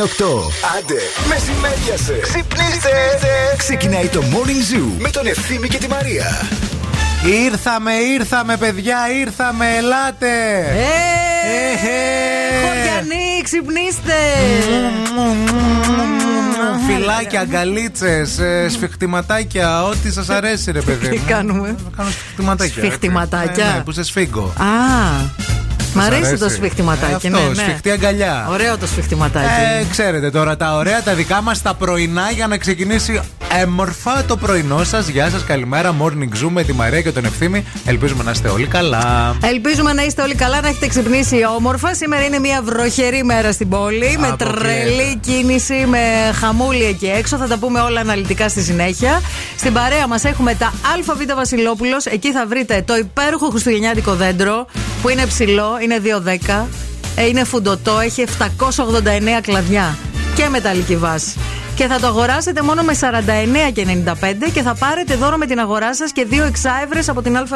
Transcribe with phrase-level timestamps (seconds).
[0.00, 0.24] ώρα είναι 8.
[0.78, 2.18] Άντε, μεσημέριασε.
[2.22, 2.90] Ξυπνήστε.
[3.56, 6.40] Ξεκινάει το Morning Zoo με τον Ευθύμη και τη Μαρία.
[7.44, 10.26] Ήρθαμε, ήρθαμε, παιδιά, ήρθαμε, ελάτε!
[10.58, 14.12] Ε, Ε, Χωριανοί, ξυπνήστε!
[16.86, 21.08] Φιλάκια, αγκαλίτσες, σφιχτηματάκια, ό,τι σας αρέσει, ρε παιδί.
[21.08, 21.24] Τι μου.
[21.26, 22.82] κάνουμε; Θα κάνω σφιχτηματάκια.
[22.82, 24.52] Σφιχτηματάκια; Ναι, ναι, που σε σφίγγω.
[24.56, 24.66] Α,
[25.98, 27.26] μ' αρέσει αρέσει; το σφιχτηματάκι.
[27.26, 27.62] Ε, αυτό, ναι, ναι.
[27.62, 28.46] σφιχτή αγκαλιά.
[28.50, 29.46] Ωραίο το σφιχτηματάκι.
[29.80, 33.20] Ε, ξέρετε τώρα τα ωραία, τα δικά μας τα πρωινά για να ξεκινήσει
[33.60, 35.08] έμορφα το πρωινό σας.
[35.08, 35.94] Γεια σας, καλημέρα.
[36.00, 37.64] Morning Zoom με τη Μαρία και τον Ευθύμη.
[37.84, 39.36] Ελπίζουμε να είστε όλοι καλά.
[39.42, 41.94] Ελπίζουμε να είστε όλοι καλά, να έχετε ξυπνήσει όμορφα.
[41.94, 44.16] Σήμερα είναι μια βροχερή μέρα στην πόλη.
[44.18, 44.58] με Αποκλείεται.
[44.58, 45.98] τρελή κίνηση, με
[46.40, 47.36] χαμούλη εκεί έξω.
[47.36, 49.20] Θα τα πούμε όλα αναλυτικά στη συνέχεια.
[49.56, 52.06] Στην παρέα μας έχουμε τα ΑΒ Βασιλόπουλος.
[52.06, 54.66] Εκεί θα βρείτε το υπέροχο χριστουγεννιάτικο δέντρο
[55.02, 56.00] που είναι ψηλό, είναι
[56.46, 56.66] 2,10.
[57.16, 59.96] ε, Είναι φουντοτό, έχει 789 κλαδιά
[60.34, 61.34] και μεταλλική βάση.
[61.74, 65.58] Και θα το αγοράσετε μόνο με 49 και 95 και θα πάρετε δώρο με την
[65.58, 67.52] αγορά σας και δύο εξάευρες από την ΑΒ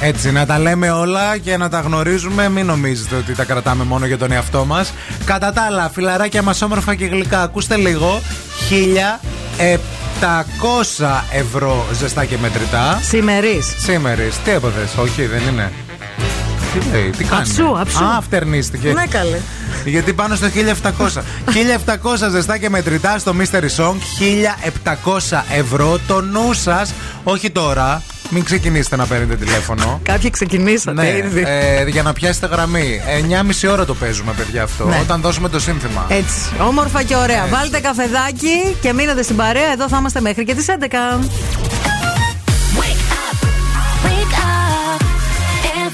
[0.00, 2.48] Έτσι, να τα λέμε όλα και να τα γνωρίζουμε.
[2.48, 4.92] Μην νομίζετε ότι τα κρατάμε μόνο για τον εαυτό μας.
[5.24, 8.20] Κατά τα άλλα, φιλαράκια μας όμορφα και γλυκά, ακούστε λίγο.
[8.68, 13.00] 1700 ευρώ ζεστά και μετρητά.
[13.02, 13.62] Σημερή.
[13.76, 14.30] Σήμερη.
[14.44, 15.72] Τι έπαθες, Όχι, δεν είναι.
[16.80, 18.04] Τι λέει, τι κάνει; Αψού, αψού.
[18.04, 18.92] Α, φτερνίστηκε.
[18.92, 19.38] Ναι, καλέ.
[19.84, 20.46] Γιατί πάνω στο
[20.82, 21.22] 1700.
[22.22, 23.94] 1700 ζεστά και μετρητά στο Mystery Song.
[25.32, 25.98] 1700 ευρώ.
[26.06, 26.92] Το νου σας,
[27.24, 28.02] όχι τώρα.
[28.30, 30.00] Μην ξεκινήσετε να παίρνετε τηλέφωνο.
[30.02, 31.44] Κάποιοι ξεκινήσατε ναι, ήδη.
[31.46, 33.00] ε, για να πιάσετε γραμμή.
[33.62, 34.84] 9,5 ώρα το παίζουμε, παιδιά, αυτό.
[34.84, 34.98] Ναι.
[35.02, 36.06] Όταν δώσουμε το σύνθημα.
[36.08, 36.40] Έτσι.
[36.60, 37.38] Όμορφα και ωραία.
[37.42, 37.50] Έτσι.
[37.50, 39.72] Βάλτε καφεδάκι και μείνετε στην παρέα.
[39.72, 41.26] Εδώ θα είμαστε μέχρι και τις 11.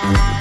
[0.00, 0.37] Thank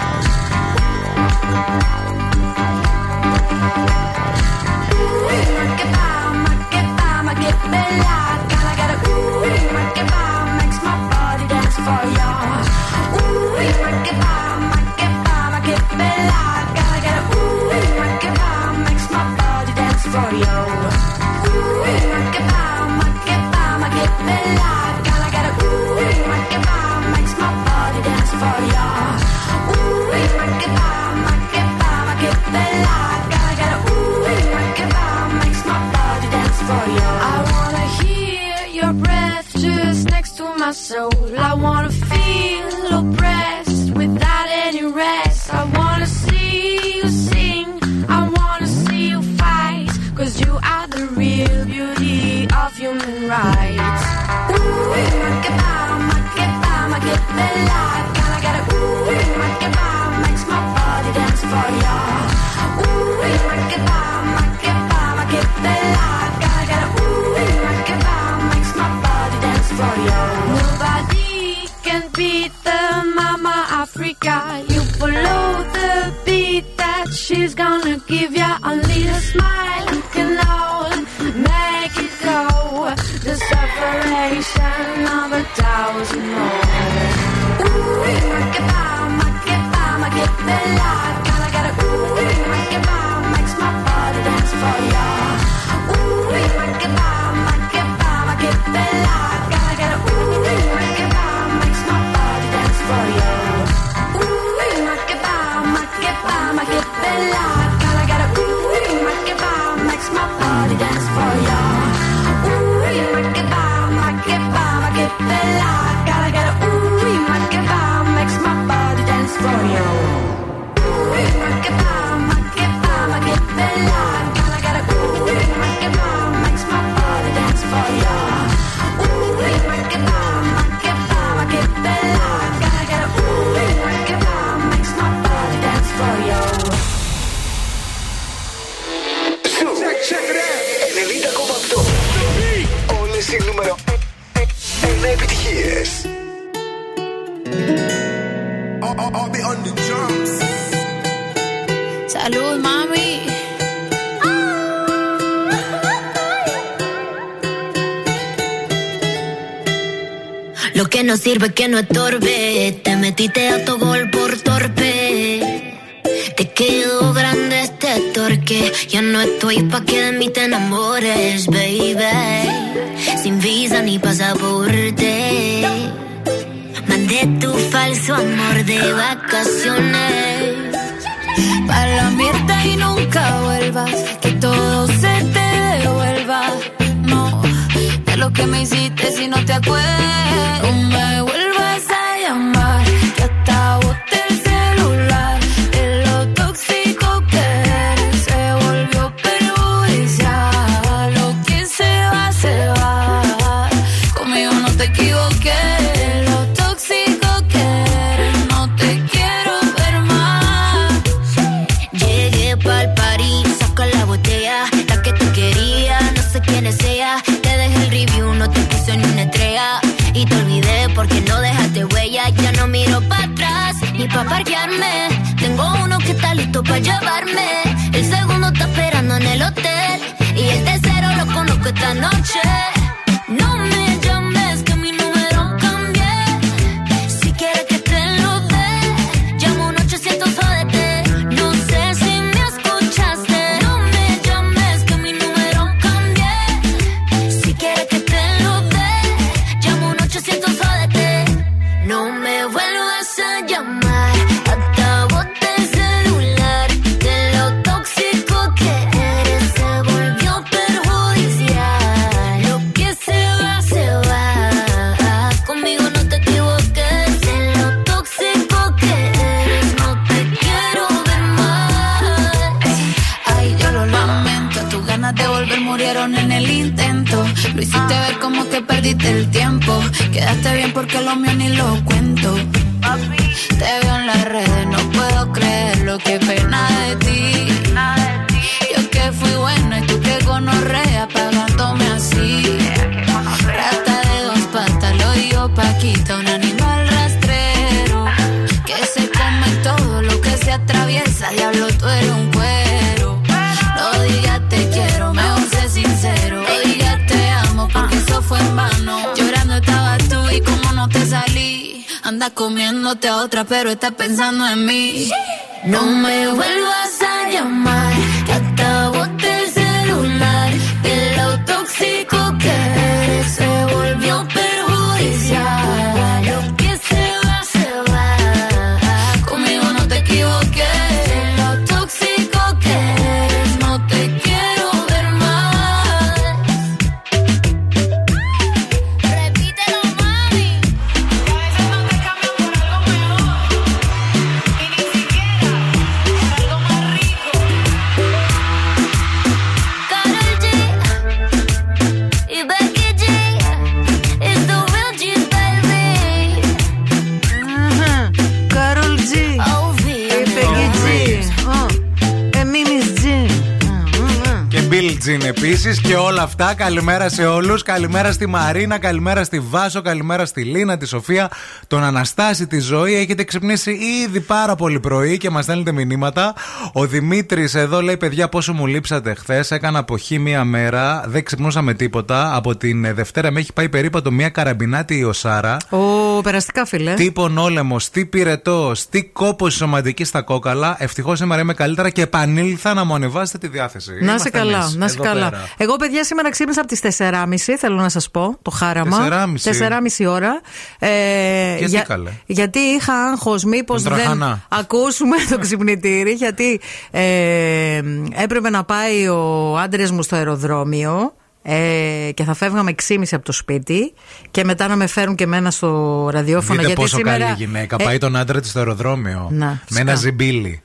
[365.18, 366.54] Bill Jean επίσης και όλα αυτά.
[366.54, 367.64] Καλημέρα σε όλους.
[367.64, 371.32] Καλημέρα στη Μαρίνα, καλημέρα στη Βάσο, καλημέρα στη Λίνα, τη Σοφία,
[371.68, 372.96] τον Αναστάση, τη Ζωή.
[372.96, 373.72] Έχετε ξυπνήσει
[374.06, 376.36] ήδη πάρα πολύ πρωί και μας στέλνετε μηνύματα.
[376.74, 379.52] Ο Δημήτρης εδώ λέει: Παιδιά, πόσο μου λείψατε χθες.
[379.52, 382.36] Έκανα αποχή μία μέρα, δεν ξυπνούσα με τίποτα.
[382.36, 385.58] Από την Δευτέρα με έχει πάει περίπατο μία καραμπινάτη η Οσάρα.
[385.70, 386.94] Ο περαστικά φίλε.
[386.94, 390.76] Τι πονόλεμο, τι πυρετός, τι κόπος σωματική στα κόκαλα.
[390.80, 393.90] Ευτυχώς σήμερα είμαι καλύτερα και επανήλθα να μου ανεβάσετε τη διάθεση.
[393.92, 395.30] Να είσαι Είμαστε καλά, εμείς, να είσαι εδώ καλά.
[395.30, 395.48] πέρα.
[395.58, 398.98] Εγώ, παιδιά, σήμερα ξύπνησα από τις 4.30, θέλω να σας πω, το χάραμα.
[399.44, 400.06] 4.30.
[400.06, 400.42] 4.30 ώρα.
[400.80, 404.46] Ε, Γιατί, καλέ; γιατί είχα άγχος, μήπως Τον δεν τραχανά.
[404.50, 406.60] ακούσουμε το ξυπνητήρι, γιατί
[406.92, 407.82] ε,
[408.24, 411.14] έπρεπε να πάει ο άντρες μου στο αεροδρόμιο.
[411.50, 413.94] Ε, και θα φεύγαμε 6.30 από το σπίτι
[414.32, 415.68] και μετά να με φέρουν και εμένα στο
[416.12, 416.52] ραδιόφωνο.
[416.54, 417.76] Δείτε γιατί πόσο σήμερα, καλή γυναίκα.
[417.80, 419.28] Ε, Πάει τον άντρα της στο αεροδρόμιο.
[419.32, 419.82] Να, με φυσικά.
[419.82, 420.62] ένα ζιμπίλι.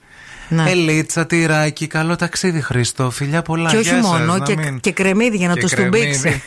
[0.52, 0.68] Να.
[0.71, 3.11] Ελίτσα, τυράκι, καλό ταξίδι, Χρήστο.
[3.11, 3.71] Φιλιά πολλά.
[3.71, 6.12] Και όχι Γεια σας, μόνο, να και, μην- και κρεμμύδι για να Και το κρεμμύδι.
[6.14, 6.42] στουμπίξει.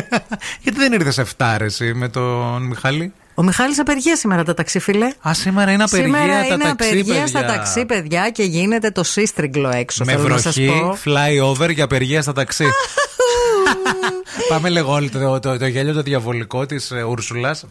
[0.62, 5.06] Γιατί δεν ήρθε εφτάρεση με τον Μιχάλη; Ο Μιχάλης απεργία σήμερα τα ταξί, φίλε.
[5.28, 7.26] Α, σήμερα είναι απεργία Σήμερα τα είναι ταξί, απεργία παιδιά.
[7.26, 10.04] στα ταξί, παιδιά, και γίνεται το σύστριγκλο έξω.
[10.04, 10.96] Με θέλω να σας βροχή, πω.
[11.04, 12.64] fly over για απεργία στα ταξί.
[14.48, 17.64] Πάμε λίγο το, το, το γέλιο το διαβολικό της ε, Ούρσουλας.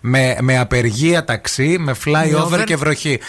[0.00, 0.34] Ναι.
[0.40, 3.20] Με, απεργία ταξί, με flyover και βροχή.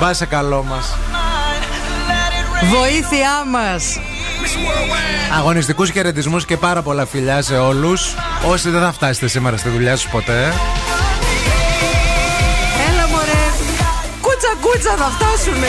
[0.00, 0.96] Μπάσε καλό μας.
[2.62, 3.98] Βοήθειά μας.
[5.38, 8.14] Αγωνιστικούς χαιρετισμούς και πάρα πολλά φιλιά σε όλους.
[8.46, 10.52] Όσοι δεν θα φτάσετε σήμερα στη δουλειά σου ποτέ
[14.96, 15.66] θα φτάσουμε.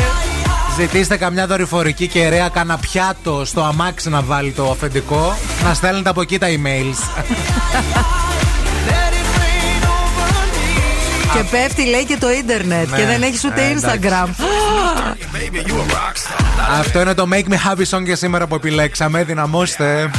[0.78, 5.38] Ζητήστε καμιά δορυφορική κεραία, κάνα πιάτο στο αμάξι να βάλει το αφεντικό.
[5.64, 7.24] Να στέλνετε από εκεί τα emails.
[11.34, 13.06] Και πέφτει λέει και το ίντερνετ και ναι.
[13.06, 14.30] δεν έχεις ούτε ε, Instagram.
[16.80, 19.24] Αυτό είναι το Make Me Happy Song για σήμερα που επιλέξαμε.
[19.24, 20.12] Δυναμώστε.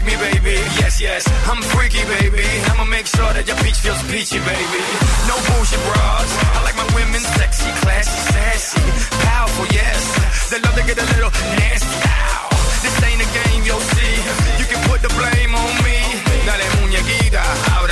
[0.00, 0.56] pick me, baby.
[0.80, 2.44] Yes, yes, I'm freaky, baby.
[2.70, 4.80] I'ma make sure that your peach feels peachy, baby.
[5.28, 6.30] No bullshit bras.
[6.56, 8.80] I like my women sexy, classy, sassy,
[9.24, 9.66] powerful.
[9.72, 11.98] Yes, they love to get a little nasty.
[12.06, 12.48] Ow.
[12.82, 14.14] This ain't a game, you'll see.
[14.60, 15.98] You can put the blame on me.
[16.46, 17.42] Dale muñequita,
[17.76, 17.89] ahora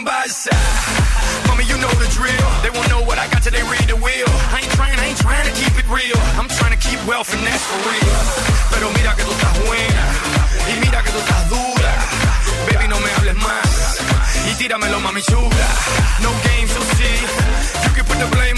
[0.00, 1.48] stand by side.
[1.48, 2.48] Mama, you know the drill.
[2.62, 4.28] They won't know what I got till they read the wheel.
[4.52, 6.18] I ain't trying, I ain't trying to keep it real.
[6.38, 8.16] I'm trying to keep wealth and that's for real.
[8.72, 10.04] Pero mira que tú estás buena.
[10.70, 11.92] Y mira que tú estás dura.
[12.68, 14.00] Baby, no me hables más.
[14.50, 15.68] Y tíramelo, mami chula.
[16.22, 17.18] No games, you'll see.
[17.84, 18.49] You can put the blame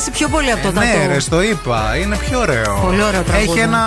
[0.00, 0.86] αρέσει πιο πολύ από το Ε, τατού.
[0.86, 1.96] ναι, ρε, το είπα.
[1.96, 2.80] Είναι πιο ωραίο.
[2.84, 3.50] Πολύ ωραίο τραγούδι.
[3.50, 3.80] Έχει ένα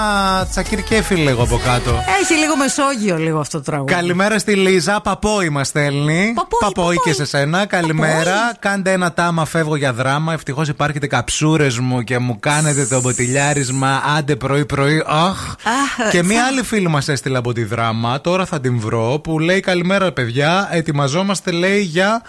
[0.50, 2.04] τσακίρ κέφι λίγο από κάτω.
[2.22, 3.94] Έχει λίγο μεσόγειο λίγο αυτό το τραγούδι.
[3.94, 5.02] Καλημέρα στη Λίζα.
[5.02, 6.34] Παπόη μας στέλνει.
[6.36, 7.14] Παπόη, Παπόη και παπόη.
[7.14, 7.66] σε σένα.
[7.66, 8.16] Καλημέρα.
[8.18, 8.58] Παπόη.
[8.60, 10.34] Κάντε ένα τάμα, φεύγω για δράμα.
[10.34, 14.02] Ευτυχώς υπάρχετε καψούρες μου και μου κάνετε το μποτιλιάρισμα.
[14.18, 15.04] Άντε πρωί-πρωί.
[15.08, 15.48] Αχ.
[15.48, 18.22] Αχ, Και θα- μία άλλη φίλη μας έστειλε από τη δράμα.
[18.22, 19.20] Τώρα θα την βρω.
[19.24, 20.68] Που λέει Καλημέρα, παιδιά.
[20.72, 22.22] Ετοιμαζόμαστε, λέει, για.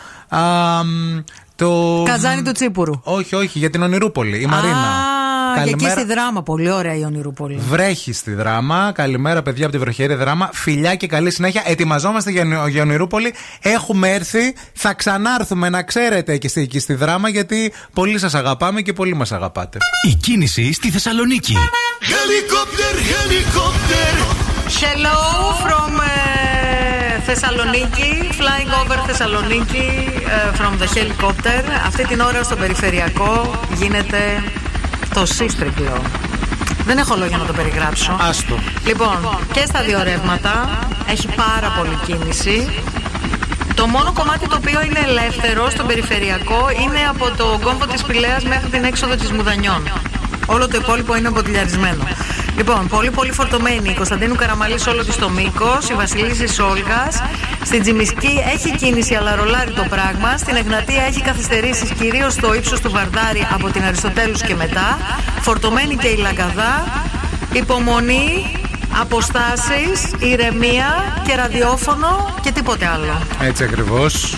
[1.62, 2.02] Α, μ, το.
[2.06, 3.00] Καζάνι του Τσίπουρου.
[3.02, 4.40] Όχι, όχι, για την Ονειρούπολη.
[4.40, 4.76] Η Μαρίνα.
[4.76, 6.42] Α, για εκεί στη δράμα.
[6.42, 7.60] Πολύ ωραία η Ονειρούπολη.
[7.68, 8.92] Βρέχει στη δράμα.
[8.94, 10.50] Καλημέρα, παιδιά από τη βροχερή δράμα.
[10.52, 11.62] Φιλιά και καλή συνέχεια.
[11.64, 13.34] Ετοιμαζόμαστε για, Νο- για Ονειρούπολη.
[13.62, 14.54] Έχουμε έρθει.
[14.72, 19.14] Θα ξανάρθουμε να ξέρετε εκεί στη, εκεί στη δράμα γιατί πολύ σας αγαπάμε και πολύ
[19.14, 19.78] μας αγαπάτε.
[20.10, 21.56] Η κίνηση στη Θεσσαλονίκη.
[22.00, 24.12] Helicopter, helicopter.
[24.80, 25.18] Hello
[25.64, 26.33] from ε,
[27.26, 29.86] Θεσσαλονίκη, flying over Θεσσαλονίκη
[30.26, 31.62] ε, from the helicopter.
[31.86, 34.42] Αυτή την ώρα στο περιφερειακό γίνεται
[35.14, 36.02] το σύστρικλο.
[36.84, 38.16] Δεν έχω λόγια να το περιγράψω.
[38.20, 38.58] Άστο.
[38.86, 40.78] Λοιπόν, και στα δύο ρεύματα
[41.10, 42.82] έχει πάρα πολύ κίνηση.
[43.74, 48.44] Το μόνο κομμάτι το οποίο είναι ελεύθερο στον περιφερειακό είναι από το κόμβο της Πηλαίας
[48.44, 49.82] μέχρι την έξοδο της Μουδανιών.
[50.46, 52.04] Όλο το υπόλοιπο είναι μποτιλιαρισμένο.
[52.56, 57.22] Λοιπόν, πολύ πολύ φορτωμένη η Κωνσταντίνου Καραμαλή σε όλο της το μήκο, η Βασιλίση Όλγας.
[57.64, 60.36] Στην Τζιμισκή έχει κίνηση, αλλά ρολάρει το πράγμα.
[60.36, 64.98] Στην Εγνατία έχει καθυστερήσεις κυρίως στο ύψος του Βαρδάρη από την Αριστοτέλους και μετά.
[65.40, 66.84] Φορτωμένη και η Λαγκαδά.
[67.52, 68.56] Υπομονή,
[69.00, 73.20] αποστάσεις, ηρεμία και ραδιόφωνο και τίποτε άλλο.
[73.40, 74.34] Έτσι ακριβώς.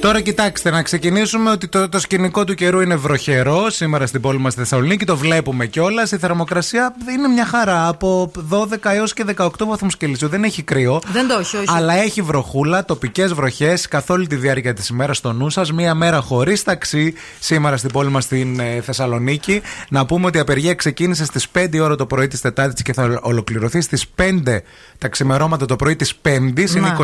[0.00, 4.38] Τώρα κοιτάξτε, να ξεκινήσουμε ότι το, το σκηνικό του καιρού είναι βροχερό σήμερα στην πόλη
[4.38, 5.04] μας στη Θεσσαλονίκη.
[5.04, 6.12] Το βλέπουμε κιόλας.
[6.12, 10.28] Η θερμοκρασία είναι μια χαρά από 12 έως και 18 βαθμούς Κελσίου.
[10.28, 11.00] Δεν έχει κρύο.
[11.12, 11.66] Δεν το έχει, όχι.
[11.68, 15.72] Αλλά έχει βροχούλα, τοπικές βροχές καθ' όλη τη διάρκεια της ημέρας στο νου σας.
[15.72, 19.62] Μία μέρα χωρίς ταξί σήμερα στην πόλη μας στην ε, Θεσσαλονίκη.
[19.88, 23.20] Να πούμε ότι η απεργία ξεκίνησε στις 5 ώρα το πρωί της Τετάρτης και θα
[23.22, 24.22] ολοκληρωθεί στις 5
[24.98, 26.74] τα ξημερώματα το πρωί της Πέμπτης.
[26.74, 26.96] Είναι Να.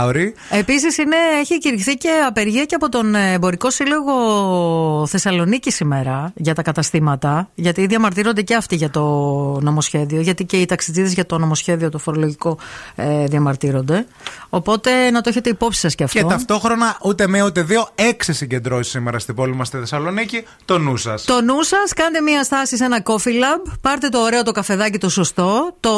[0.00, 0.34] 24 ώρη.
[0.50, 0.86] Επίση
[1.40, 7.48] έχει κηρυχθεί και απεργία και από τον ε, Εμπορικό Σύλλογο Θεσσαλονίκη σήμερα για τα καταστήματα.
[7.54, 9.02] Γιατί διαμαρτύρονται και αυτοί για το
[9.60, 10.20] νομοσχέδιο.
[10.20, 12.58] Γιατί και οι ταξιτζίδες για το νομοσχέδιο, το φορολογικό,
[12.94, 14.06] ε, διαμαρτύρονται.
[14.48, 16.18] Οπότε να το έχετε υπόψη σας και αυτό.
[16.18, 20.44] Και ταυτόχρονα ούτε μία ούτε δύο, έξι συγκεντρώσεις σήμερα στην πόλη μας στη Θεσσαλονίκη.
[20.64, 21.24] Το νου σας.
[21.24, 23.72] Το νου σας, κάντε μία στάση σε ένα coffee lab.
[23.80, 25.74] Πάρτε το ωραίο το καφεδάκι το σωστό.
[25.80, 25.92] Το...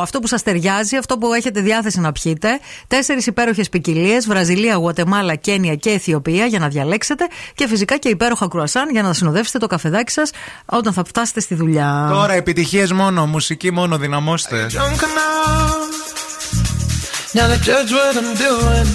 [0.00, 2.48] Αυτό που σας ταιριάζει, αυτό που έχετε διάθεση να πιείτε.
[2.86, 7.26] Τέσσερις υπέροχες ποικιλίες: Βραζιλία, Γουατεμάλα, Κένια και Αιθιοπία για να διαλέξετε.
[7.54, 10.30] Και φυσικά και υπέροχα κρουασάν για να συνοδεύσετε το καφεδάκι σας
[10.66, 12.08] όταν θα φτάσετε στη δουλειά.
[12.12, 14.66] Τώρα επιτυχίες μόνο, μουσική μόνο, δυναμώστε.
[14.72, 16.00] Drunk enough;
[17.34, 18.88] Now to judge what I'm doing.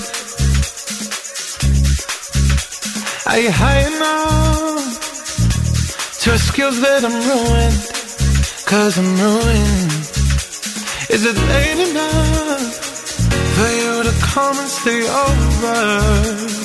[3.32, 4.84] Are you high enough;
[6.24, 7.82] To excuse that I'm ruined?
[8.66, 9.94] Cause I'm ruined.
[11.16, 12.74] Is it late enough
[13.56, 16.65] for you to come and stay over?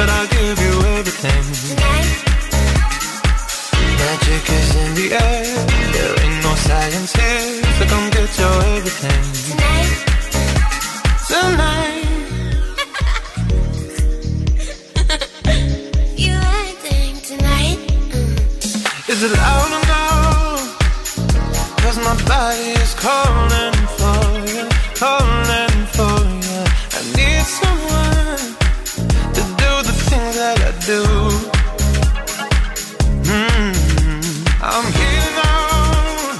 [0.00, 1.44] but I'll give you everything.
[4.00, 5.48] Magic is in the air.
[5.94, 9.24] There ain't no science here, so come get your everything.
[9.50, 9.92] Tonight.
[11.30, 12.06] Tonight.
[16.24, 17.80] you acting tonight?
[19.12, 20.00] Is it loud enough
[22.08, 25.69] my body is calling for you, calling
[30.90, 31.02] do.
[33.30, 33.74] Mm,
[34.70, 36.34] I'm here now,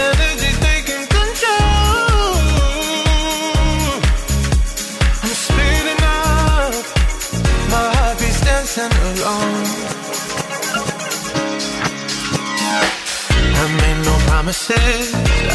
[0.00, 2.26] energy's taking control.
[5.22, 6.74] I'm speeding up,
[7.72, 9.66] my heart beats dancing alone.
[13.60, 15.06] I made no promises.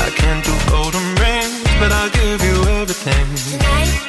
[0.05, 4.08] I can't do golden rings, but I'll give you everything.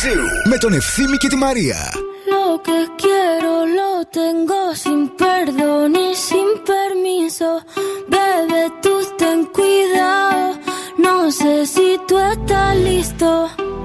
[0.02, 1.76] Zoo με τον Ευθύμη και τη Μαρία.
[2.34, 7.50] Lo que quiero lo tengo sin perdón y sin permiso.
[8.12, 10.44] Bebé, tú ten cuidado.
[11.06, 13.30] No sé si tú estás listo.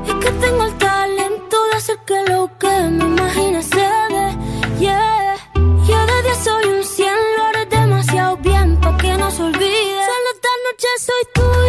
[0.10, 4.28] Es que tengo el talento de hacer que lo que me imagines se dé.
[4.86, 5.36] Yeah.
[5.88, 10.00] Yo de 10 soy un 100, lo haré demasiado bien pa' que no se olvide.
[10.10, 11.65] Solo esta noche soy tuya, tuya.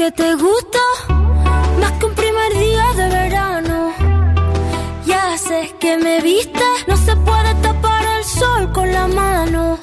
[0.00, 0.78] Que te gusta
[1.78, 3.92] más que un primer día de verano.
[5.04, 9.78] Ya sé que me viste, no se puede tapar el sol con la mano.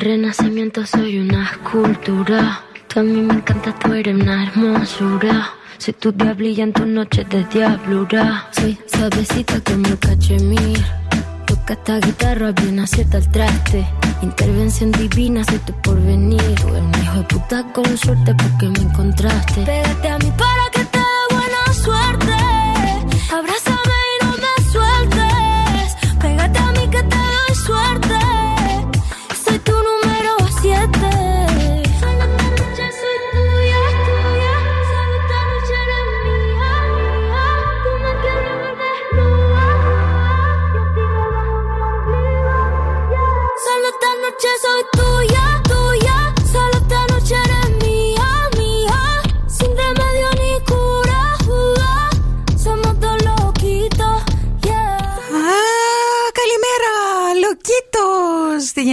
[0.00, 2.64] Renacimiento soy una escultura.
[2.88, 5.50] Tú a mí me encanta, tú eres una hermosura.
[5.78, 8.48] Soy tu diablilla en tus noches de diablura.
[8.52, 10.82] Soy suavecita como cachemir.
[11.46, 13.86] Toca esta guitarra bien acierta el traste.
[14.22, 16.54] Intervención divina, soy tu porvenir.
[16.60, 19.62] Tú eres hijo de puta con suerte porque me encontraste.
[19.62, 20.59] Pégate a mí para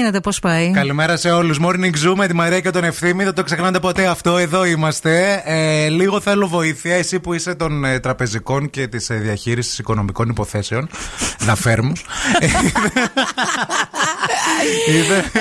[0.08, 1.60] γίνεται, πώς πάει; Καλημέρα σε όλους.
[1.62, 3.24] Morning Zoom με τη Μαρία και τον Ευθύμη.
[3.24, 4.38] Δεν το ξεχνάτε ποτέ αυτό.
[4.38, 5.42] Εδώ είμαστε.
[5.46, 6.96] Ε, λίγο θέλω βοήθεια.
[6.96, 10.90] Εσύ που είσαι των ε, τραπεζικών και της ε, διαχείρισης οικονομικών υποθέσεων.
[11.48, 11.92] Να φέρμου.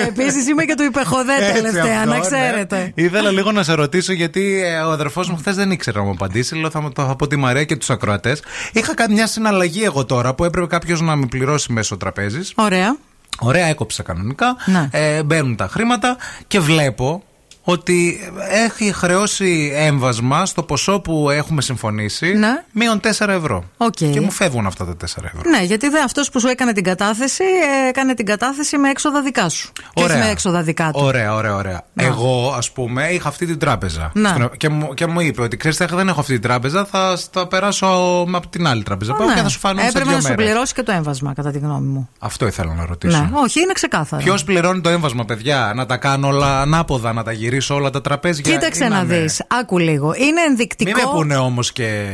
[0.07, 2.93] Επίσης είμαι και του υπεχοδέ τελευταία, να ξέρετε.
[2.95, 3.03] ναι.
[3.03, 6.11] Ήθελα λίγο να σε ρωτήσω γιατί ε, ο αδερφός μου χθες δεν ήξερε να μου
[6.11, 6.55] απαντήσει.
[6.55, 8.43] Λέω θα μου το θα πω τη Μαρία και τους ακροατές.
[8.73, 12.53] Είχα κάνει μια συναλλαγή εγώ τώρα που έπρεπε κάποιος να με πληρώσει μέσω τραπέζης.
[12.55, 12.95] Ωραία.
[13.39, 14.55] Ωραία, έκοψα κανονικά.
[14.65, 14.89] Ναι.
[14.91, 17.23] Ε, μπαίνουν τα χρήματα και βλέπω
[17.69, 18.19] ότι
[18.51, 22.63] έχει χρεώσει έμβασμα στο ποσό που έχουμε συμφωνήσει Ναι.
[22.71, 23.63] μείον 4 ευρώ.
[23.77, 23.91] Οκ.
[23.93, 25.41] Και μου φεύγουν αυτά τα 4 ευρώ.
[25.49, 27.43] Ναι, γιατί δεν αυτός που σου έκανε την κατάθεση,
[27.85, 29.71] ε, έκανε την κατάθεση με έξοδα δικά σου.
[29.93, 30.99] Και όχι με έξοδα δικά του.
[31.03, 31.81] Ωραία, ωραία, ωραία.
[31.93, 32.03] Να.
[32.03, 34.11] Εγώ, ας πούμε, είχα αυτή την τράπεζα.
[34.13, 34.29] Να.
[34.29, 37.47] Στην- Και, μου, και μου είπε ότι ξέρεις, δεν έχω αυτή την τράπεζα, θα τα
[37.47, 37.87] περάσω
[38.33, 39.13] από την άλλη τράπεζα.
[39.13, 39.33] Πάω Ναι.
[39.33, 40.45] και θα σου φανούν σε Έπρεπε δύο να σου μέρες.
[40.45, 42.09] πληρώσει και το έμβασμα, κατά τη γνώμη μου.
[42.19, 43.17] Αυτό ήθελα να ρωτήσω.
[43.17, 44.23] Ναι, όχι, είναι ξεκάθαρο.
[44.23, 48.01] Ποιος πληρώνει το έμβασμα, παιδιά, να τα κάνω όλα ανάποδα, να τα γυρίσω όλα τα
[48.01, 48.53] τραπέζια.
[48.53, 49.41] Κοίταξε ή να με- δεις.
[49.47, 50.13] Άκου λίγο.
[50.17, 50.91] Είναι ενδεικτικό.
[50.97, 52.05] Μην με πούνε όμως και.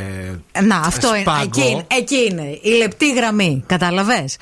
[0.63, 1.19] Να, αυτό είναι.
[1.21, 1.41] σπάγκο.
[1.43, 2.59] Εκεί, είναι- εκεί είναι.
[2.61, 3.63] Η λεπτή γραμμή.
[3.67, 4.37] Κατάλαβες;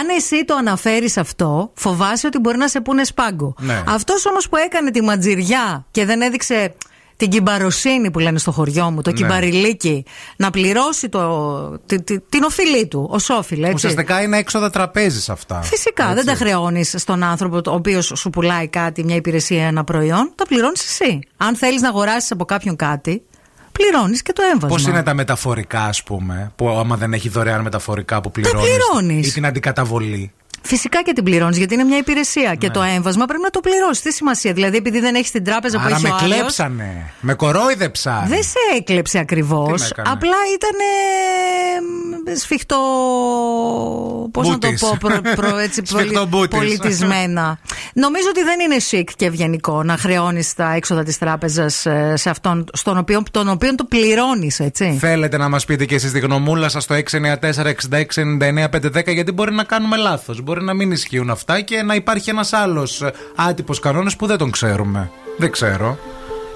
[0.00, 3.54] Αν εσύ το αναφέρεις αυτό, φοβάσαι ότι μπορεί να σε πούνε σπάγκο.
[3.58, 3.82] Ναι.
[3.88, 6.74] Αυτός όμως που έκανε τη ματζιριά και δεν έδειξε
[7.18, 9.16] την κυμπαροσύνη που λένε στο χωριό μου, το Ναι.
[9.16, 10.04] κυμπαριλίκι,
[10.36, 13.62] να πληρώσει το, τη- τη- την οφειλή του, ως όφιλε.
[13.62, 13.74] Έτσι.
[13.74, 15.62] Ουσιαστικά είναι έξοδα τραπέζι αυτά.
[15.62, 16.14] Φυσικά, Έτσι.
[16.14, 20.32] δεν τα χρεώνεις στον άνθρωπο ο οποίος σου πουλάει κάτι, μια υπηρεσία, ένα προϊόν.
[20.34, 21.20] Τα πληρώνεις εσύ.
[21.36, 23.22] Αν θέλεις να αγοράσεις από κάποιον κάτι,
[23.72, 24.68] πληρώνεις και το έμβασμα.
[24.68, 28.64] Πώς είναι τα μεταφορικά, ας πούμε, που άμα δεν έχει δωρεάν μεταφορικά που πληρώνει.
[28.68, 29.28] πληρώνεις.
[29.28, 32.54] Ή την αντικαταβολή; Φυσικά και την πληρώνεις, γιατί είναι μια υπηρεσία.
[32.54, 34.02] Και το έμβασμα πρέπει να το πληρώσεις.
[34.02, 34.52] Τι σημασία.
[34.52, 37.10] Δηλαδή, επειδή δεν έχεις την τράπεζα που Άρα έχει με ο άλλος, κλέψανε.
[37.20, 38.24] Με κορόιδεψαν.
[38.28, 39.72] Δεν σε έκλεψε ακριβώς.
[39.72, 40.76] Τι με έκανε; Απλά ήταν
[42.36, 42.76] σφιχτό.
[44.32, 44.80] Πώς να το Μπούτης.
[44.80, 46.58] πω, προ, προ- έτσι, Σφιχτό μπούτης.
[46.58, 47.58] πολιτισμένα.
[48.04, 52.66] Νομίζω ότι δεν είναι chic και ευγενικό να χρεώνεις τα έξοδα της τράπεζας σε αυτόν
[52.72, 54.96] στον οποίο, τον οποίο το πληρώνεις, έτσι.
[55.00, 59.96] Θέλετε να μας πείτε και εσείς τη γνωμούλα σας στο 694-6699-510 γιατί μπορεί να κάνουμε
[59.96, 60.40] λάθος.
[60.48, 63.02] Μπορεί να μην ισχύουν αυτά και να υπάρχει ένας άλλος
[63.36, 65.10] άτυπος κανόνας που δεν τον ξέρουμε.
[65.38, 65.98] Δεν ξέρω.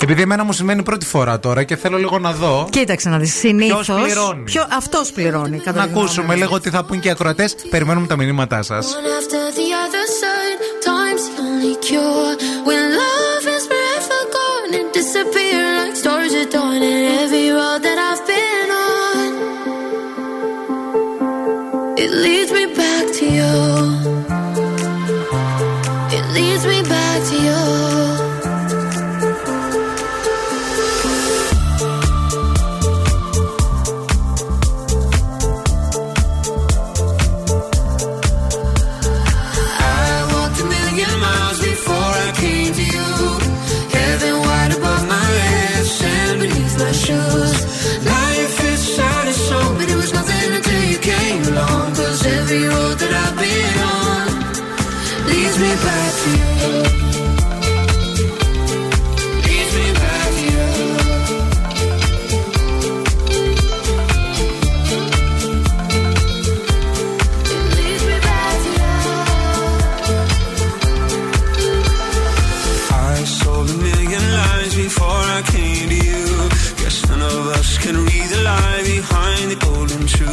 [0.00, 2.66] Επειδή εμένα μου σημαίνει πρώτη φορά τώρα και θέλω λίγο να δω.
[2.70, 3.34] Κοίταξε να δεις.
[3.34, 3.86] Συνήθως.
[3.86, 4.44] Ποιος πληρώνει;
[4.76, 5.58] Αυτός πληρώνει.
[5.58, 6.40] κατά Να τη γνώμη ακούσουμε μου.
[6.40, 7.54] λίγο τι θα πούν και οι ακροατές.
[7.70, 8.86] Περιμένουμε τα μηνύματά σας.
[8.86, 12.32] One after the other side, time's the only cure.
[12.68, 16.80] When love is forever gone and disappear like stars at dawn.
[16.92, 18.41] And every road that I've been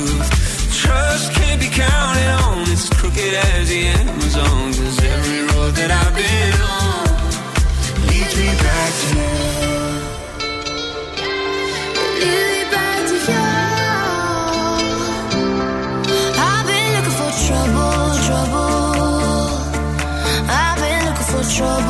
[0.05, 0.29] truth.
[0.81, 4.73] Trust can't be counted on, it's as crooked as the Amazon.
[4.73, 7.07] Cause every road that I've been on
[8.07, 9.33] leads me back to you.
[12.21, 13.47] Lead me back to you.
[16.47, 18.71] I've been looking for trouble, trouble.
[20.61, 21.88] I've been looking for trouble.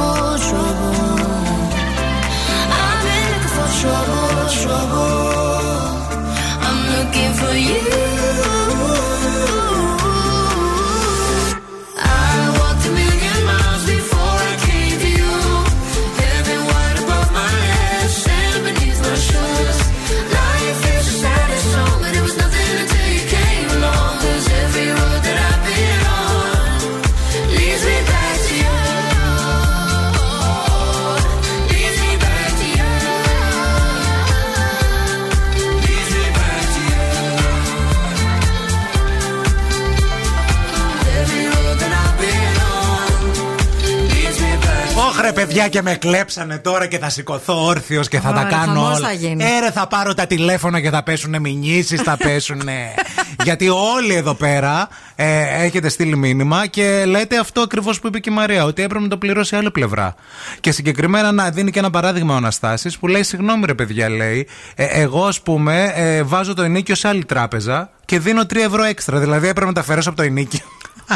[45.46, 48.98] Παιδιά και με κλέψανε τώρα και θα σηκωθώ όρθιος και θα Ωραία, τα κάνω χαμός
[48.98, 49.08] όλα.
[49.08, 49.44] θα γίνει.
[49.44, 52.62] Έρε θα πάρω τα τηλέφωνα και θα πέσουν μηνύσεις, θα πέσουν.
[53.44, 58.30] Γιατί όλοι εδώ πέρα ε, έχετε στείλει μήνυμα και λέτε αυτό ακριβώς που είπε και
[58.30, 60.16] η Μαρία, ότι έπρεπε να το πληρώσει άλλη πλευρά.
[60.60, 64.48] Και συγκεκριμένα να δίνει και ένα παράδειγμα ο Αναστάσης που λέει: Συγγνώμη, ρε παιδιά, λέει,
[64.76, 68.84] ε, εγώ ας πούμε ε, βάζω το ενίκιο σε άλλη τράπεζα και δίνω 3 ευρώ
[68.84, 69.20] έξτρα.
[69.20, 70.60] Δηλαδή έπρεπε να τα αφαιρέσω από το ενίκιο.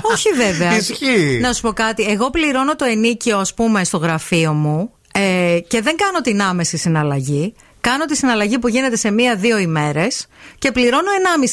[0.01, 0.75] Όχι βέβαια.
[0.75, 1.39] Ισχύει.
[1.41, 2.03] Να σου πω κάτι.
[2.03, 6.77] Εγώ πληρώνω το ενίκιο, ας πούμε, στο γραφείο μου ε, και δεν κάνω την άμεση
[6.77, 7.53] συναλλαγή.
[7.81, 10.27] Κάνω τη συναλλαγή που γίνεται σε μία-δύο ημέρες
[10.59, 11.07] και πληρώνω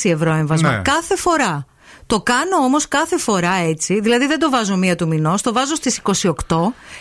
[0.04, 0.70] 1,5 ευρώ έμβασμα.
[0.70, 0.82] Ναι.
[0.82, 1.66] Κάθε φορά.
[2.10, 5.74] Το κάνω όμως κάθε φορά έτσι, δηλαδή δεν το βάζω μία του μηνός, το βάζω
[5.74, 6.32] στις 28,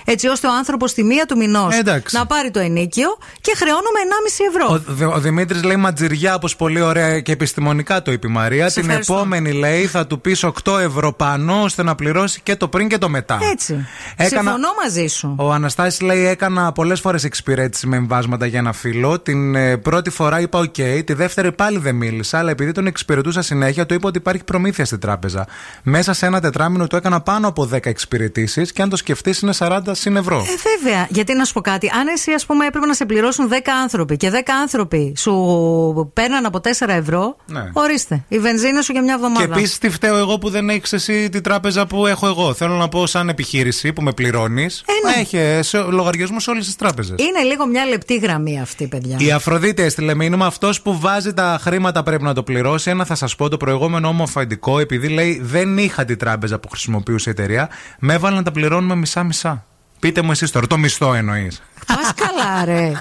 [0.05, 2.15] έτσι ώστε ο άνθρωπος στη μία του μηνός Εντάξει.
[2.17, 4.73] να πάρει το ενίκιο και χρεώνομαι 1,5 ευρώ.
[4.73, 8.69] Ο, Δε- ο Δημήτρης λέει ματζιριά, όπως πολύ ωραία και επιστημονικά το είπε η Μαρία.
[8.69, 9.13] Σε Την ευχαριστώ.
[9.13, 12.97] επόμενη λέει θα του πεις 8 ευρώ πάνω ώστε να πληρώσει και το πριν και
[12.97, 13.39] το μετά.
[13.51, 13.85] Έτσι.
[14.19, 15.35] Συμφωνώ μαζί σου.
[15.39, 19.19] Ο Αναστάσης λέει: Έκανα πολλές φορές εξυπηρέτηση με εμβάσματα για ένα φίλο.
[19.19, 20.73] Την ε, πρώτη φορά είπα: Οκ.
[21.05, 22.37] Τη δεύτερη πάλι δεν μίλησα.
[22.37, 25.47] Αλλά επειδή τον εξυπηρετούσα συνέχεια, του είπα ότι υπάρχει προμήθεια στην τράπεζα.
[25.83, 29.53] Μέσα σε ένα τετράμηνο του έκανα πάνω από 10 εξυπηρετήσεις και αν το σκεφτείς είναι
[29.57, 30.37] 40 συν ευρώ.
[30.37, 30.43] Ε,
[30.83, 31.07] βέβαια.
[31.09, 31.89] Γιατί να σου πω κάτι.
[31.99, 36.45] Αν εσύ, ας πούμε, έπρεπε να σε πληρώσουν 10 άνθρωποι και 10 άνθρωποι σου παίρναν
[36.45, 37.69] από 4 ευρώ, Ναι.
[37.73, 38.23] ορίστε.
[38.27, 39.53] Η βενζίνη σου για μια Και εβδομάδα.
[39.55, 42.53] επίσης τι φταίω εγώ που δεν έχεις εσύ την τράπεζα που έχω εγώ.
[42.53, 45.21] Θέλω να πω, σαν επιχείρηση που με πληρώνεις, Ε, ναι.
[45.21, 47.15] έχει λογαριασμό σε όλες τις τράπεζες.
[47.19, 49.15] Είναι λίγο μια λεπτή γραμμή αυτή, παιδιά.
[49.19, 50.45] Η Αφροδίτη έστειλε μήνυμα.
[50.45, 52.89] Αυτός που βάζει τα χρήματα πρέπει να το πληρώσει.
[52.89, 56.69] Ένα θα σας πω το προηγούμενο όμο αφεντικό, επειδή λέει δεν είχα την τράπεζα που
[56.69, 59.65] χρησιμοποιούσε η εταιρεία, με έβαλε να τα πληρώνουμε μισά-μισά.
[59.99, 61.61] Πείτε μου εσείς τώρα, το μισθό εννοείς.
[61.87, 62.91] Πας καλά, ρε.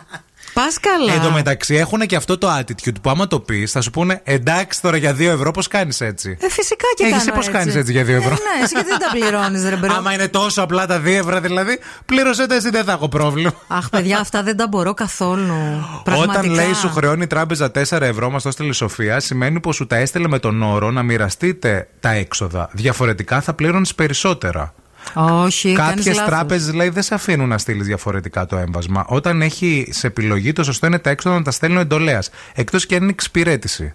[0.64, 1.12] Πας καλά.
[1.12, 4.20] Εν τω μεταξύ έχουν και αυτό το attitude που άμα το πεις θα σου πούνε
[4.24, 7.38] εντάξει τώρα για 2 ευρώ πώς κάνεις έτσι; Ε, φυσικά και Ε, κάνω εσύ πώς
[7.38, 7.50] έτσι.
[7.50, 9.94] κάνεις έτσι για δύο ευρώ; Ε, ναι, εσύ γιατί δεν τα πληρώνεις, ρε bro.
[9.94, 13.52] Άμα είναι τόσο απλά τα 2 ευρώ δηλαδή, πλήρωσέ τα εσύ δεν θα έχω πρόβλημα.
[13.66, 15.54] Αχ, παιδιά, αυτά δεν τα μπορώ καθόλου.
[16.04, 16.38] Πραγματικά.
[16.38, 19.76] Όταν λέει σου χρεώνει η τράπεζα 4 ευρώ, μας το έστειλε η Σοφία, σημαίνει πως
[19.76, 22.68] σου τα έστειλε με τον όρο να μοιραστείτε τα έξοδα.
[22.72, 24.74] Διαφορετικά θα πλήρωνες περισσότερα.
[25.14, 26.30] Όχι, κάνεις Κάποιες λάθος.
[26.30, 29.04] τράπεζες λέει δεν σε αφήνουν να στείλεις διαφορετικά το έμβασμα.
[29.08, 32.30] Όταν έχει σε επιλογή, το σωστό είναι τα έξοδα να τα στέλνει εντολέας.
[32.54, 33.94] Εκτός και αν είναι εξυπηρέτηση.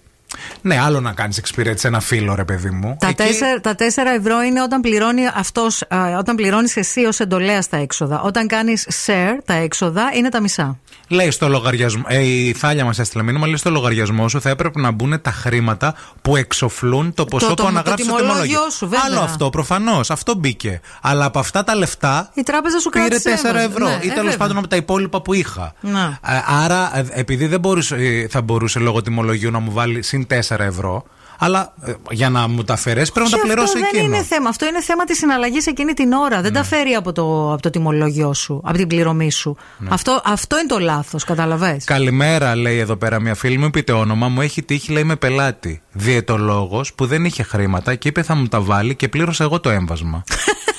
[0.62, 2.96] Ναι, άλλο να κάνεις εξυπηρέτηση ένα φίλο, ρε παιδί μου.
[3.00, 3.82] Τα, Εκεί- τέσσερα, τα 4
[4.18, 8.22] ευρώ είναι όταν πληρώνει αυτός, α, όταν πληρώνεις εσύ ως εντολέας τα έξοδα.
[8.22, 10.78] Όταν κάνεις share τα έξοδα είναι τα μισά.
[11.08, 12.04] Λέει στο λογαριασμό.
[12.08, 13.46] Ε, η Θάλια μας έστειλε μήνυμα.
[13.46, 17.54] Λέει στο λογαριασμό σου θα έπρεπε να μπουν τα χρήματα που εξοφλούν το ποσό το-
[17.54, 18.70] που το αναγράψει στο τιμολόγιο τιμολόγιο.
[18.72, 19.02] σου, βέβαια.
[19.06, 20.12] Άλλο αυτό, προφανώς.
[20.12, 20.82] Αυτό μπήκε.
[21.02, 22.30] Αλλά από αυτά τα λεφτά.
[22.34, 23.66] Η τράπεζα σου Πήρε κράτησε 4 έμβαση.
[23.66, 24.38] ευρώ Ναι, ή ε, τέλος βέβαια.
[24.38, 25.74] πάντων από τα υπόλοιπα που είχα.
[25.82, 26.00] Ναι.
[26.00, 30.23] Ε, Άρα, ε, επειδή δεν μπορούσε, ε, θα μπορούσε λόγω τιμολογίου να μου βάλει συν
[30.30, 31.04] 4 ευρώ,
[31.40, 34.02] αλλά ε, για να μου τα αφαιρέσει πρέπει να Και τα πληρώσω αυτό εκείνο.
[34.10, 34.50] δεν είναι θέμα.
[34.50, 36.42] Αυτό είναι θέμα της συναλλαγής εκείνη την ώρα.
[36.42, 39.58] Δεν τα φέρει από το, από το τιμολόγιο σου, από την πληρωμή σου.
[39.90, 41.78] Αυτό, αυτό είναι το λάθος, καταλαβέ.
[41.86, 43.70] Καλημέρα, λέει εδώ πέρα μια φίλη μου.
[43.70, 44.28] Πείτε όνομα.
[44.28, 45.82] Μου έχει τύχει, λέει, με πελάτη.
[45.92, 49.70] Διαιτολόγος που δεν είχε χρήματα και είπε θα μου τα βάλει και πλήρωσα εγώ το
[49.70, 50.24] έμβασμα.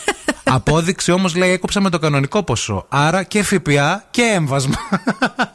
[0.55, 2.87] Απόδειξη όμως λέει έκοψα με το κανονικό ποσό.
[2.89, 4.75] Άρα και ΦΠΑ και έμβασμα.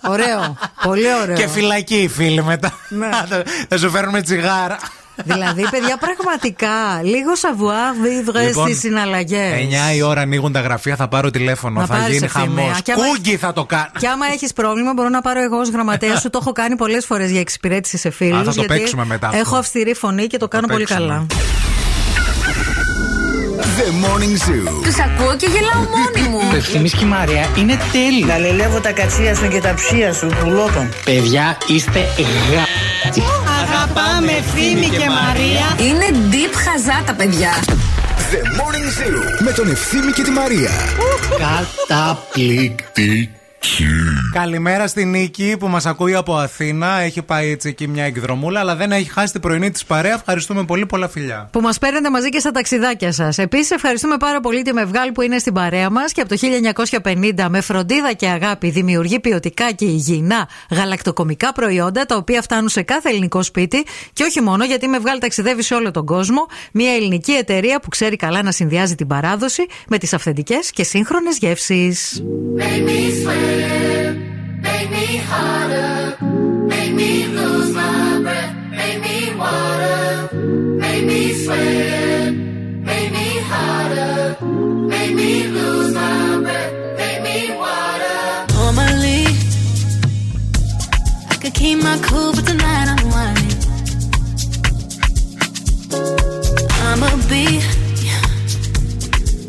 [0.09, 0.57] Ωραίο.
[0.83, 1.35] Πολύ ωραίο.
[1.35, 2.73] και φυλακή οι φίλοι μετά.
[2.89, 3.09] Ναι.
[3.69, 4.77] θα σου φέρνουμε τσιγάρα.
[5.23, 6.69] δηλαδή, παιδιά, πραγματικά
[7.03, 9.51] λίγο savoir vivre Λοιπόν, στις συναλλαγές.
[9.91, 11.79] 9 η ώρα ανοίγουν τα γραφεία, θα πάρω τηλέφωνο.
[11.79, 12.61] Να θα πάρεις γίνει ευθυμία.
[12.63, 12.81] χαμός.
[12.81, 13.89] Και άμα- Κούγκι θα το κάνω.
[13.99, 16.29] Και άμα έχεις πρόβλημα, μπορώ να πάρω εγώ ως γραμματέας σου.
[16.33, 18.37] Το έχω κάνει πολλές φορές για εξυπηρέτηση σε φίλου.
[18.37, 19.39] Α, θα το παίξουμε μετά αυτό.
[19.39, 21.07] Έχω αυστηρή φωνή και το κάνω πολύ παίξουμε.
[21.07, 21.25] καλά.
[23.79, 24.83] The Morning Zoo.
[24.83, 26.49] Τους ακούω και γελάω μόνη μου.
[26.49, 28.27] Το ευθύμης και η Μαρία είναι τέλειο.
[28.27, 30.89] Γαλελεύω τα κατσία σου και τα ψία σου, πουλότων.
[31.05, 31.99] Παιδιά, είστε
[32.51, 32.63] γα...
[33.61, 35.89] Αγαπάμε ευθύμη και Μαρία.
[35.89, 37.51] Είναι deep χαζά τα παιδιά.
[38.31, 39.43] The Morning Zoo.
[39.43, 40.71] Με τον Ευθύμη και τη Μαρία.
[41.87, 43.38] Καταπληκτική.
[44.33, 46.99] Καλημέρα στη Νίκη που μας ακούει από Αθήνα.
[46.99, 50.13] Έχει πάει έτσι εκεί μια εκδρομούλα, αλλά δεν έχει χάσει την πρωινή της παρέα.
[50.13, 51.49] Ευχαριστούμε πολύ, πολλά φιλιά.
[51.51, 53.37] Που μας παίρνετε μαζί και στα ταξιδάκια σας.
[53.37, 57.49] Επίσης, ευχαριστούμε πάρα πολύ τη Μευγάλ που είναι στην παρέα μας και από το 1950
[57.49, 63.09] με φροντίδα και αγάπη δημιουργεί ποιοτικά και υγιεινά γαλακτοκομικά προϊόντα τα οποία φτάνουν σε κάθε
[63.09, 66.45] ελληνικό σπίτι και όχι μόνο γιατί η Μευγάλ ταξιδεύει σε όλο τον κόσμο.
[66.73, 71.37] Μια ελληνική εταιρεία που ξέρει καλά να συνδυάζει την παράδοση με τις αυθεντικές και σύγχρονες
[71.37, 72.23] γεύσεις.
[73.49, 74.17] Make me sweat,
[74.61, 76.17] make me harder,
[76.67, 80.29] make me lose my breath, make me water,
[80.83, 82.33] make me sweat,
[82.89, 84.37] make me harder,
[84.87, 88.45] make me lose my breath, make me water.
[88.53, 89.25] Normally,
[91.31, 93.57] I could keep my cool, but tonight I'm whining.
[96.87, 97.45] I'ma be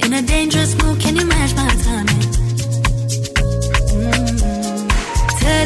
[0.05, 1.01] in a dangerous mood.
[1.01, 2.40] Can you match my timing?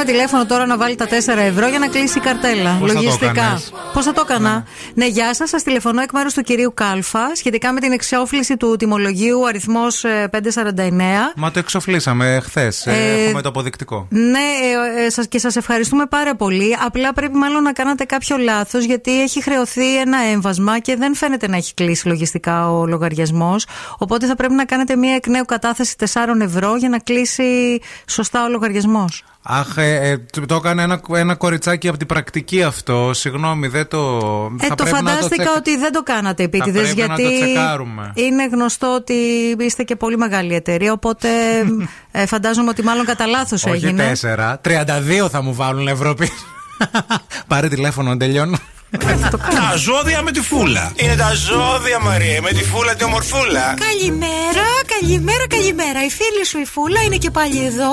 [0.00, 2.76] πάρουμε τηλέφωνο τώρα να βάλει τα 4 ευρώ για να κλείσει η καρτέλα.
[2.80, 3.30] Πώς θα το Λογιστικά.
[3.30, 5.48] έκανες; Πώς θα το έκανα; Ναι, γεια σας.
[5.48, 11.32] Σας τηλεφωνώ εκ μέρους του κυρίου Κάλφα σχετικά με την εξόφληση του τιμολογίου αριθμός 549.
[11.36, 12.86] Μα το εξοφλήσαμε χθες.
[12.86, 12.92] Ε,
[13.26, 14.06] Έχουμε το αποδεικτικό.
[14.10, 14.38] Ναι,
[14.98, 16.76] ε, ε, σας, και σας ευχαριστούμε πάρα πολύ.
[16.84, 21.48] Απλά πρέπει μάλλον να κάνατε κάποιο λάθος γιατί έχει χρεωθεί ένα έμβασμα και δεν φαίνεται
[21.48, 23.66] να έχει κλείσει λογιστικά ο λογαριασμός.
[23.98, 26.04] Οπότε θα πρέπει να κάνετε μια εκ νέου κατάθεση 4
[26.40, 29.24] ευρώ για να κλείσει σωστά ο λογαριασμός.
[29.42, 33.10] Αχ, ε, ε, το το έκανε ένα, ένα κοριτσάκι από την πρακτική αυτό.
[33.14, 33.98] Συγγνώμη, δεν το.
[34.60, 37.38] Ε, θα το πρέπει να φαντάστηκα τσεκα- ότι δεν το κάνατε επίτηδες πρέπει να γιατί
[37.40, 38.12] το τσεκάρουμε.
[38.14, 39.14] είναι γνωστό ότι
[39.58, 40.92] είστε και πολύ μεγάλη εταιρεία.
[40.92, 41.28] Οπότε
[42.12, 44.02] ε, φαντάζομαι ότι μάλλον κατά λάθος Όχι έγινε.
[44.06, 44.60] τέσσερα.
[44.64, 46.32] 32 θα μου βάλουν ευρώ πίσω.
[47.48, 48.56] Πάρε τηλέφωνο, τελειώνω.
[48.90, 50.92] Τα ζώδια με τη φούλα.
[50.96, 53.74] Είναι τα ζώδια, Μαρία, με τη φούλα τη ομορφούλα.
[53.88, 54.66] Καλημέρα,
[55.00, 56.04] καλημέρα, καλημέρα.
[56.04, 57.92] Η φίλη σου η Φούλα είναι και πάλι εδώ.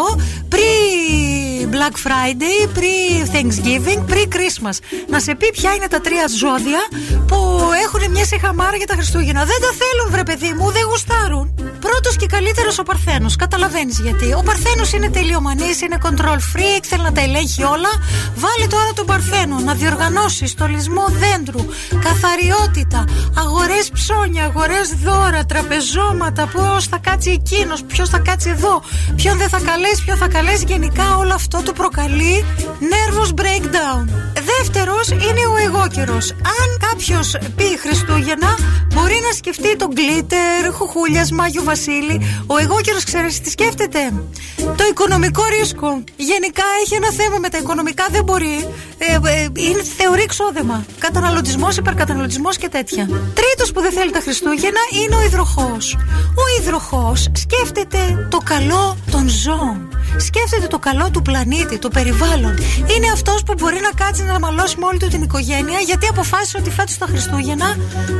[0.49, 4.77] Πριν Black Friday, πριν Thanksgiving, πριν Christmas.
[5.07, 6.81] Να σε πει ποια είναι τα τρία ζώδια
[7.27, 7.37] που
[7.85, 9.45] έχουν μια σεχαμάρα για τα Χριστούγεννα.
[9.45, 11.53] Δεν τα θέλουν, βρε παιδί μου, δεν γουστάρουν.
[11.79, 13.35] Πρώτος και καλύτερος ο Παρθένος.
[13.35, 14.33] Καταλαβαίνεις γιατί.
[14.33, 17.91] Ο Παρθένος είναι τελειομανής, είναι control freak, θέλει να τα ελέγχει όλα.
[18.35, 21.65] Βάλε τώρα τον Παρθένο να διοργανώσει στολισμό δέντρου,
[22.07, 23.05] καθαριότητα,
[23.37, 28.81] αγορές ψώνια, αγορές δώρα, τραπεζώματα, πώ θα κάτσει εκείνος, ποιος θα κάτσει εδώ,
[29.15, 30.63] ποιον δεν θα καλέσει, ποιον θα καλέσει.
[30.67, 32.45] Γενικά όλο αυτό του προκαλεί
[32.79, 34.05] nervous breakdown.
[34.33, 36.17] Δεύτερος είναι ο εγώ καιρό.
[36.59, 38.57] Αν κάποιος πει Χριστούγεννα,
[38.93, 42.21] μπορεί να σκεφτεί τον γκλίτερ, χουχούλιας, Μάγιο Βασίλη.
[42.47, 44.13] Ο εγώ καιρό, ξέρεις τι σκέφτεται;
[44.57, 46.03] Το οικονομικό ρίσκο.
[46.15, 48.67] Γενικά έχει ένα θέμα με τα οικονομικά, δεν μπορεί.
[48.97, 50.85] Ε, ε, είναι, θεωρεί ξόδεμα.
[50.99, 53.05] Καταναλωτισμός, υπερκαταναλωτισμός και τέτοια.
[53.33, 55.97] Τρίτος που δεν θέλει τα Χριστούγεννα είναι ο υδροχός.
[56.35, 59.89] Ο υδροχός σκέφτεται το καλό των ζώων.
[60.17, 61.46] Σκέφτεται το καλό του πλανήτη,
[61.79, 62.53] του περιβάλλον.
[62.93, 66.57] Είναι αυτός που μπορεί να κάτσει να μαλώσει με όλη του την οικογένεια γιατί αποφάσισε
[66.57, 67.69] ότι φέτος τα Χριστούγεννα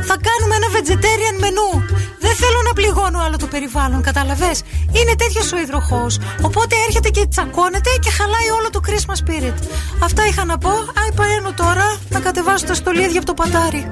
[0.08, 1.70] θα κάνουμε ένα vegetarian μενού.
[2.24, 4.50] Δεν θέλω να πληγώνω άλλο το περιβάλλον, κατάλαβε.
[4.98, 6.18] Είναι τέτοιος ο υδροχός.
[6.42, 9.58] Οπότε έρχεται και τσακώνεται και χαλάει όλο το Christmas spirit.
[10.02, 10.70] Αυτά είχα να πω.
[10.70, 13.88] Άι παρένω τώρα να κατεβάσω τα στολίδια από το πατάρι.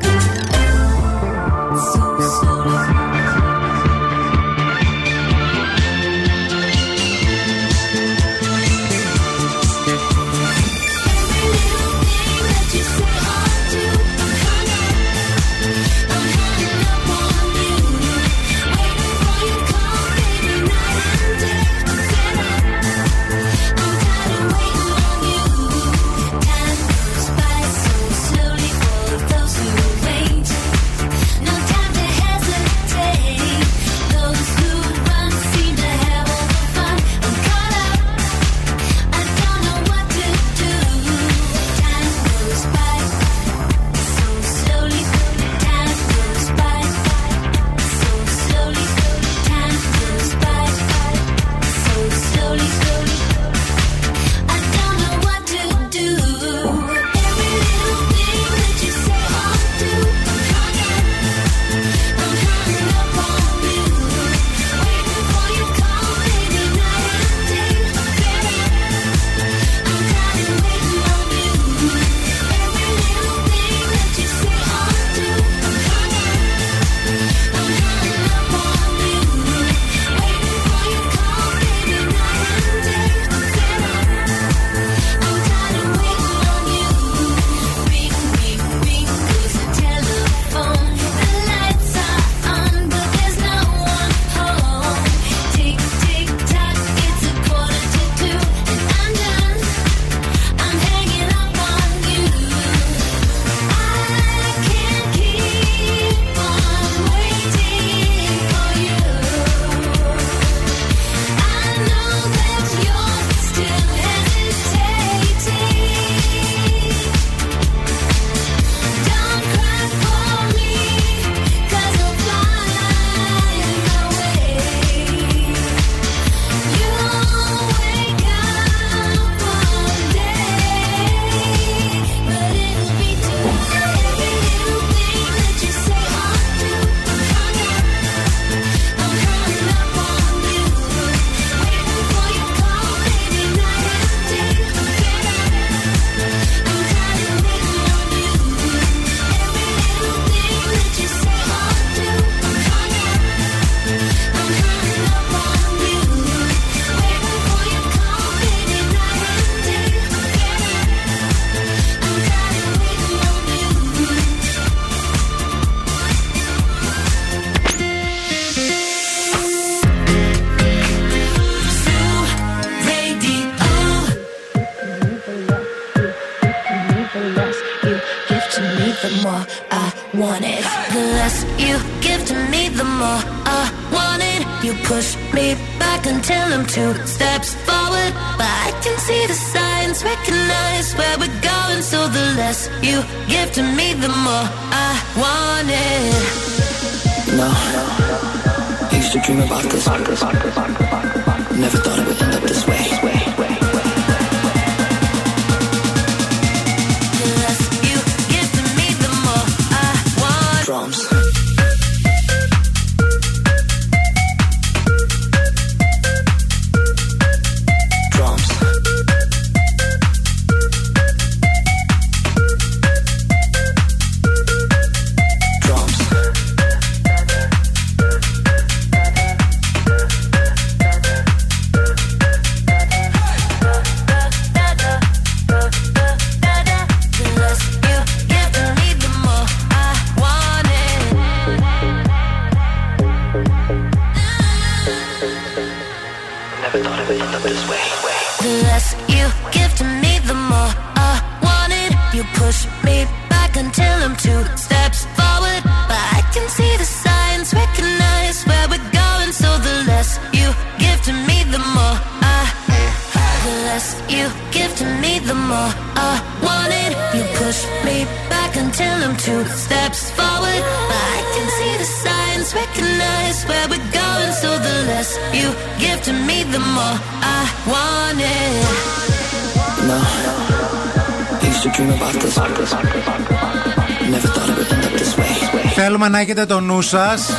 [285.98, 287.30] Θέλουμε να έχετε το νου σας,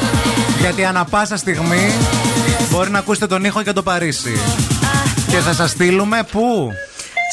[0.59, 1.91] γιατί ανα πάσα στιγμή
[2.71, 4.39] μπορεί να ακούσετε τον ήχο για το Παρίσι.
[5.27, 6.71] Και θα σας στείλουμε πού;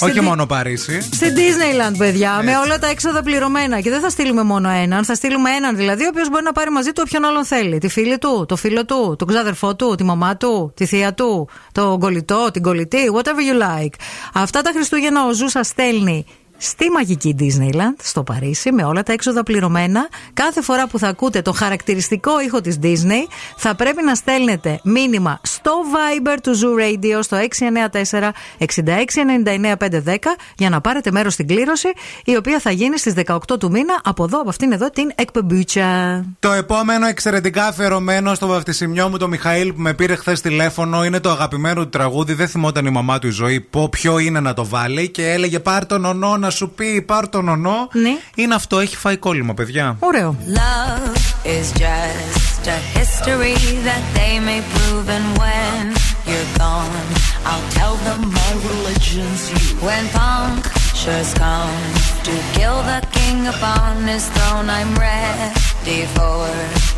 [0.01, 1.01] Όχι Δι- μόνο Παρίσι.
[1.01, 3.81] Στη Disneyland, παιδιά, με όλα τα έξοδα πληρωμένα.
[3.81, 6.71] Και δεν θα στείλουμε μόνο έναν, θα στείλουμε έναν δηλαδή, ο οποίος μπορεί να πάρει
[6.71, 7.79] μαζί του όποιον άλλον θέλει.
[7.79, 11.49] Τη φίλη του, το φίλο του, τον ξάδερφό του, τη μαμά του, τη θεία του,
[11.73, 13.95] τον κολλητό, την κολλητή, whatever you like.
[14.35, 16.25] Αυτά τα Χριστούγεννα ο Zoo σας στέλνει
[16.57, 20.09] στη μαγική Disneyland, στο Παρίσι, με όλα τα έξοδα πληρωμένα.
[20.35, 25.41] Κάθε φορά που θα ακούτε το χαρακτηριστικό ήχο της Disney, θα πρέπει να στέλνετε μήνυμα
[25.43, 31.89] στο Viber του Zoo Radio στο 694-6699-510 για να πάρετε μέρος στην κλήρωση,
[32.25, 36.25] η οποία θα γίνει στις 18 του μήνα από εδώ, από αυτήν εδώ την εκπεμπούτσα.
[36.39, 41.21] Το επόμενο εξαιρετικά αφιερωμένο στο βαφτισιμιό μου το Μιχαήλ που με πήρε χθες τηλέφωνο είναι
[41.21, 42.35] το αγαπημένο του τραγούδι.
[42.35, 45.61] Δεν θυμόταν η μαμά του η ζωή πω ποιο είναι να το βάλει και έλεγε
[45.61, 47.89] πάρ τον ονό να σου πει, πάρ τον ονό.
[47.93, 48.17] Ναι.
[48.35, 49.97] Είναι αυτό, έχει φάει κόλλημα, παιδιά.
[49.99, 50.37] Ωραίο.
[50.47, 51.17] Love
[51.57, 53.57] is just a history
[53.89, 55.83] that they may prove, and when
[56.29, 57.09] you're gone,
[57.51, 59.67] I'll tell them my religion's you.
[59.89, 61.83] When punctures come
[62.27, 66.43] to kill the king upon his throne, I'm ready for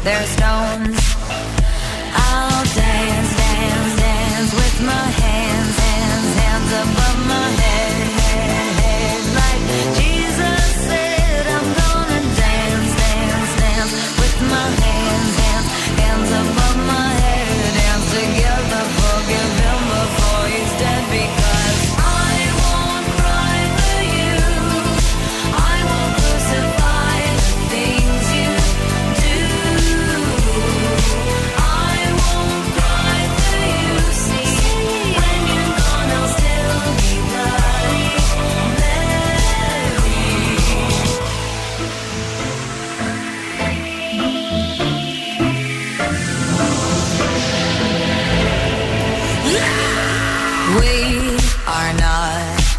[0.07, 0.99] their stones.
[2.29, 7.26] I'll dance, dance, dance with my hands, hands, hands above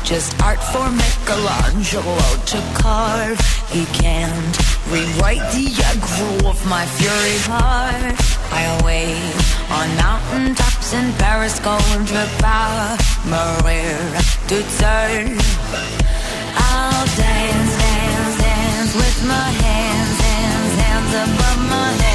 [0.07, 3.37] just art for Michelangelo to carve.
[3.69, 4.55] He can't
[4.87, 8.15] rewrite the aggro of my fury heart.
[8.49, 9.35] I'll wait
[9.69, 12.23] on mountaintops in Paris, Gondra,
[13.27, 13.99] Maria
[14.47, 15.35] to turn.
[16.55, 22.06] I'll dance, dance, dance with my hands, hands, hands above my head,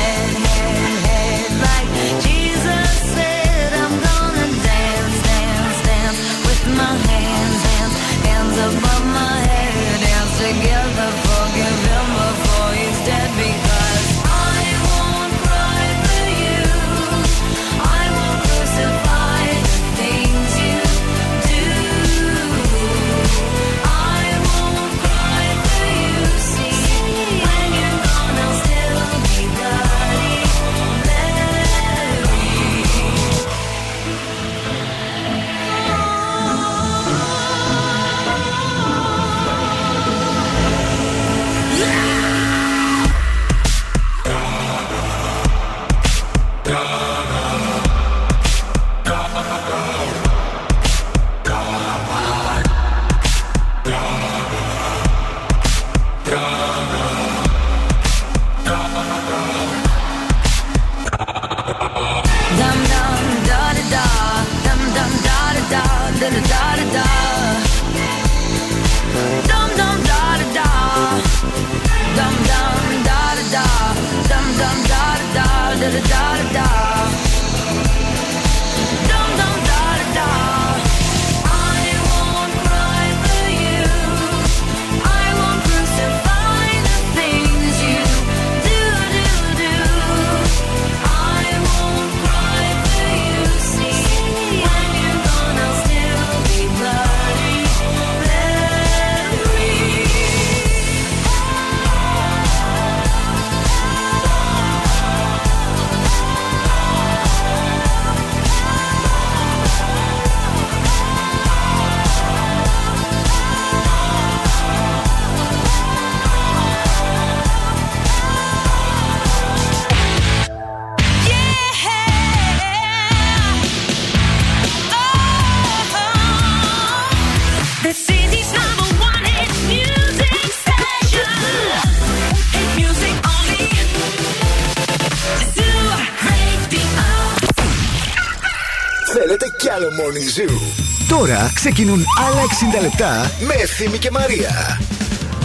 [141.65, 142.43] ξεκινούν άλλα
[142.79, 144.79] 60 λεπτά με Ευθύμη και Μαρία.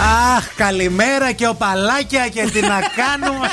[0.08, 3.48] Αχ, καλημέρα και οπαλάκια και τι να κάνουμε.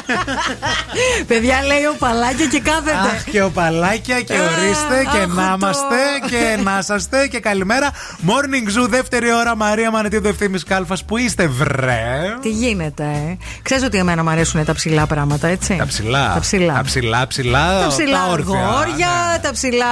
[1.31, 2.97] Παιδιά λέει ο παλάκια και κάθεται.
[3.15, 5.53] Αχ, και οπαλάκια και ορίστε και αχ, να το.
[5.55, 5.97] είμαστε
[6.31, 7.91] και να είσαστε και καλημέρα.
[8.27, 9.57] Morning Zoo, δεύτερη ώρα.
[9.57, 14.65] Μαρία Μανετίδου Ευθύμη Κάλφας, που είστε βρε; Τι γίνεται, ε; Ξέρεις ότι εμένα μου αρέσουν
[14.65, 16.31] τα ψηλά πράγματα, έτσι; Τα ψηλά.
[16.35, 16.75] Τα ψηλά.
[16.75, 17.81] Τα ψηλά, ψηλά.
[17.81, 18.45] Τα ψηλά όρθια.
[18.45, 19.87] γόρια, τα ψηλά.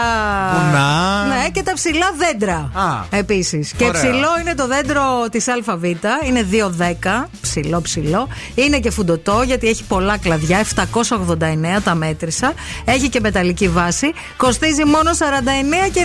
[0.53, 1.25] Βουνά.
[1.27, 2.71] Ναι, και τα ψηλά δέντρα.
[2.75, 3.19] Α.
[3.19, 3.73] Επίσης.
[3.77, 4.01] Και Ωραία.
[4.01, 5.85] ψηλό είναι το δέντρο της ΑΒ.
[6.27, 7.29] Είναι 2,10.
[7.41, 8.29] Ψηλό, ψηλό.
[8.55, 10.59] Είναι και φουντοτό γιατί έχει πολλά κλαδιά.
[10.59, 12.53] 789 τα μέτρησα.
[12.85, 14.13] Έχει και μεταλλική βάση.
[14.37, 16.05] Κοστίζει μόνο 49 και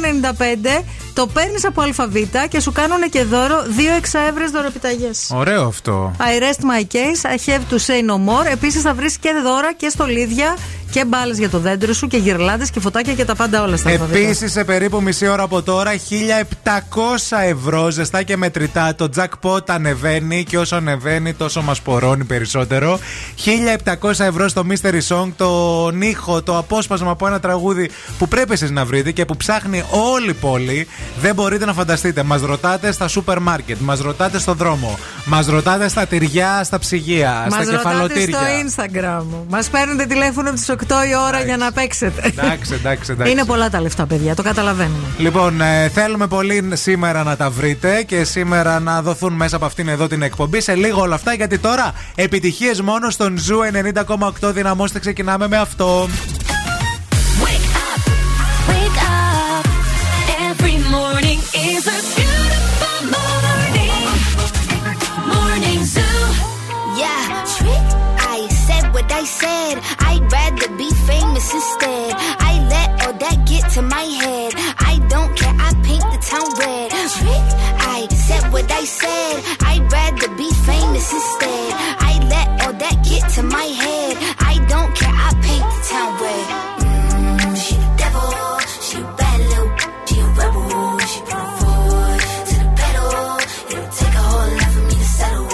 [0.79, 0.83] 95.
[1.13, 2.15] Το παίρνεις από ΑΒ
[2.49, 5.09] και σου κάνουν και δώρο 2 εξαεύρες δωροπιταγέ.
[5.29, 6.15] Ωραίο αυτό.
[6.19, 8.51] I rest my case, I have to say no more.
[8.51, 10.57] Επίσης θα βρεις και δώρα και στολίδια
[10.91, 13.89] και μπάλες για το δέντρο σου και γυρλάδε και φωτάκια και τα πάντα όλα στα
[13.89, 14.19] αλφαβήτα.
[14.19, 18.95] Επίσης, σε περίπου μισή ώρα από τώρα, 1700 ευρώ ζεστά και μετρητά.
[18.95, 22.99] Το jackpot ανεβαίνει και όσο ανεβαίνει, τόσο μας πορώνει περισσότερο.
[23.45, 28.71] 1700 ευρώ στο Mystery Song, το ήχο, το απόσπασμα από ένα τραγούδι που πρέπει εσείς
[28.71, 30.87] να βρείτε και που ψάχνει όλη η πόλη.
[31.19, 32.23] Δεν μπορείτε να φανταστείτε.
[32.23, 37.47] Μας ρωτάτε στα σούπερ μάρκετ, μας ρωτάτε στον δρόμο, μας ρωτάτε στα τυριά, στα ψυγεία,
[37.49, 38.37] Μας στα ρωτάτε κεφαλοτήρια.
[38.37, 39.23] στο Instagram.
[39.49, 40.73] Μας παίρνετε τηλέφωνο από τις 8
[41.09, 42.21] η ώρα για να παίξετε.
[42.25, 43.31] Εντάξει, εντάξει, εντάξει.
[43.31, 44.97] Είναι πολλά τα λεφτά, παιδιά, το καταλαβαίνουμε.
[45.17, 49.87] Λοιπόν, ε, θέλουμε πολύ σήμερα να τα βρείτε και σήμερα να δοθούν μέσα από αυτήν
[49.87, 50.61] εδώ την εκπομπή.
[50.61, 53.59] Σε λίγο όλα αυτά, γιατί τώρα επιτυχίες μόνο στον Zoo
[54.41, 54.99] 90,8 δυναμώστε.
[54.99, 56.07] Ξεκινάμε με αυτό.
[58.71, 59.65] Wake up.
[60.49, 61.39] Every morning
[61.69, 64.05] is a beautiful morning.
[65.33, 66.19] Morning Zoo.
[67.01, 67.23] Yeah,
[67.55, 67.87] trick.
[68.35, 69.75] I said what I said.
[70.09, 72.11] I'd rather be famous instead.
[72.49, 74.51] I let all that get to my head.
[74.91, 75.55] I don't care.
[75.67, 76.87] I paint the town red.
[77.17, 77.47] Trick.
[77.97, 79.35] I said what I said.
[79.71, 81.73] I'd rather be famous instead.
[82.09, 84.17] I let all that get to my head.
[84.39, 85.15] I don't care.
[85.27, 86.47] I paint the town red.
[86.81, 88.29] Mm, she the devil.
[88.85, 89.71] She a bad little.
[90.07, 90.99] She a rebel.
[91.11, 93.11] She put her foot to the pedal.
[93.71, 95.47] It'll take a whole lot for me to settle.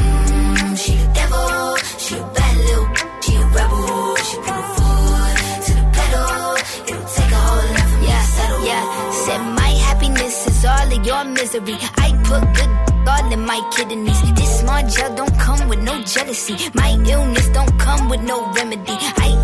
[0.00, 1.76] Mm, she the devil.
[2.04, 2.88] She a bad little.
[3.24, 4.16] She a rebel.
[4.28, 5.36] She put her foot
[5.66, 6.56] to the pedal.
[6.90, 8.60] It'll take a whole lot for me to settle.
[8.68, 8.84] Yeah,
[9.24, 11.76] said my happiness is all of your misery.
[12.04, 12.73] I put good
[13.06, 14.20] all in my kidneys.
[14.34, 16.56] This small gel don't come with no jealousy.
[16.74, 18.96] My illness don't come with no remedy.
[19.26, 19.43] I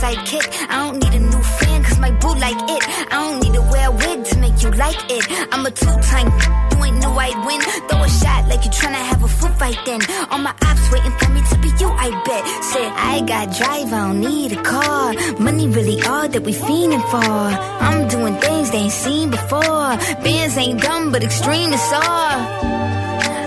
[0.00, 0.46] Sidekick.
[0.70, 2.82] I don't need a new fan, cause my boo like it.
[3.12, 5.24] I don't need to wear a wig to make you like it.
[5.52, 6.28] I'm a two-time,
[6.70, 7.60] you ain't know I'd win.
[7.88, 10.00] Throw a shot like you tryna have a foot fight then.
[10.30, 11.07] All my ops waiting
[13.18, 15.12] I got drive, I don't need a car.
[15.40, 17.34] Money really all that we fiending for.
[17.86, 19.90] I'm doing things they ain't seen before.
[20.22, 22.38] Bands ain't dumb, but extreme is all.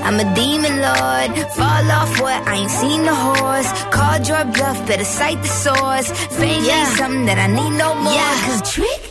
[0.06, 1.30] I'm a demon lord.
[1.56, 2.46] Fall off what?
[2.50, 3.72] I ain't seen the horse.
[3.96, 6.12] Called your bluff, better cite the source.
[6.36, 8.14] Fame ain't something that I need no more.
[8.14, 9.11] Yeah, cause trick.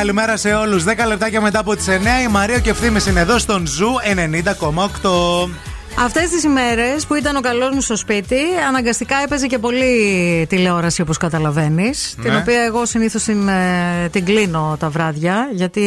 [0.00, 0.84] Καλημέρα, καλημέρα σε όλους.
[0.84, 1.90] 10 λεπτάκια μετά από τις 9
[2.24, 5.50] η Μαρία και ευθύνη είναι εδώ στον Zoo 90,8.
[5.98, 8.36] Αυτές τις ημέρες που ήταν ο καλός μου στο σπίτι,
[8.68, 12.14] αναγκαστικά έπαιζε και πολύ τηλεόραση όπως καταλαβαίνεις.
[12.22, 15.84] Την οποία εγώ συνήθως την, ε, την κλείνω τα βράδια, γιατί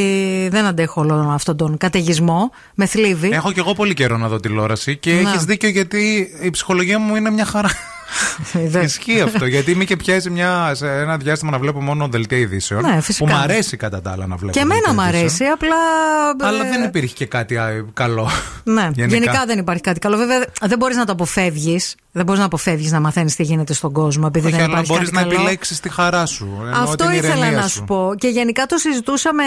[0.52, 2.52] δεν αντέχω όλο αυτόν τον καταιγισμό.
[2.76, 3.30] Με θλίβει.
[3.34, 5.20] Έχω κι εγώ πολύ καιρό να δω τηλεόραση και Ναι.
[5.20, 7.70] έχεις δίκιο γιατί η ψυχολογία μου είναι μια χαρά.
[8.84, 9.46] Ισχύει αυτό.
[9.46, 12.82] Γιατί με και πιάσει μια, σε ένα διάστημα να βλέπω μόνο δελτία ειδήσεων.
[12.82, 13.26] Ναι, φυσικά.
[13.26, 14.54] Που μου αρέσει κατά τα άλλα να βλέπω.
[14.54, 15.22] Και εμένα δελτία μου ειδήσεων.
[15.22, 16.48] αρέσει, απλά.
[16.48, 18.30] Αλλά ε, δεν υπήρχε και κάτι α, καλό.
[18.64, 19.44] Ναι, γενικά.
[19.48, 20.18] δεν υπάρχει κάτι καλό.
[20.18, 21.96] Βέβαια, δεν μπορείς να το αποφεύγεις.
[22.16, 24.92] Δεν μπορείς να αποφεύγεις να μαθαίνεις τι γίνεται στον κόσμο επειδή Όχι, δεν αλλά υπάρχει
[24.92, 25.42] μπορείς κάτι να καλό.
[25.42, 26.48] επιλέξεις τη χαρά σου.
[26.66, 28.12] εννοώ Αυτό την ήθελα ηρεμία να σου πω.
[28.18, 29.44] Και γενικά το συζητούσαμε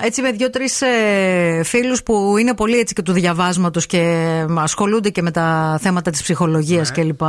[0.00, 4.24] έτσι με δύο-τρει ε, φίλους που είναι πολύ έτσι και του διαβάσματος και
[4.54, 7.02] ασχολούνται και με τα θέματα της ψυχολογίας Ναι.
[7.02, 7.20] κλπ.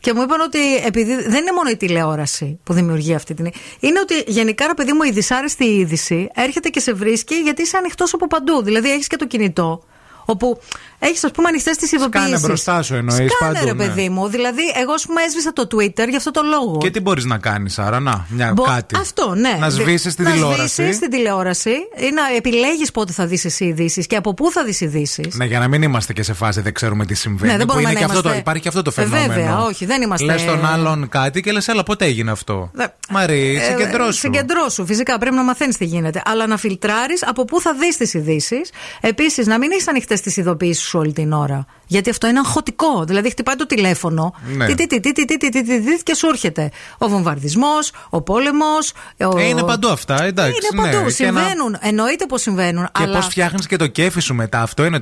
[0.00, 3.50] Και μου είπαν ότι επειδή δεν είναι μόνο η τηλεόραση που δημιουργεί αυτή την.
[3.80, 7.76] Είναι ότι γενικά, ρε παιδί μου, η δυσάρεστη είδηση έρχεται και σε βρίσκει γιατί είσαι
[7.76, 8.62] ανοιχτός από παντού.
[8.62, 9.84] Δηλαδή έχεις και το κινητό.
[10.24, 10.60] Όπου
[11.06, 12.38] έχεις, ας πούμε, ανοιχτές τις ειδοποιήσει.
[12.40, 13.86] μπροστά σου εννοείς, Σκάνε, παντού, ρε ναι.
[13.86, 14.28] παιδί μου.
[14.28, 16.78] Δηλαδή, εγώ, ας πούμε, έσβησα το Twitter για αυτό το λόγο.
[16.78, 18.96] Και τι μπορείς να κάνεις, άρα, να, μια Μπο- κάτι.
[19.00, 19.56] Αυτό, ναι.
[19.60, 20.82] Να σβήσεις τη να τηλεόραση.
[20.82, 24.64] σβήσεις την τηλεόραση ή να επιλέγεις πότε θα δεις εσύ ειδήσεις και από πού θα
[24.64, 25.34] δεις ειδήσεις.
[25.34, 27.52] Ναι, για να μην είμαστε και σε φάση δεν ξέρουμε τι συμβαίνει.
[27.52, 29.00] Ναι, δεν που μπορούμε είναι να και αυτό το, είμαστε- υπάρχει και αυτό το Ε,
[29.02, 29.32] φαινόμενο.
[29.32, 32.70] βέβαια, όχι, δεν είμαστε- Λες τον άλλον κάτι και λες, έλα, πότε έγινε αυτό;
[33.10, 34.12] Μαρή, Ε, συγκεντρώσου.
[34.18, 34.86] Συγκεντρώσου.
[34.86, 36.22] Φυσικά πρέπει να μαθαίνεις τι γίνεται.
[36.24, 38.70] Αλλά να φιλτράρεις από πού θα δεις τις ειδήσεις.
[39.00, 41.66] Επίσης, να μην έχεις ανοιχτές τις ειδοποιήσει σου όλη την ώρα.
[41.86, 43.04] Γιατί αυτό είναι αγχωτικό.
[43.04, 44.34] Δηλαδή, χτυπάει το τηλέφωνο.
[44.56, 44.66] Ναι.
[44.66, 46.70] Τι, τι, τι, τι, τι, τι, τι, τι, και σου έρχεται.
[46.98, 48.92] Ο βομβαρδισμός, ο πόλεμος.
[49.16, 50.60] Ε, είναι παντού αυτά, εντάξει.
[50.72, 51.10] Είναι ναι, παντού.
[51.10, 51.76] Συμβαίνουν.
[51.80, 52.88] Εννοείται πως συμβαίνουν.
[52.92, 54.62] Και πώς φτιάχνεις και το κέφι σου μετά.
[54.62, 55.00] Αυτό είναι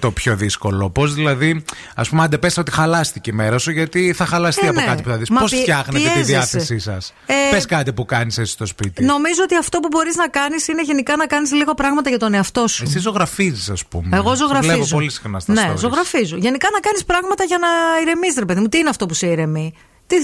[0.00, 0.90] το, πιο δύσκολο.
[0.90, 1.64] Πώς δηλαδή,
[1.94, 4.86] ας πούμε, αν πες ότι χαλάστηκε η μέρα σου, γιατί θα χαλαστεί ε, από ναι.
[4.86, 5.28] κάτι που θα δεις.
[5.28, 9.04] Πώς φτιάχνετε τη διάθεσή σας; ε, Πες κάτι που κάνεις εσύ στο σπίτι.
[9.04, 12.34] Νομίζω ότι αυτό που μπορείς να κάνεις είναι γενικά να κάνεις λίγο πράγματα για τον
[12.34, 12.84] εαυτό σου.
[12.84, 14.16] Εσύ ζωγραφίζεις, ας πούμε.
[14.16, 14.96] Εγώ ζωγραφίζω.
[15.28, 15.76] Βλέπω πολύ συχνά στα Ναι, stories.
[15.78, 16.36] ζωγραφίζω.
[16.36, 17.68] Γενικά να κάνεις πράγματα για να
[18.02, 18.68] ηρεμήσει, ρε παιδί μου.
[18.68, 19.74] Τι είναι αυτό που σε ηρεμεί;
[20.06, 20.16] Τι,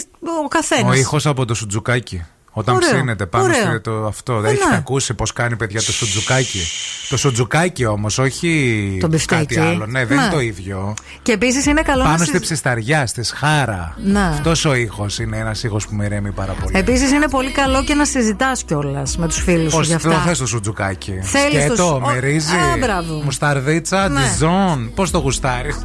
[0.44, 0.90] ο καθένας.
[0.96, 2.24] Ο ήχος από το σουτζουκάκι.
[2.56, 3.56] Όταν Ωραίο, ψήνεται πάνω ωραίο.
[3.64, 4.32] στο το, αυτό.
[4.36, 4.76] Ε, Δεν έχει ναι.
[4.76, 6.60] ακούσει πώς κάνει παιδιά το σουτζουκάκι.
[7.08, 9.40] Το σουτζουκάκι όμως, όχι Το μπιφτέκι.
[9.54, 9.86] κάτι άλλο.
[9.86, 10.22] Ναι, δεν Ναι.
[10.22, 10.94] είναι το ίδιο.
[11.22, 13.96] Και επίσης είναι καλό Πάνω να στη ψισταριά, στη σχάρα.
[14.04, 14.20] Ναι.
[14.20, 16.78] Αυτός ο ήχος είναι ένας ήχος που με ρέμει πάρα πολύ.
[16.78, 20.08] Επίσης είναι πολύ καλό και να συζητάς κιόλας με τους φίλους σου Πώς για το
[20.08, 20.20] αυτά.
[20.20, 22.54] θες το σουτζουκάκι; Θέλεις το Σκέτο, σου- Ο- μυρίζει.
[22.54, 23.20] Α, μπράβο.
[23.24, 24.20] Μουσταρδίτσα, Ναι.
[24.20, 24.92] ντιζόν.
[24.94, 25.76] Πώς το γουστάρεις;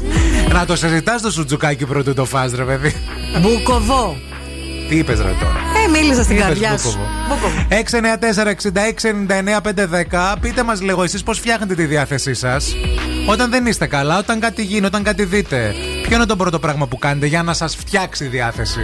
[0.54, 2.94] να το συζητάς το σουτζουκάκι πρωτού το φας ρε παιδί.
[3.40, 4.16] Μπουκοβό.
[4.92, 6.98] Τι είπες ρε τώρα; Ε, μίλησα στην καρδιά σου.
[7.68, 10.36] 694-6699-510.
[10.40, 12.76] Πείτε μας λίγο εσείς πώς φτιάχνετε τη διάθεσή σας.
[13.26, 15.74] Όταν δεν είστε καλά, όταν κάτι γίνει, όταν κάτι δείτε.
[16.02, 18.80] Ποιο είναι το πρώτο πράγμα που κάνετε για να σας φτιάξει η διάθεση;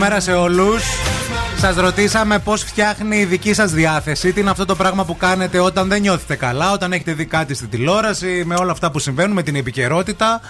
[0.00, 0.82] Καλημέρα, καλημέρα σε όλους.
[1.58, 4.32] Σας ρωτήσαμε πώς φτιάχνει η δική σας διάθεση.
[4.32, 7.54] Τι είναι αυτό το πράγμα που κάνετε όταν δεν νιώθετε καλά, όταν έχετε δει κάτι
[7.54, 10.40] στην τηλεόραση, με όλα αυτά που συμβαίνουν, με την επικαιρότητα.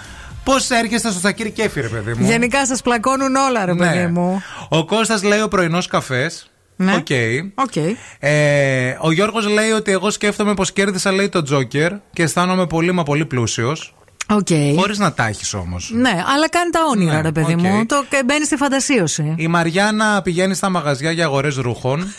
[0.43, 3.87] Πώς έρχεστε στο τσακίρ κέφι, ρε παιδί μου; Γενικά σας πλακώνουν όλα, ρε Ναι.
[3.91, 4.41] παιδί μου.
[4.69, 6.49] Ο Κώστας λέει ο πρωινός καφές.
[6.75, 6.95] Ναι.
[6.95, 7.07] OK.
[7.55, 7.75] OK.
[8.19, 12.91] Ε, ο Γιώργος λέει ότι εγώ σκέφτομαι πως κέρδισα λέει το Τζόκερ και αισθάνομαι πολύ
[12.91, 13.93] μα πολύ πλούσιος
[14.31, 14.47] Οκ.
[14.79, 17.59] Χωρίς να τα έχεις όμως Ναι, αλλά κάνει τα όνειρα, Ναι, ρε παιδί οκ.
[17.61, 17.85] μου.
[17.85, 19.33] Το και μπαίνει στη φαντασίωση.
[19.37, 21.99] Η Μαριάννα πηγαίνει στα μαγαζιά για αγορές ρούχων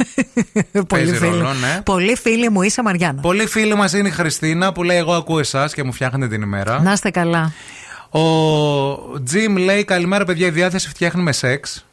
[0.72, 1.30] Πολύ Παίζει φίλη.
[1.30, 1.80] ρόλο, ναι.
[1.84, 3.20] Πολύ φίλη μου είσαι, Μαριάννα.
[3.20, 6.42] Πολύ φίλη μας είναι η Χριστίνα που λέει εγώ ακούω εσάς και μου φτιάχνετε την
[6.42, 7.52] ημέρα Να είστε καλά.
[8.10, 11.84] Ο Τζιμ λέει καλημέρα παιδιά η διάθεση φτιάχνει με σεξ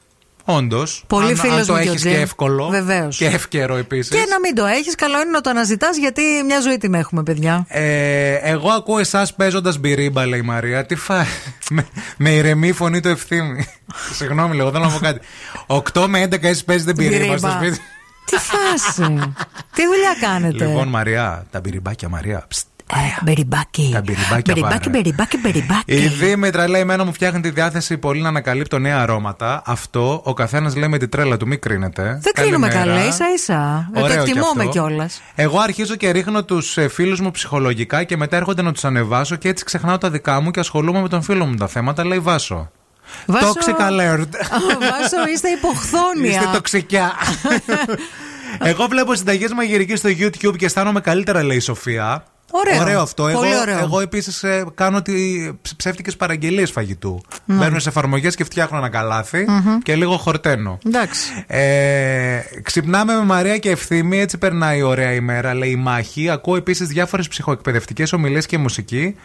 [0.58, 1.04] Όντως.
[1.08, 2.12] Πολύ αν, φίλος αν το μου και ο έχεις Τζιμ.
[2.12, 2.68] και εύκολο.
[2.68, 3.18] Βεβαίως.
[3.18, 4.10] Και εύκαιρο επίσης.
[4.10, 7.24] Και να μην το έχεις, καλό είναι να το αναζητάς γιατί μια ζωή την έχουμε,
[7.24, 7.66] παιδιά.
[7.68, 10.86] Ε, εγώ ακούω εσάς παίζοντας μπυρίμπα, λέει η Μαρία.
[10.86, 11.26] Τι φα...
[11.76, 11.88] με,
[12.18, 13.66] με ηρεμή φωνή του ευθύνη.
[14.18, 15.20] Συγγνώμη, λέγω, θέλω να πω κάτι.
[15.94, 17.52] 8 με 11 εσείς παίζετε μπυρίμπα στο Μπυρίμπα.
[17.52, 17.80] σπίτι.
[18.26, 19.02] Τι φάση.
[19.76, 22.46] Τι δουλειά κάνετε; Λοιπόν, Μαριά, τα μπυριμπάκια, Μαρία.
[22.48, 22.79] Ψτ, Ε,
[23.24, 23.90] Μπεριμπάκι.
[23.94, 24.90] Τα μπυριμπάκια Μπεριμπάκι, πάρε.
[24.90, 25.94] μπεριμπάκι, μπεριμπάκι.
[25.94, 29.62] Η Δήμητρα λέει: Εμένα μου φτιάχνει τη διάθεση πολύ να ανακαλύπτω νέα αρώματα.
[29.66, 32.20] Αυτό ο καθένας λέει με τη τρέλα του, μην κρίνετε.
[32.22, 32.96] Δεν κρίνουμε Καλημέρα.
[32.96, 33.90] καλά, ίσα ίσα.
[33.94, 34.70] Ε, Το Ωραίο κι εκτιμούμε αυτό.
[34.70, 35.22] κιόλας.
[35.36, 39.48] Εγώ αρχίζω και ρίχνω τους φίλους μου ψυχολογικά και μετά έρχονται να τους ανεβάσω και
[39.50, 42.06] έτσι ξεχνάω τα δικά μου και ασχολούμαι με τον φίλο μου τα θέματα.
[42.06, 42.72] Λέει Βάσο.
[43.26, 44.30] Βάσο- Toxic alert.
[44.80, 46.30] Βάσο, είστε υποχθόνια.
[46.30, 47.12] Είστε τοξικιά.
[48.60, 52.24] Εγώ βλέπω συνταγές μαγειρικής στο YouTube και αισθάνομαι καλύτερα, λέει η Σοφία.
[52.52, 53.02] Ωραίο.
[53.02, 53.24] αυτό.
[53.24, 53.80] Πολύ εγώ, ωραίο.
[53.80, 54.46] εγώ επίσης
[54.76, 55.02] κάνω
[55.78, 57.22] ψεύτικες παραγγελίες φαγητού.
[57.46, 57.56] Ναι.
[57.56, 59.78] Μπαίνω σε εφαρμογές και φτιάχνω ένα καλάθι Μμμ.
[59.78, 60.78] και λίγο χορταίνω.
[60.86, 61.44] Εντάξει.
[61.48, 66.30] Ε, ξυπνάμε με Μαρία και ευθύμη, έτσι περνάει η ωραία ημέρα, λέει η μάχη.
[66.30, 69.16] Ακούω επίσης διάφορες ψυχοεκπαιδευτικές ομιλίες και μουσική.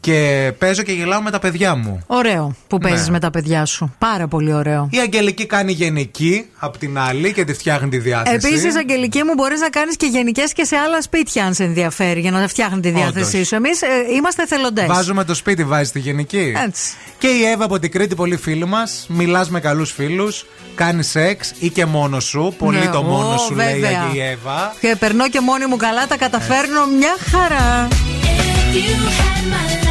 [0.00, 2.02] Και παίζω και γελάω με τα παιδιά μου.
[2.06, 3.12] Ωραίο που παίζεις Ναι.
[3.12, 3.94] με τα παιδιά σου.
[3.98, 4.88] Πάρα πολύ ωραίο.
[4.92, 8.48] Η Αγγελική κάνει γενική απ' την άλλη και τη φτιάχνει τη διάθεση.
[8.48, 12.20] Επίσης, Αγγελική μου, μπορείς να κάνεις και γενικές και σε άλλα σπίτια, αν σε ενδιαφέρει,
[12.20, 13.46] για να φτιάχνει τη διάθεσή Όντως.
[13.48, 13.54] σου.
[13.54, 13.80] Εμείς
[14.16, 14.86] είμαστε εθελοντέ.
[14.86, 16.52] Βάζουμε το σπίτι, βάζει τη γενική.
[16.66, 16.92] Έτσι.
[17.18, 19.06] Και η Εύα από την Κρήτη, πολύ φίλη μας.
[19.08, 20.46] Μιλάς με καλούς φίλους.
[20.74, 22.54] Κάνει σεξ ή και μόνος σου.
[22.58, 24.10] Πολύ Ναι, το μόνος ω, σου, λέει βέβαια.
[24.14, 24.74] η Εύα.
[24.80, 27.88] Και περνώ και μόνη μου καλά, τα καταφέρνω μια χαρά.
[28.72, 29.87] You had my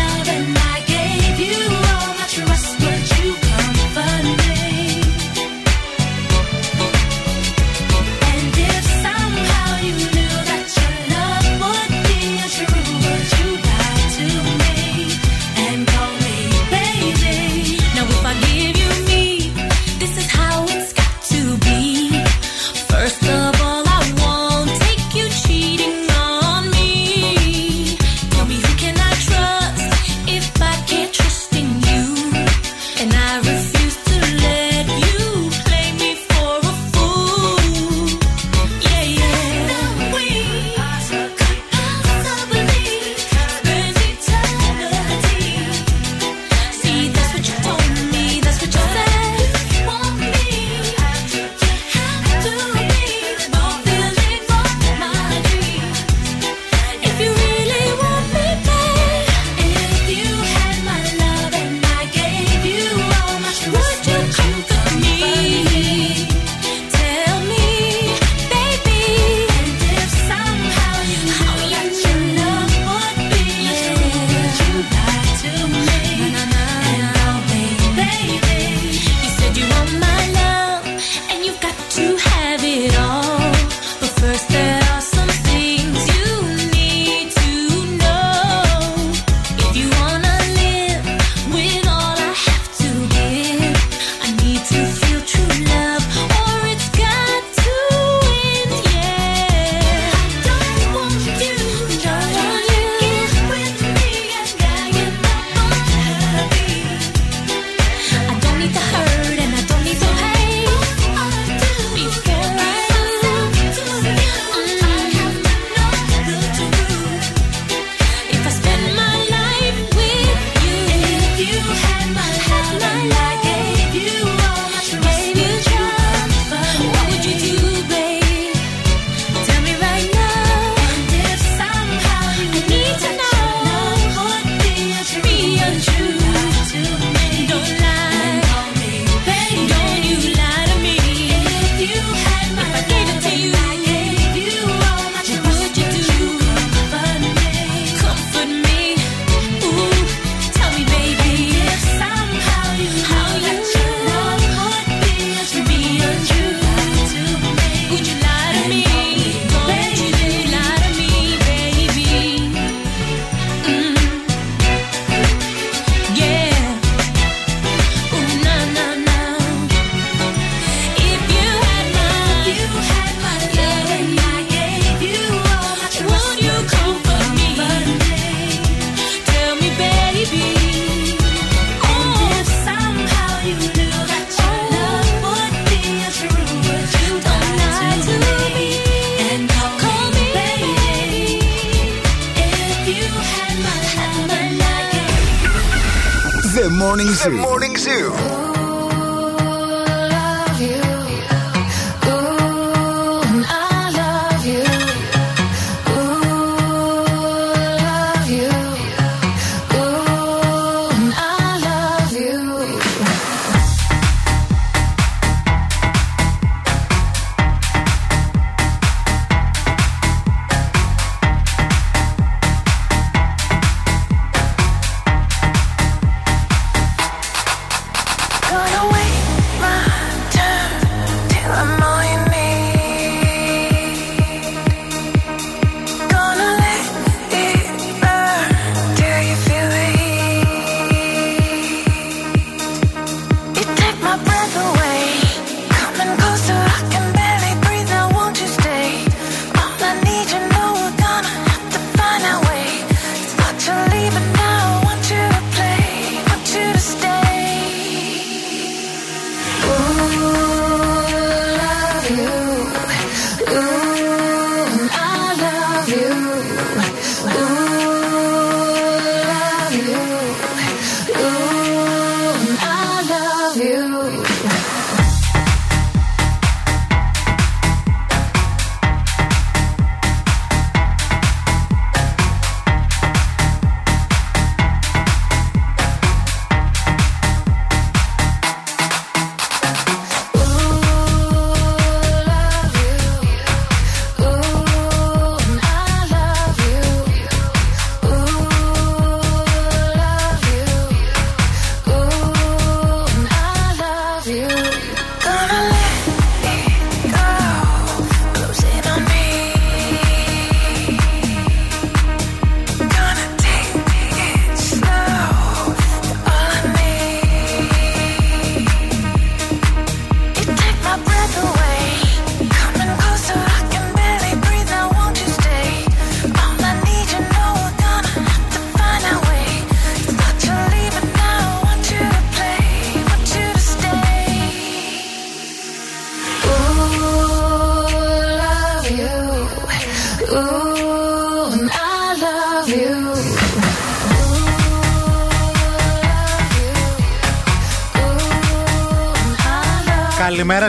[196.58, 197.30] The Morning Zoo.
[197.30, 198.47] The Morning Zoo.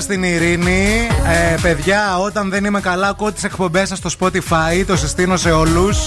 [0.08, 1.06] Στην Ειρήνη.
[1.26, 4.84] Ε, παιδιά, όταν δεν είμαι καλά, ακούω τις εκπομπές σας στο Spotify.
[4.86, 5.98] Το συστήνω σε όλους.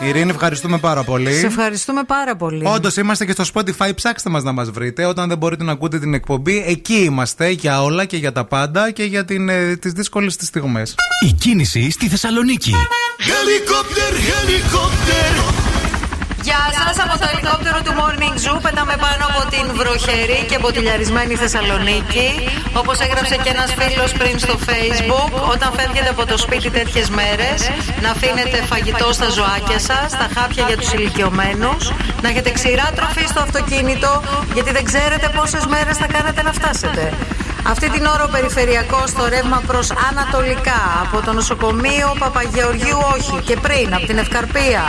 [0.00, 1.32] Ειρήνη, ευχαριστούμε πάρα πολύ.
[1.32, 2.66] Σε ευχαριστούμε πάρα πολύ.
[2.66, 5.04] Όντως είμαστε και στο Spotify, ψάξτε μας να μας βρείτε.
[5.04, 8.90] Όταν δεν μπορείτε να ακούτε την εκπομπή, εκεί είμαστε για όλα και για τα πάντα
[8.90, 10.94] και για την, ε, τις δύσκολες τις στιγμές.
[11.20, 12.72] Η κίνηση στη Θεσσαλονίκη.
[13.18, 15.65] Helicopter, helicopter.
[16.48, 18.58] Γεια σας από το ελικόπτερο του Morning Zoo.
[18.62, 22.28] Πετάμε πάνω από την βροχερή και μποτιλιαρισμένη Θεσσαλονίκη.
[22.80, 27.58] Όπως έγραψε και ένας φίλος πριν στο Facebook, όταν φεύγετε από το σπίτι τέτοιες μέρες,
[28.02, 31.92] να αφήνετε φαγητό στα ζωάκια σας, τα χάπια για τους ηλικιωμένους,
[32.22, 34.22] να έχετε ξηρά τροφή στο αυτοκίνητο,
[34.54, 37.12] γιατί δεν ξέρετε πόσες μέρες θα κάνετε να φτάσετε.
[37.70, 43.56] Αυτή την ώρα ο περιφερειακός στο ρεύμα προς Ανατολικά από το νοσοκομείο Παπαγεωργίου όχι και
[43.56, 44.82] πριν από την Ευκαρπία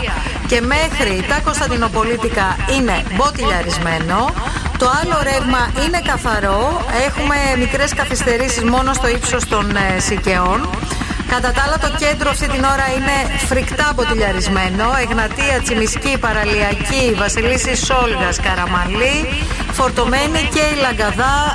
[0.48, 4.34] και μέχρι τα Κωνσταντινοπολίτικα είναι μποτιλιαρισμένο.
[4.78, 6.86] Το άλλο ρεύμα είναι καθαρό.
[7.08, 10.70] Έχουμε μικρές καθυστερήσεις μόνο στο ύψος των ε, Σικαιών.
[11.30, 13.16] Κατά τα άλλα, το κέντρο αυτή την ώρα είναι
[13.50, 14.86] φρικτά μποτιλιαρισμένο.
[15.02, 19.18] Εγνατία, Τσιμισκή, Παραλιακή, Βασιλίση Σόλγας, Καραμαλή.
[19.80, 21.54] Φορτωμένη και η Λαγκαδά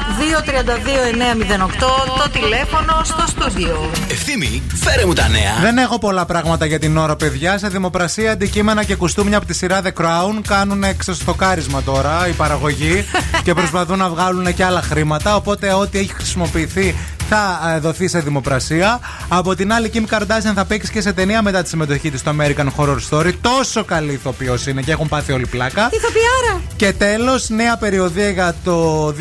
[1.59, 2.24] 232-908.
[2.24, 3.90] Το τηλέφωνο στο στούντιο.
[4.11, 5.55] Ευθύμη, φέρε μου τα νέα.
[5.61, 7.59] Δεν έχω πολλά πράγματα για την ώρα, παιδιά.
[7.59, 13.05] Σε δημοπρασία, αντικείμενα και κουστούμια από τη σειρά The Crown κάνουν εξωστοκάρισμα τώρα η παραγωγή
[13.44, 15.36] και προσπαθούν να βγάλουν και άλλα χρήματα.
[15.36, 16.94] Οπότε, ό,τι έχει χρησιμοποιηθεί
[17.34, 19.00] θα ε, δοθεί σε δημοπρασία.
[19.28, 22.34] Από την άλλη, Kim Kardashian θα παίξει και σε ταινία μετά τη συμμετοχή της στο
[22.38, 23.32] American Horror Story.
[23.40, 25.88] Τόσο καλή ηθοποιός είναι και έχουν πάθει όλη πλάκα.
[25.92, 26.60] Ηθοποιάρα.
[26.76, 29.14] Και τέλος, νέα περιοδία τραγωδία για το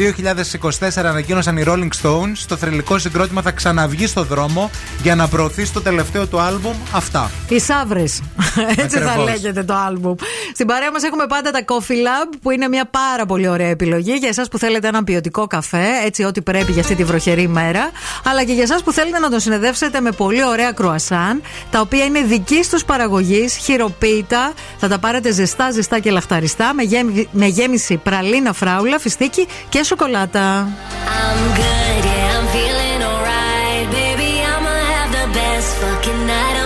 [0.80, 2.38] 2024 ανακοίνωσαν οι Rolling Stones.
[2.48, 4.70] Το θρηλυκό συγκρότημα θα ξαναβγεί στο δρόμο
[5.02, 6.76] για να προωθήσει το τελευταίο του άλμπουμ.
[6.92, 7.32] Αυτά.
[7.50, 8.22] Οι Σαύρες.
[8.84, 9.30] Έτσι θα Ακριβώς.
[9.30, 10.16] λέγεται το άλμπουμ.
[10.54, 14.14] Στην παρέα μας έχουμε πάντα τα Coffee Lab που είναι μια πάρα πολύ ωραία επιλογή
[14.14, 17.92] για εσάς που θέλετε έναν ποιοτικό καφέ, έτσι ό,τι πρέπει για αυτή τη βροχερή μέρα.
[18.26, 22.04] Αλλά και για εσάς που θέλετε να τον συνεδεύσετε με πολύ ωραία κρουασάν, τα οποία
[22.06, 24.54] είναι δική τους παραγωγής, χειροποίητα.
[24.78, 29.84] Θα τα πάρετε ζεστά, ζεστά και λαχταριστά με, γέμι- με γέμιση πραλίνα φράουλα, φιστίκι και
[29.84, 30.68] σοκολάτα.
[30.68, 33.86] I'm good, yeah, I'm feeling alright.
[34.00, 36.61] Baby, I'ma have the best fucking night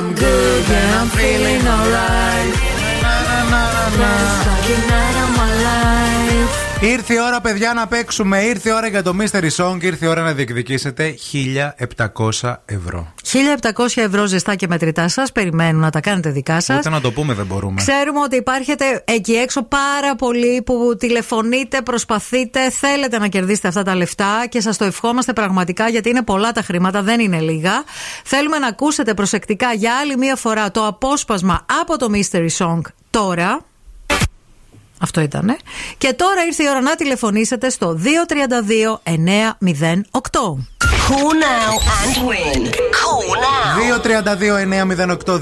[0.00, 0.49] I'm good
[6.82, 8.40] Ήρθε η ώρα, παιδιά, να παίξουμε.
[8.40, 9.76] Ήρθε η ώρα για το Mystery Song.
[9.80, 11.14] Ήρθε η ώρα να διεκδικήσετε
[12.38, 13.12] 1700 ευρώ.
[13.22, 15.32] 1700 ευρώ ζεστά και μετρητά σας.
[15.32, 16.78] Περιμένουν να τα κάνετε δικά σας.
[16.78, 17.74] Ούτε να το πούμε δεν μπορούμε.
[17.76, 23.94] Ξέρουμε ότι υπάρχετε εκεί έξω πάρα πολλοί που τηλεφωνείτε, προσπαθείτε, θέλετε να κερδίσετε αυτά τα
[23.94, 27.84] λεφτά και σας το ευχόμαστε πραγματικά γιατί είναι πολλά τα χρήματα, δεν είναι λίγα.
[28.24, 32.80] Θέλουμε να ακούσετε προσεκτικά για άλλη μία φορά το απόσπασμα από το Mystery Song
[33.10, 33.64] τώρα.
[35.00, 35.56] Αυτό ήτανε.
[35.98, 40.80] Και τώρα ήρθε η ώρα να τηλεφωνήσετε στο 232 908.
[41.10, 42.62] Call now and win.
[43.00, 43.70] Call now.
[45.26, 45.40] 232-908,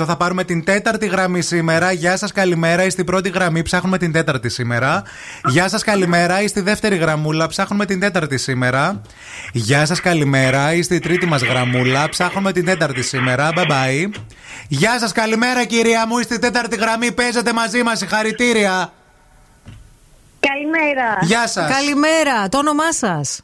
[0.00, 0.04] 232-908.
[0.06, 1.92] Θα πάρουμε την τέταρτη γραμμή σήμερα.
[1.92, 2.74] Γεια σας, καλημέρα.
[2.74, 5.02] Είστε στην πρώτη γραμμή, ψάχνουμε την τέταρτη σήμερα.
[5.44, 6.34] Γεια σας, καλημέρα.
[6.42, 9.00] Είστε στη δεύτερη γραμμούλα, ψάχνουμε την τέταρτη σήμερα.
[9.52, 10.74] Γεια σας, καλημέρα.
[10.74, 13.50] Είστε η τρίτη μας γραμμούλα, ψάχνουμε την τέταρτη σήμερα.
[13.56, 14.10] Bye bye.
[14.68, 16.18] Γεια σας, καλημέρα, κυρία μου.
[16.18, 17.98] Είστε στη τέταρτη γραμμή, παίζετε μαζί μας.
[17.98, 18.92] Συγχαρητήρια.
[20.40, 21.18] Καλημέρα.
[21.20, 21.70] Γεια σας.
[21.70, 23.40] Καλημέρα, το όνομά σας;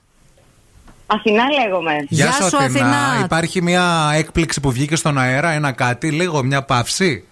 [1.06, 2.06] Αθηνά λέγομαι.
[2.08, 3.20] Γεια σου, Αθηνά.
[3.24, 7.24] Υπάρχει μια έκπληξη που βγήκε στον αέρα, ένα κάτι, λίγο, μια παύση;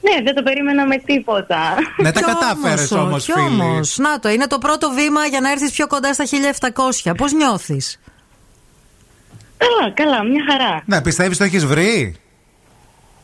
[0.00, 1.74] Ναι, δεν το περίμενα με τίποτα.
[1.96, 3.44] Ναι, τα κατάφερες όμως, κι φίλη.
[3.44, 3.98] όμως.
[3.98, 7.14] Να το, είναι το πρώτο βήμα για να έρθεις πιο κοντά στα 1700.
[7.16, 8.00] Πώς νιώθεις;
[9.56, 10.82] Καλά, καλά, μια χαρά.
[10.86, 12.20] Ναι, πιστεύεις το έχεις βρει;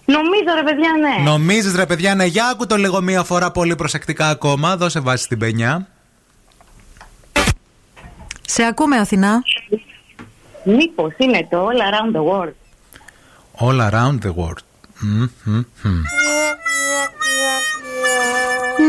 [0.07, 1.31] Νομίζω ρε παιδιά, ναι.
[1.31, 4.77] Νομίζεις, ρε παιδιά, ναι, για άκου το λίγο μία φορά πολύ προσεκτικά ακόμα.
[4.77, 5.87] Δώσε βάση στην πενιά.
[8.47, 9.43] Σε ακούμε, Αθηνά.
[10.65, 12.55] Μήπως είναι το All Around the World.
[13.59, 14.63] All around the world.
[15.01, 16.03] Μμμ, μμμ, μμ.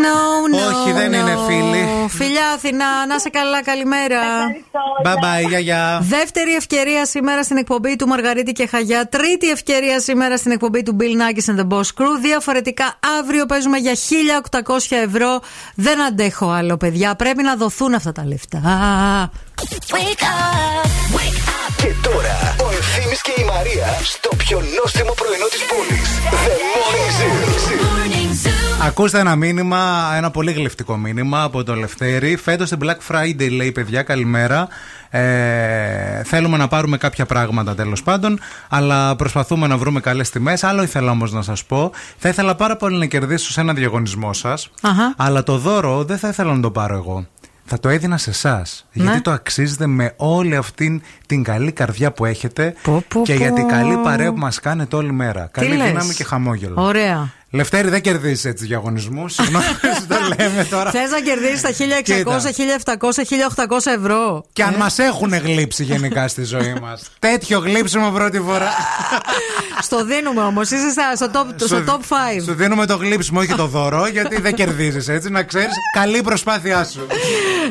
[0.04, 0.18] No,
[0.54, 0.58] no.
[0.68, 2.08] Όχι, Όχι, δεν είναι φίλοι.
[2.10, 4.20] Φιλιά Αθηνά, να σε καλά, καλημέρα.
[5.04, 6.00] Bye bye, γεια γεια.
[6.02, 9.10] Δεύτερη ευκαιρία σήμερα στην εκπομπή του Μαργαρίτη και Χαγιά.
[9.10, 12.14] Τρίτη ευκαιρία σήμερα στην εκπομπή του Bill Nackis and the Boss Crew.
[12.22, 15.40] Διαφορετικά αύριο παίζουμε για 1800 ευρώ.
[15.76, 17.16] Δεν αντέχω άλλο, παιδιά.
[17.16, 18.60] Πρέπει να δοθούν αυτά τα λεφτά.
[21.78, 26.10] Και τώρα ο Ευθύμης και η Μαρία στο πιο νόστιμο πρωινό της πόλης.
[26.46, 28.67] The Morning Zoo.
[28.82, 32.36] Ακούστε ένα μήνυμα, ένα πολύ γλυφτικό μήνυμα από το Λευτέρη.
[32.36, 34.68] Φέτος την Black Friday λέει: Παιδιά, καλημέρα.
[35.10, 38.40] Ε, θέλουμε να πάρουμε κάποια πράγματα τέλος πάντων,
[38.70, 40.64] αλλά προσπαθούμε να βρούμε καλές τιμές.
[40.64, 41.92] Άλλο ήθελα όμως να σας πω.
[42.18, 45.14] Θα ήθελα πάρα πολύ να κερδίσω σε ένα διαγωνισμό σας, Αχα.
[45.18, 47.28] αλλά το δώρο δεν θα ήθελα να το πάρω εγώ.
[47.70, 48.88] Θα το έδινα σε εσάς.
[48.94, 49.04] Ναι.
[49.04, 53.34] Γιατί το αξίζετε με όλη αυτήν την καλή καρδιά που έχετε πω, και πω.
[53.34, 55.50] για την καλή παρέα που μας κάνετε όλη μέρα.
[55.52, 56.82] Καλή λες; δύναμη και χαμόγελο.
[56.84, 57.32] Ωραία.
[57.50, 59.34] Λευτέρη, δεν κερδίζεις έτσι διαγωνισμούς.
[59.34, 59.66] Συγγνώμη,
[60.00, 60.92] σου το λέμε τώρα.
[60.92, 62.52] Θες να κερδίσεις τα 1600,
[62.98, 63.24] 1700,
[63.68, 64.46] 1800 ευρώ.
[64.54, 64.78] Και αν Ε.
[64.78, 67.02] μας μα έχουν γλύψει γενικά στη ζωή μας.
[67.20, 68.68] Τέτοιο γλύψιμο πρώτη φορά.
[69.82, 70.70] Στο δίνουμε όμως.
[70.72, 72.00] Είσαι στα- στο top, στο Σου- top
[72.40, 72.44] 5.
[72.46, 75.30] Σου δίνουμε το γλύψιμο, όχι το δώρο, γιατί δεν κερδίζεις έτσι.
[75.30, 77.08] Να ξέρεις, καλή προσπάθειά σου.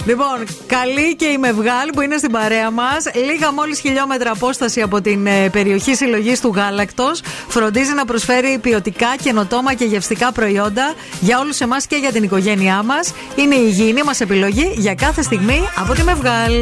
[0.04, 3.04] Λοιπόν, καλή και η Μευγάλ που είναι στην παρέα μας.
[3.30, 7.20] Λίγα μόλις χιλιόμετρα απόσταση από την ε, περιοχή συλλογής του γάλακτος.
[7.48, 12.82] Φροντίζει να προσφέρει ποιοτικά, καινοτόμα και γευστικά προϊόντα για όλους εμάς και για την οικογένειά
[12.82, 13.12] μας.
[13.36, 16.52] Είναι η υγιεινή μας επιλογή για κάθε στιγμή από τη Μευγάλ.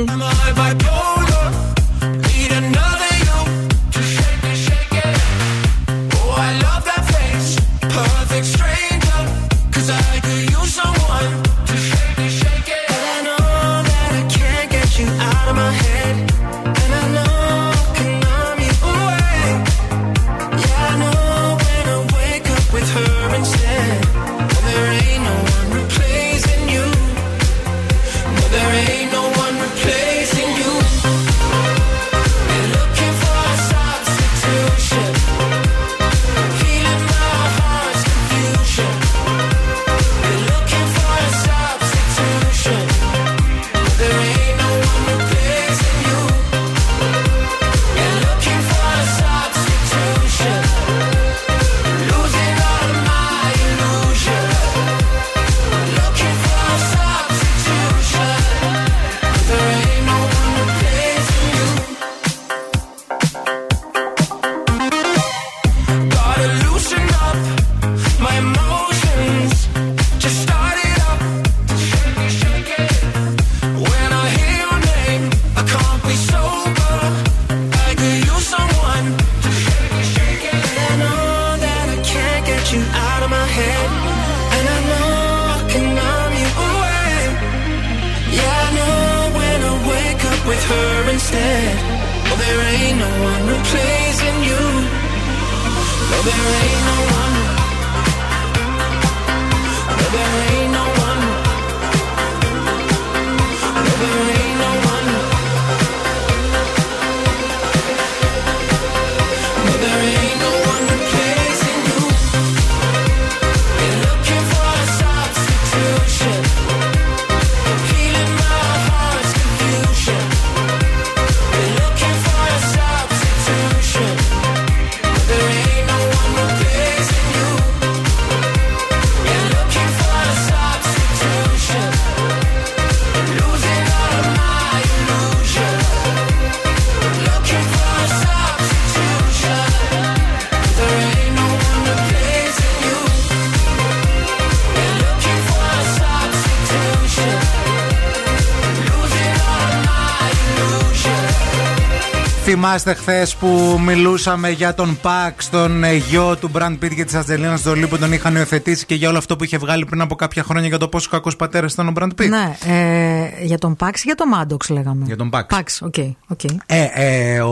[152.67, 157.15] Θυμάστε χθες που μιλούσαμε για τον Παξ, τον ε, γιο του Μπραντ Πίτ και της
[157.15, 160.15] Ατζελίνας Τζολί που τον είχαν υιοθετήσει και για όλο αυτό που είχε βγάλει πριν από
[160.15, 162.29] κάποια χρόνια για το πόσο κακός πατέρας ήταν ο Μπραντ Πίτ.
[162.29, 165.57] Ναι, ε, για τον Πάξ ή για τον Μάντοξ λέγαμε; Για τον Παξ.
[165.57, 165.95] Πάξ, ok.
[166.29, 166.41] ok.
[166.67, 167.51] Ε, ε, ο,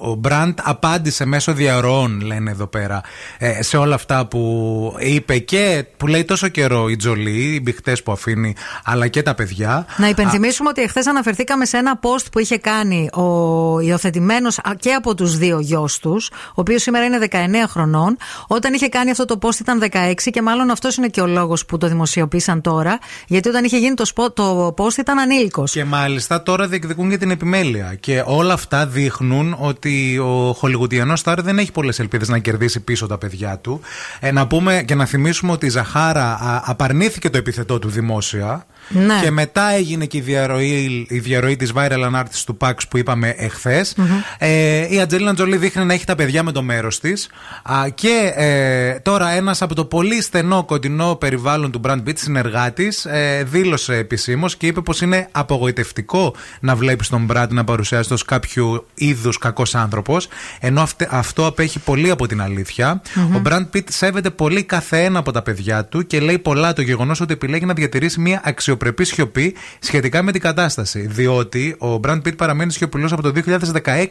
[0.00, 3.00] ο Μπραντ απάντησε μέσω διαρροών, λένε εδώ πέρα,
[3.38, 7.96] ε, σε όλα αυτά που είπε και που λέει τόσο καιρό η Τζολί, οι μπηχτές
[8.04, 8.54] που αφήνει,
[8.84, 9.86] αλλά και τα παιδιά.
[9.96, 14.22] Να υπενθυμίσουμε ότι εχθέ αναφερθήκαμε σε ένα post που είχε κάνει ο υιοθετημένος
[14.78, 17.36] και από τους δύο γιος τους, ο οποίος σήμερα είναι 19
[17.68, 18.16] χρονών.
[18.46, 21.66] Όταν είχε κάνει αυτό το post ήταν 16 και μάλλον αυτός είναι και ο λόγος
[21.66, 22.98] που το δημοσιοποίησαν τώρα.
[23.26, 25.72] Γιατί όταν είχε γίνει το, σπο- το post ήταν ανήλικος.
[25.72, 27.94] Και μάλιστα τώρα διεκδικούν και την επιμέλεια.
[28.00, 33.06] Και όλα αυτά δείχνουν ότι ο Χολιγουτιανό Στάρ δεν έχει πολλές ελπίδες να κερδίσει πίσω
[33.06, 33.80] τα παιδιά του.
[34.20, 38.66] Ε, να πούμε και να θυμίσουμε ότι η Ζαχάρα α, απαρνήθηκε το επιθετό του δημόσια.
[38.88, 39.20] Ναι.
[39.22, 43.34] Και μετά έγινε και η διαρροή, η διαρροή της viral anartist του Pax που είπαμε
[43.36, 43.94] εχθες
[44.38, 47.28] Ε, η Ατζέλινα Τζολί δείχνει να έχει τα παιδιά με το μέρος της
[47.62, 53.04] Α, και ε, τώρα ένας από το πολύ στενό κοντινό περιβάλλον του Brand Beat συνεργάτης
[53.04, 58.24] ε, δήλωσε επισήμως και είπε πως είναι απογοητευτικό να βλέπεις τον Brad να παρουσιάζεται ως
[58.24, 60.28] κάποιο είδους κακός άνθρωπος
[60.60, 63.02] ενώ αυτε- αυτό απέχει πολύ από την αλήθεια.
[63.14, 63.34] Μμμ.
[63.36, 66.82] Ο Brand Pitt σέβεται πολύ κάθε ένα από τα παιδιά του και λέει πολλά το
[66.82, 68.40] γεγονός ότι επιλέγει να διατηρήσει μια
[68.74, 71.06] αξιοπρεπή σιωπή σχετικά με την κατάσταση.
[71.06, 73.32] Διότι ο Brand Pitt παραμένει σιωπηλός από το
[73.84, 74.06] 2016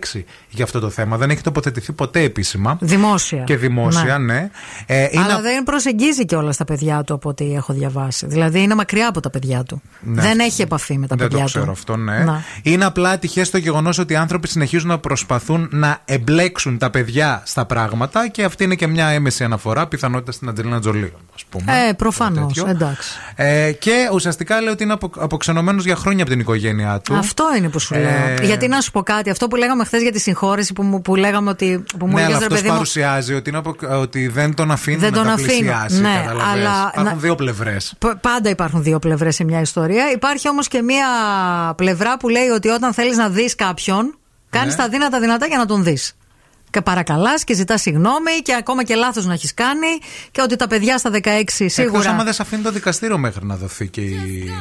[0.49, 1.17] για αυτό το θέμα.
[1.17, 2.77] Δεν έχει τοποθετηθεί ποτέ επίσημα.
[2.81, 3.43] Δημόσια.
[3.43, 4.49] Και δημόσια, ναι.
[4.85, 8.25] Ε, είναι Αλλά δεν προσεγγίζει και όλα τα παιδιά του από ό,τι έχω διαβάσει.
[8.27, 9.81] Δηλαδή είναι μακριά από τα παιδιά του.
[9.99, 10.21] Ναι.
[10.21, 11.71] Δεν έχει επαφή με τα Δεν παιδιά το ξέρω του.
[11.71, 12.17] αυτό, ναι.
[12.23, 12.43] Να.
[12.61, 17.41] Είναι απλά τυχαίο το γεγονός ότι οι άνθρωποι συνεχίζουν να προσπαθούν να εμπλέξουν τα παιδιά
[17.45, 21.87] στα πράγματα και αυτή είναι και μια έμεση αναφορά, πιθανότητα στην Ατζελίνα Τζολί, ας πούμε.
[21.89, 22.53] Ε, προφανώς.
[22.53, 22.69] τέτοιο.
[22.69, 23.09] Εντάξει.
[23.35, 27.15] Ε, και ουσιαστικά λέει ότι είναι απο, αποξενωμένος για χρόνια από την οικογένειά του.
[27.15, 28.03] Αυτό είναι που σου λέω.
[28.03, 31.01] Ε, Γιατί να σου πω κάτι, αυτό που λέγαμε χθες για τη συγχώρεση που, μου-
[31.01, 31.83] που λέγαμε ότι.
[31.97, 34.53] Που μου ναι, αλλά έλεγες, ρε αυτός παιδί μου, παρουσιάζει ότι, είναι απο, ότι δεν
[34.55, 35.57] τον αφήνουν Δεν να τον τα αφήνουν.
[35.57, 36.01] πλησιάσει.
[36.01, 36.43] Ναι, καταλαβες.
[36.51, 37.93] αλλά- Υπάρχουν να- δύο πλευρές.
[37.99, 40.11] Π- Πάντα υπάρχουν δύο πλευρές σε μια ιστορία.
[40.11, 41.05] Υπάρχει όμως και μια
[41.77, 44.17] πλευρά που λέει ότι όταν θέλεις να δεις κάποιον,
[44.49, 44.83] κάνεις Ναι.
[44.83, 46.15] τα δύνατα δυνατά για να τον δεις.
[46.73, 49.87] Και παρακαλάς και ζητάς συγγνώμη και ακόμα και λάθος να έχεις κάνει
[50.31, 52.09] και ότι τα παιδιά στα 16 Εκτός σίγουρα.
[52.09, 54.51] άμα δεν σε αφήνει το δικαστήριο μέχρι να δοθεί και η.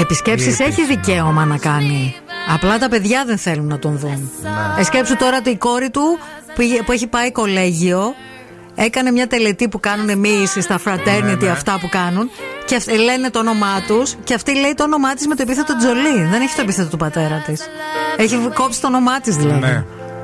[0.00, 0.86] Επισκέψεις Η έχει επίσημη.
[0.96, 2.14] δικαίωμα να κάνει.
[2.54, 4.30] Απλά τα παιδιά δεν θέλουν να τον δουν.
[4.42, 4.80] Ναι.
[4.80, 6.18] Ε, σκέψου τώρα ότι η κόρη του
[6.54, 8.14] που είχε- που έχει πάει κολέγιο
[8.74, 11.48] έκανε μια τελετή που κάνουν μοίηση στα fraternity Ναι, ναι.
[11.50, 12.30] αυτά που κάνουν
[12.64, 15.76] και αυ- λένε το όνομά τους και αυτή λέει το όνομά της με το επίθετο
[15.76, 16.24] Τζολί.
[16.30, 17.60] Δεν έχει το επίθετο του πατέρα της.
[18.16, 19.60] Έχει κόψει το όνομά της δηλαδή.
[19.60, 19.84] Ναι.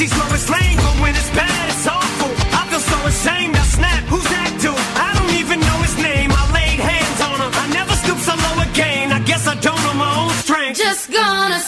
[0.00, 2.30] She's Lois Lane, but when it's bad, it's awful.
[2.56, 3.54] I feel so ashamed.
[3.54, 4.02] I snap.
[4.04, 4.72] Who's that dude?
[4.96, 6.30] I don't even know his name.
[6.32, 7.52] I laid hands on him.
[7.52, 9.12] I never stoop so low again.
[9.12, 10.78] I guess I don't know my own strength.
[10.78, 11.60] Just gonna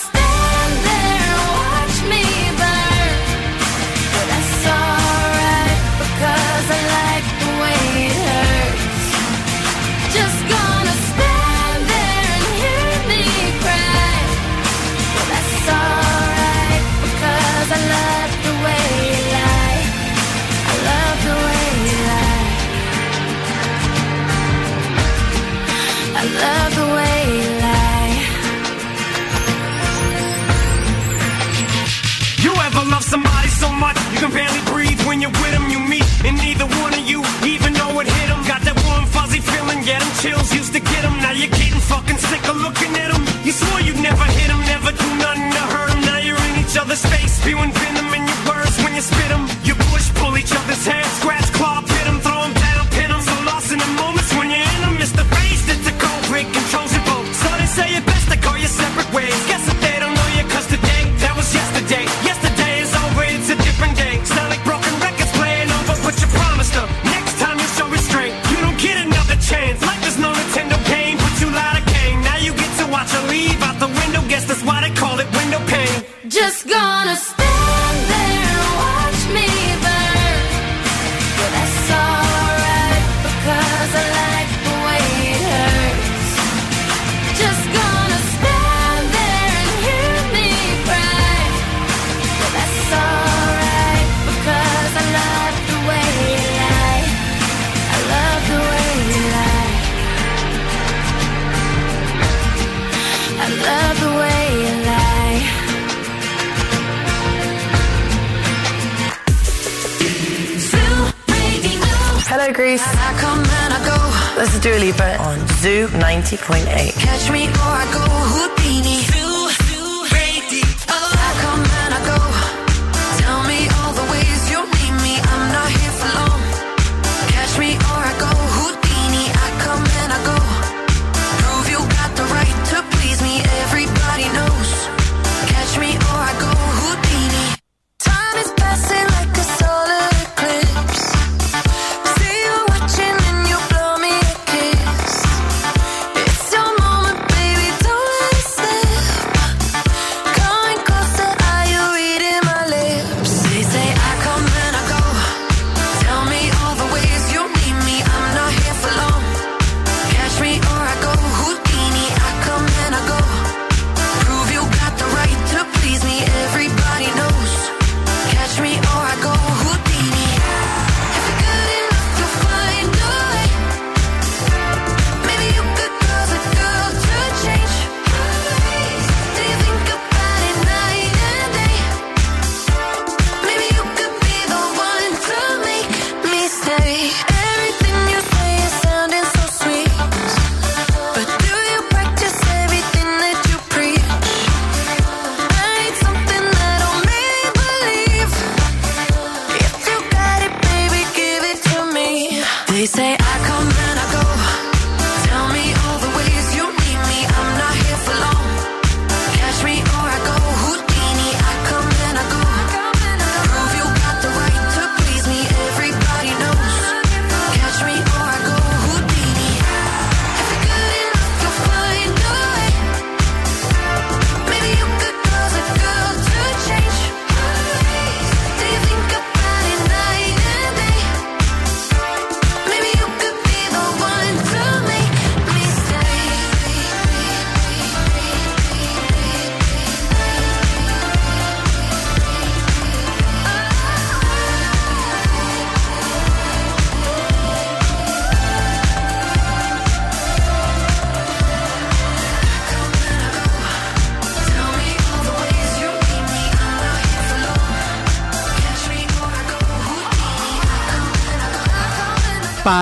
[35.22, 35.52] you're with?
[35.70, 38.42] You meet, and neither one of you even know it hit them.
[38.44, 41.14] Got that warm, fuzzy feeling, yeah, them chills used to get them.
[41.22, 43.22] Now you're getting fucking sick of looking at them.
[43.46, 46.00] You swore you'd never hit them, never do nothing to hurt them.
[46.04, 49.46] Now you're in each other's face, spewing venom in your words when you spit them.
[49.62, 53.22] You push, pull each other's hair, scratch, claw, pit them, throw down, pin them.
[53.22, 56.22] So lost in the moments when you're in them, it's the face that's a cold
[56.28, 57.24] break controls your boat.
[57.32, 59.38] So they say it best to go your separate ways.
[59.46, 59.61] Guess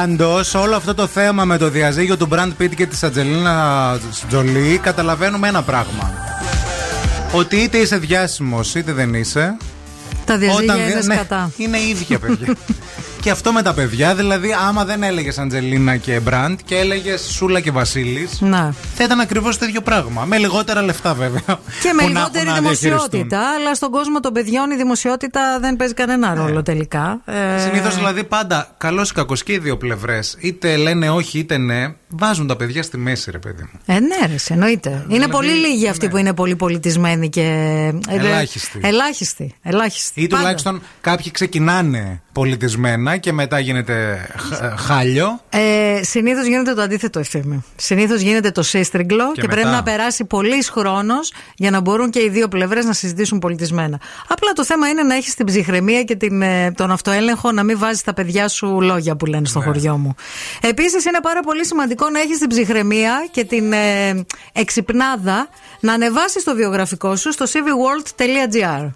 [0.00, 3.98] Πάντως, όλο αυτό το θέμα με το διαζύγιο του Μπραντ Πίτ και της Ατζελίνα
[4.28, 6.12] Τζολί καταλαβαίνουμε ένα πράγμα.
[7.32, 9.56] Ότι είτε είσαι διάσημος είτε δεν είσαι.
[10.24, 11.50] Τα διαζύγια δι- είναι ναι, σκατά.
[11.56, 12.46] είναι ίδια, παιδιά.
[13.20, 17.60] και αυτό με τα παιδιά, δηλαδή, άμα δεν έλεγες Αντζελίνα και Μπραντ και έλεγες Σούλα
[17.60, 18.74] και Βασίλης, Να.
[18.94, 20.24] θα ήταν ακριβώς το ίδιο πράγμα.
[20.24, 21.42] Με λιγότερα λεφτά, βέβαια.
[21.82, 22.90] Και με που να λιγότερη έχουν να διαχειριστούν.
[22.90, 27.20] δημοσιότητα, αλλά στον κόσμο των παιδιών η δημοσιότητα δεν παίζει κανένα ρόλο τελικά.
[27.24, 31.56] Ε, Συνήθως δηλαδή πάντα, καλός ή κακός και οι δύο πλευρές, είτε λένε όχι είτε
[31.58, 33.80] ναι, βάζουν τα παιδιά στη μέση, ρε παιδί μου.
[33.86, 35.06] Ε, ναι, ρε, εννοείται.
[35.08, 37.40] είναι πολύ λίγοι αυτοί που είναι πολύ πολιτισμένοι και.
[38.08, 38.80] ε, Ελάχιστοι.
[38.82, 39.54] Ελάχιστοι.
[39.62, 40.20] ελάχιστοι.
[40.20, 40.42] Ή Πάντα.
[40.42, 45.40] τουλάχιστον κάποιοι ξεκινάνε πολιτισμένα και μετά γίνεται χ- χάλιο.
[45.48, 45.58] Ε,
[46.02, 47.64] Συνήθως γίνεται το αντίθετο ευθύνη.
[47.76, 49.76] Συνήθως γίνεται το σύστριγγλο και, Και πρέπει μετά.
[49.76, 54.00] να περάσει πολλή χρόνος για να μπορούν και οι δύο πλευρές να συζητήσουν πολιτισμένα.
[54.28, 57.78] Απλά το θέμα είναι να έχεις την ψυχραιμία και την, ε, τον αυτοέλεγχο να μην
[57.78, 59.64] βάζεις τα παιδιά σου λόγια που λένε στο Ναι.
[59.64, 60.14] χωριό μου.
[60.60, 65.48] Επίσης είναι πάρα πολύ σημαντικό να έχεις την ψυχραιμία και την ε, εξυπνάδα
[65.80, 68.90] να ανεβάσεις το βιογραφικό σου στο cvworld.gr.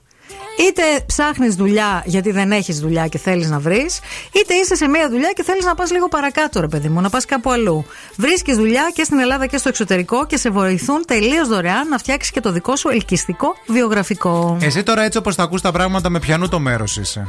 [0.58, 4.00] Είτε ψάχνεις δουλειά γιατί δεν έχεις δουλειά και θέλεις να βρεις,
[4.32, 7.10] είτε είσαι σε μία δουλειά και θέλεις να πας λίγο παρακάτω, ρε παιδί μου, να
[7.10, 7.84] πας κάπου αλλού.
[8.16, 12.30] Βρίσκεις δουλειά και στην Ελλάδα και στο εξωτερικό και σε βοηθούν τελείως δωρεάν να φτιάξεις
[12.30, 14.56] και το δικό σου ελκυστικό βιογραφικό.
[14.60, 17.28] Εσύ τώρα έτσι όπως τα ακούς τα πράγματα με πιανού το μέρος είσαι;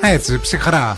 [0.00, 0.96] Έτσι, ψυχρά.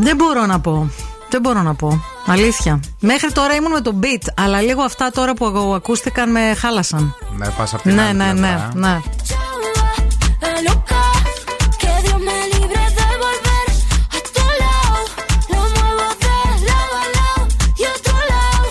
[0.00, 0.90] Δεν μπορώ να πω.
[1.30, 2.04] Δεν μπορώ να πω.
[2.26, 2.80] Αλήθεια.
[3.00, 7.14] Μέχρι τώρα ήμουν με το beat, αλλά λίγο αυτά τώρα που ακούστηκαν με χάλασαν.
[7.36, 9.02] Ναι, πας από την Ναι, άλλη ναι, ναι, πλευρά.
[10.40, 11.02] la loca.
[11.78, 13.66] Que Dios me libre de volver
[14.16, 14.98] a tu lado.
[15.52, 16.36] Lo muevo de
[16.68, 17.42] lado a lado
[17.76, 18.66] y otro lado.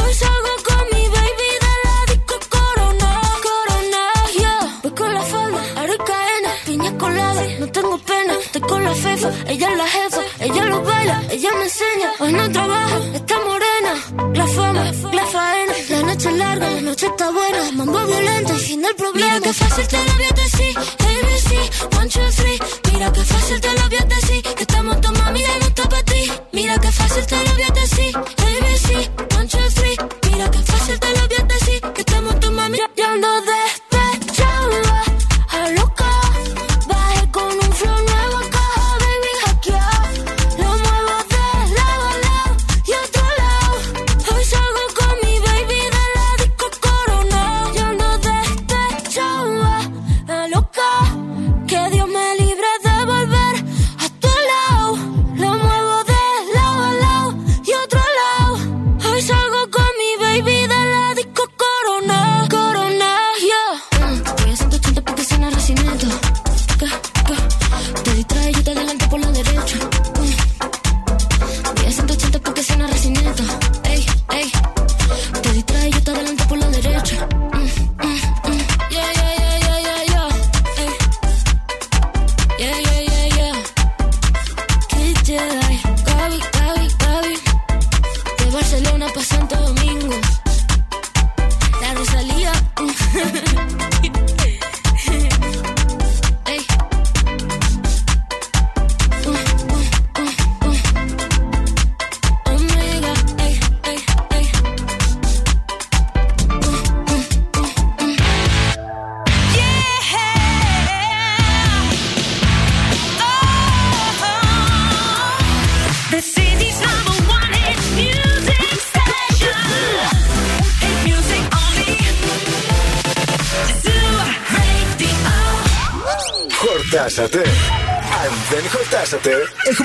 [0.00, 3.10] Hoy salgo con mi baby de la disco Corona.
[3.46, 4.02] Corona,
[4.34, 4.80] yo yeah.
[4.82, 7.42] voy con la falda, arcaena, piña colada.
[7.60, 9.30] No tengo pena, estoy con la fefa.
[9.46, 12.10] Ella es la jefa, ella lo baila, ella me enseña.
[12.20, 13.92] Hoy no trabajo, está morena.
[14.34, 15.67] La fama, la faena
[16.02, 17.72] la noche es larga, la noche está buena.
[17.72, 19.34] Mambo violento, fin del problema.
[19.34, 22.58] Mira que fácil te lo voy a decir, ABC, one, two, three.
[22.92, 24.08] Mira que fácil te lo voy a
[24.54, 26.32] que estamos tu mami y no está para ti.
[26.52, 28.77] Mira que fácil te lo voy a decir, ABC,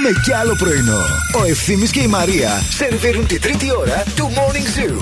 [0.05, 1.01] έχουμε κι άλλο πρωινό.
[1.41, 5.01] Ο Ευθύμης και η Μαρία σερβίρουν τη τρίτη ώρα του Morning Zoo.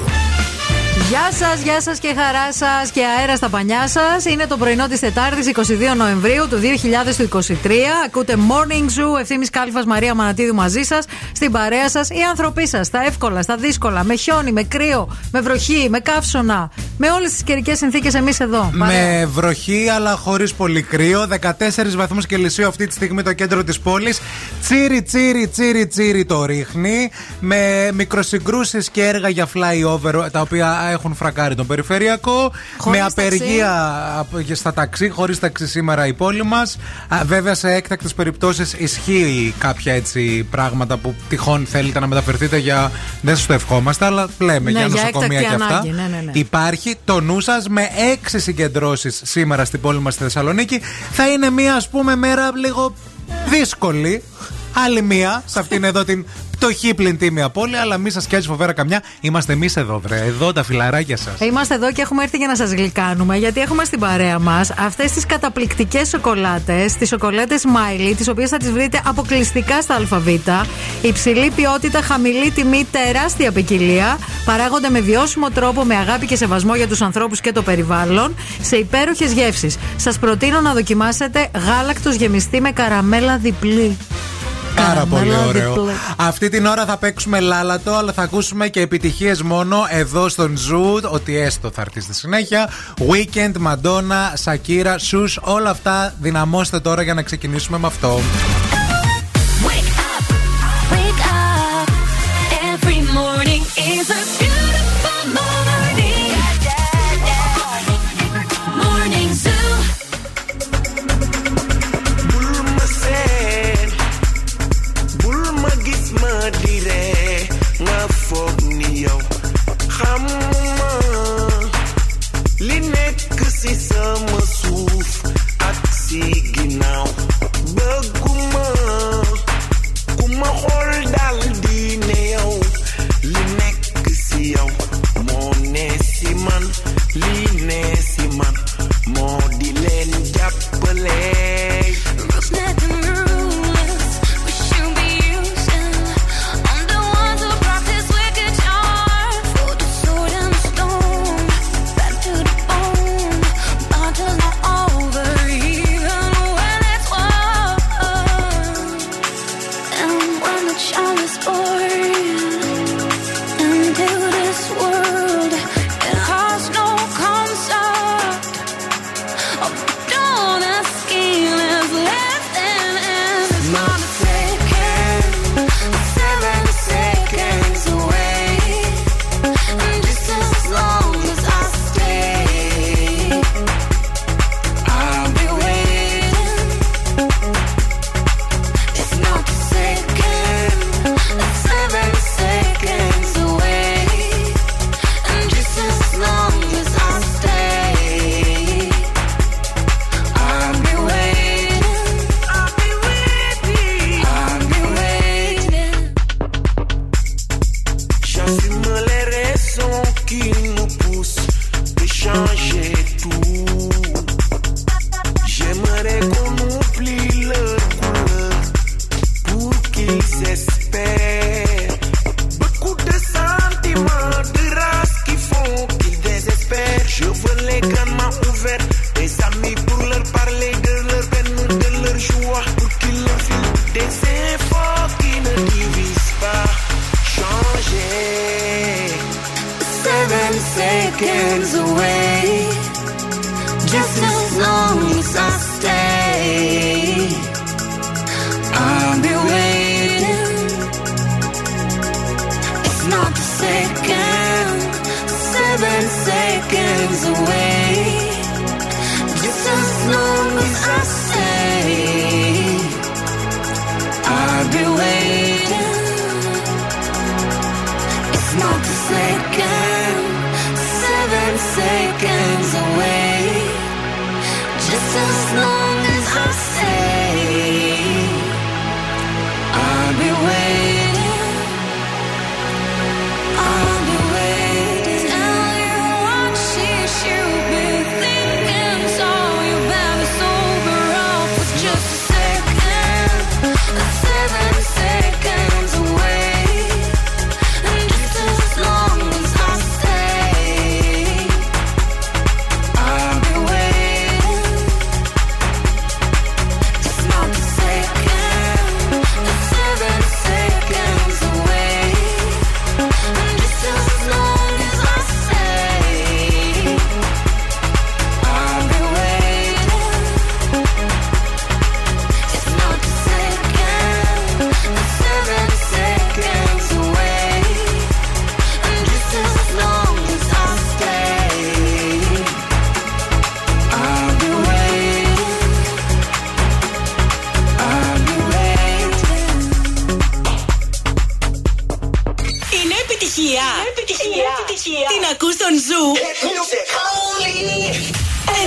[1.09, 4.25] Γεια σας, γεια σας και χαρά σας και αέρα στα πανιά σας.
[4.25, 8.03] Είναι το πρωινό της Τετάρτης 22 Νοεμβρίου του 2023.
[8.05, 12.09] Ακούτε Morning Zoo, ευθύνη Κάλφας Μαρία Μανατίδου μαζί σας, στην παρέα σας.
[12.09, 16.71] Οι άνθρωποι σας, στα εύκολα, στα δύσκολα, με χιόνι, με κρύο, με βροχή, με καύσωνα.
[17.03, 18.71] Με όλες τις καιρικές συνθήκες εμείς εδώ.
[18.79, 19.17] Παρέα.
[19.19, 21.27] Με βροχή, αλλά χωρίς πολύ κρύο.
[21.27, 24.19] 14 βαθμούς Κελσίου αυτή τη στιγμή το κέντρο της πόλης.
[24.61, 27.09] Τσίρι, τσίρι, τσίρι, τσίρι το ρίχνει.
[27.39, 32.51] Με μικροσυγκρούσεις και έργα για flyover τα οποία έχουν φρακάρει τον περιφερειακό.
[32.77, 33.21] Χωρίς με ταξί.
[33.27, 36.77] απεργία απ- στα ταξί, χωρίς ταξί σήμερα η πόλη μας.
[37.25, 42.91] Βέβαια σε έκτακτες περιπτώσεις ισχύει κάποια έτσι πράγματα που τυχόν θέλετε να μεταφερθείτε για.
[43.21, 45.75] Δεν σας το ευχόμαστε, αλλά λέμε Ναι, για για νοσοκομεία έκτακτη και αυτά.
[45.77, 46.31] ανάγκη, ναι, ναι, ναι.
[46.33, 50.81] Υπάρχει το νου σας με έξι συγκεντρώσεις σήμερα στην πόλη μας στη Θεσσαλονίκη.
[51.11, 52.93] Θα είναι μία, ας πούμε, μέρα λίγο
[53.49, 54.23] δύσκολη.
[54.73, 56.25] Άλλη μία, σε αυτήν εδώ την
[56.61, 59.03] πτωχή πλην τίμια πόλη, αλλά μη σας πιάσει φοβέρα καμιά.
[59.21, 60.23] Είμαστε εμείς εδώ, βρε.
[60.25, 61.39] Εδώ τα φιλαράκια σας.
[61.39, 65.11] Είμαστε εδώ και έχουμε έρθει για να σας γλυκάνουμε, γιατί έχουμε στην παρέα μας αυτές
[65.11, 70.27] τις καταπληκτικές σοκολάτες, τις σοκολάτε Smiley, τις οποίες θα τις βρείτε αποκλειστικά στα ΑΒ.
[71.01, 74.17] Υψηλή ποιότητα, χαμηλή τιμή, τεράστια ποικιλία.
[74.45, 78.75] Παράγονται με βιώσιμο τρόπο, με αγάπη και σεβασμό για τους ανθρώπους και το περιβάλλον, σε
[78.75, 79.77] υπέροχες γεύσεις.
[79.95, 83.97] Σας προτείνω να δοκιμάσετε γάλακτος γεμιστή με καραμέλα διπλή.
[84.75, 85.73] Πάρα πολύ Καραμέλα ωραίο.
[85.73, 85.91] διπλή.
[86.17, 90.99] Αυτή την ώρα θα παίξουμε λάλατο, αλλά θα ακούσουμε και επιτυχίες μόνο εδώ στον Ζου.
[91.09, 92.69] Ότι έστω θα έρθει στη συνέχεια.
[92.99, 98.19] Weekend, Madonna, Shakira, Shoes, όλα αυτά δυναμώστε τώρα για να ξεκινήσουμε με αυτό.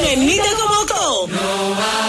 [0.05, 1.26] Renita como co.
[1.28, 2.03] No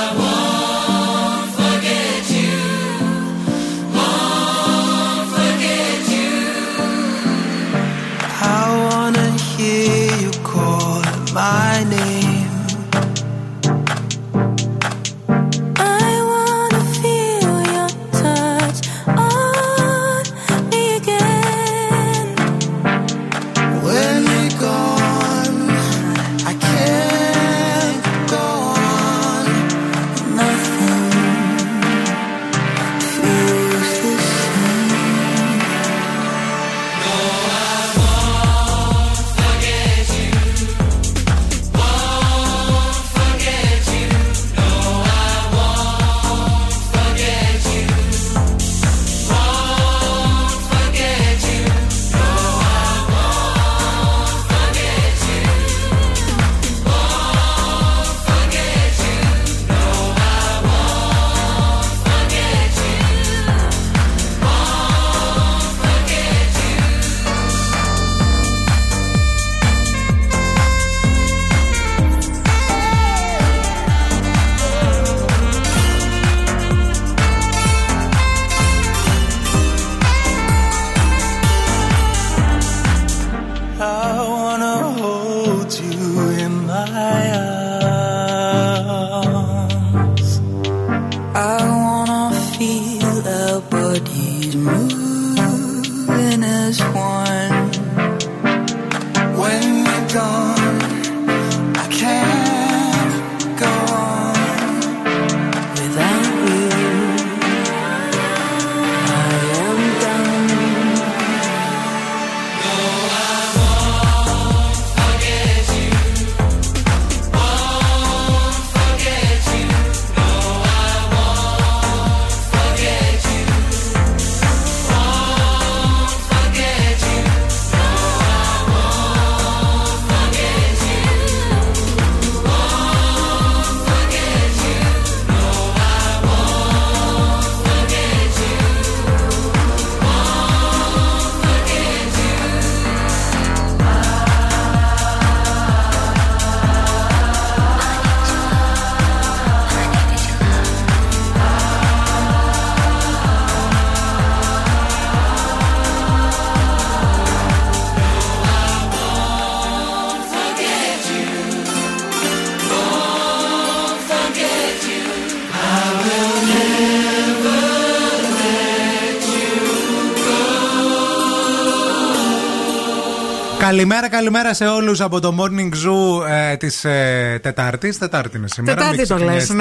[173.76, 177.98] Καλημέρα, καλημέρα σε όλους από το Morning Zoo ε, της ε, Τετάρτης.
[177.98, 178.76] Τετάρτη είναι σήμερα.
[178.76, 179.54] Τετάρτη μην το λες, ξεχνιέστε.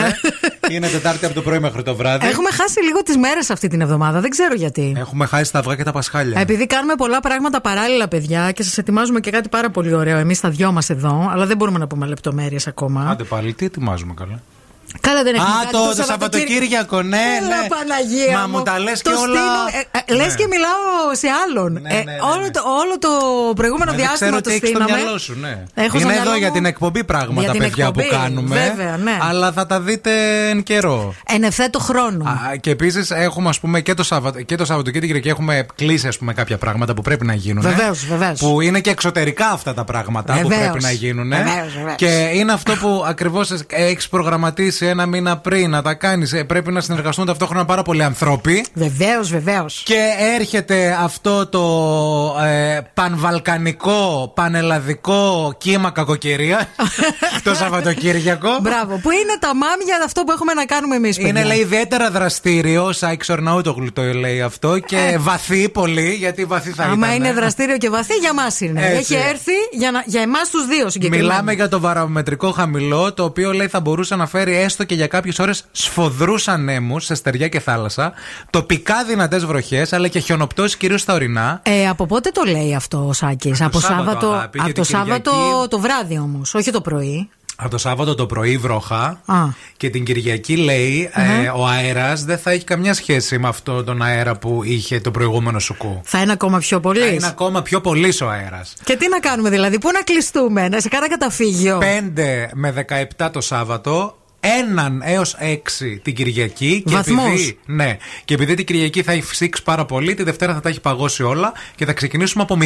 [0.69, 0.75] ναι.
[0.75, 2.27] Είναι Τετάρτη από το πρωί μέχρι το βράδυ.
[2.27, 4.21] Έχουμε χάσει λίγο τις μέρες αυτή την εβδομάδα.
[4.21, 4.95] Δεν ξέρω γιατί.
[4.97, 6.41] Έχουμε χάσει τα αυγά και τα πασχάλια.
[6.41, 10.41] Επειδή κάνουμε πολλά πράγματα παράλληλα, παιδιά, και σας ετοιμάζουμε και κάτι πάρα πολύ ωραίο εμείς
[10.41, 13.07] τα δυο μας εδώ, αλλά δεν μπορούμε να πούμε λεπτομέρειες ακόμα.
[13.11, 14.41] Άντε πάλι, τι ετοιμάζουμε καλά;
[15.01, 17.67] Καλά, δεν έχουμε Α, κάτι το, το Σαββατοκύριακο, ναι, Έλα, ναι.
[17.69, 19.41] Παναγία Μα μου τα λες και Το όλα.
[19.41, 20.35] στείνω, ε, ε, Λες Ναι.
[20.35, 21.77] και μιλάω σε άλλον.
[21.77, 21.99] Ε,
[22.35, 23.09] όλο, το, όλο το
[23.55, 25.03] προηγούμενο Ε, δεν διάστημα ξέρω το τι έχει στο στείναμε.
[25.03, 25.63] μυαλό σου, ναι.
[25.75, 28.15] Έχω στο Είναι μυαλό εδώ για μου- την εκπομπή πράγματα, Για την παιδιά εκπομπή, που
[28.17, 28.55] κάνουμε.
[28.77, 29.19] βέβαια, ναι.
[29.21, 30.11] Αλλά θα τα δείτε
[30.49, 31.15] εν καιρό.
[31.27, 32.25] Εν ευθέτω χρόνο.
[32.25, 35.29] Α, Και επίσης έχουμε ας πούμε, και το, Σαββατο, και το Σαββατοκύριακο και την Κυριακή
[35.29, 37.63] έχουμε κλείσει ας πούμε, κάποια πράγματα που πρέπει να γίνουν.
[37.63, 38.39] Βεβαίως, βεβαίως.
[38.41, 40.63] Που είναι και εξωτερικά αυτά τα πράγματα που Βεβαίως.
[40.71, 41.29] πρέπει να γίνουν.
[41.29, 41.97] Βεβαίως, βεβαίως.
[41.97, 46.35] Και είναι αυτό που ακριβώς έχεις προγραμματίσει ένα μήνα πριν να τα κάνεις.
[46.47, 48.65] Πρέπει να συνεργαστούν ταυτόχρονα πάρα πολλοί ανθρώποι.
[48.75, 49.83] Βεβαίως, βεβαίως.
[49.85, 49.94] Και
[50.35, 51.65] έρχεται αυτό το
[52.45, 56.69] ε, πανβαλκανικό, πανελλαδικό κύμα κακοκαιρία
[57.45, 58.49] το Σαββατοκύριακο.
[58.63, 58.99] Μπράβο.
[59.03, 61.19] Που είναι τα μάμια αυτό που έχουμε να κάνουμε εμείς.
[61.19, 66.85] Είναι λέει ιδιαίτερα δραστήριο, Σάικ Ορναούτογλου το λέει αυτό και βαθύ πολύ, γιατί βαθύ θα
[66.85, 67.03] ήταν.
[67.03, 67.07] Ε.
[67.07, 68.87] Άμα είναι δραστήριο και βαθύ, για μας είναι.
[68.87, 69.15] Έτσι.
[69.15, 71.29] Έχει έρθει για, να, για εμάς τους δύο συγκεκριμένα.
[71.29, 75.07] Μιλάμε για το βαρομετρικό χαμηλό, το οποίο λέει θα μπορούσε να φέρει έστω και για
[75.07, 78.13] κάποιες ώρες σφοδρούς ανέμους σε στεριά και θάλασσα,
[78.51, 81.61] τοπικά δυνατές βροχές, αλλά και χιονοπτώσεις κυρίως στα ορεινά.
[81.65, 84.85] Ε, από πότε το λέει αυτό ο Σάκης, Από Σάββατο, Σάββατο, αγάπη, από γιατί το
[84.85, 87.29] Σάββατο Κυριακή- το βράδυ όμως, όχι το πρωί.
[87.57, 89.37] Από το Σάββατο το πρωί βροχά Α.
[89.77, 94.03] και την Κυριακή λέει ε, ο αέρας δεν θα έχει καμιά σχέση με αυτό τον
[94.03, 96.01] αέρα που είχε το προηγούμενο σουκού.
[96.05, 98.73] Θα είναι ακόμα πιο πολύς; Θα είναι ακόμα πιο πολύς ο αέρας.
[98.85, 102.71] Και τι να κάνουμε δηλαδή, πού να κλειστούμε, να σε κάνα καταφύγιο; 5 με
[103.19, 104.17] 17 το Σάββατο,
[104.61, 106.83] έναν έως 6 την Κυριακή.
[106.87, 107.25] Και Βαθμούς.
[107.25, 110.69] επειδή, ναι, και επειδή την Κυριακή θα έχει φυσήξει πάρα πολύ, τη Δευτέρα θα τα
[110.69, 112.65] έχει παγώσει όλα και θα ξεκινήσουμε από 0.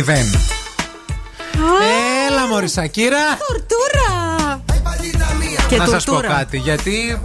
[2.28, 3.38] Έλα, Μωρή Σακύρα.
[3.46, 4.64] Τουρτούρα!
[5.68, 6.34] Και να σας πω τουρτούρα.
[6.34, 7.18] κάτι, γιατί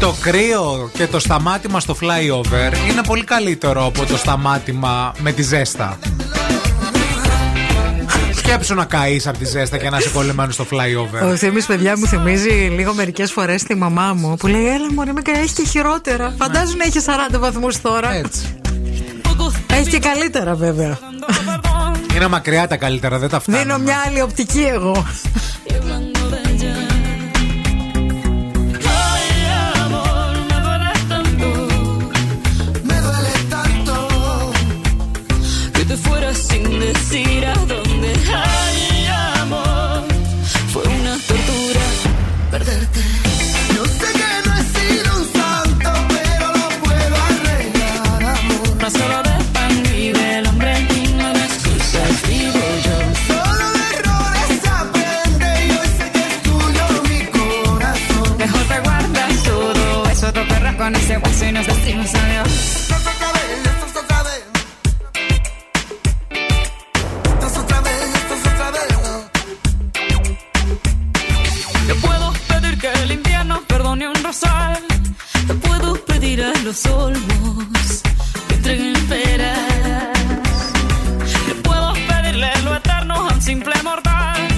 [0.00, 5.42] το κρύο και το σταμάτημα στο flyover είναι πολύ καλύτερο από το σταμάτημα με τη
[5.42, 5.98] ζέστα.
[8.46, 11.30] Σκέψου να καείς από τη ζέστα και να είσαι κολλημένο στο flyover.
[11.30, 15.12] Ο Θήμης παιδιά μου θυμίζει λίγο μερικές φορές τη μαμά μου που λέει Έλα μωρή
[15.12, 16.98] με έχει και χειρότερα Φαντάζομαι να έχει
[17.34, 18.56] 40 βαθμούς τώρα Έτσι.
[19.70, 20.98] Έχει και καλύτερα βέβαια
[22.14, 23.58] Είναι μακριά τα καλύτερα, δεν τα φτάνω.
[23.58, 25.04] Δίνω μια άλλη οπτική εγώ
[61.18, 62.48] hueso y nos decimos adiós.
[62.48, 64.44] Esto es otra vez, esto es otra vez.
[67.24, 68.88] Esto es otra vez, esto es otra vez.
[71.86, 74.82] Te puedo pedir que el invierno perdone un rosal.
[75.46, 78.02] Te puedo pedir a los olmos
[78.48, 80.18] que entreguen peras.
[81.46, 84.48] Te puedo pedirle lo eterno a un simple mortal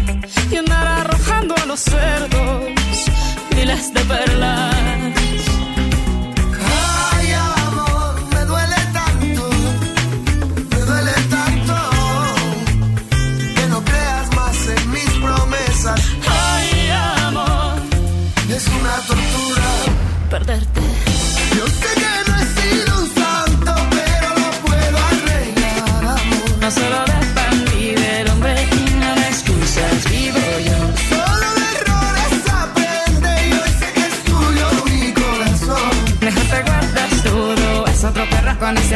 [0.51, 2.77] y andar arrojando a los cerdos
[3.57, 5.06] miles de perlas.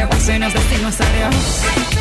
[0.01, 2.00] llevo escenas de dinosaurios.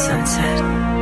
[0.00, 0.99] sunset.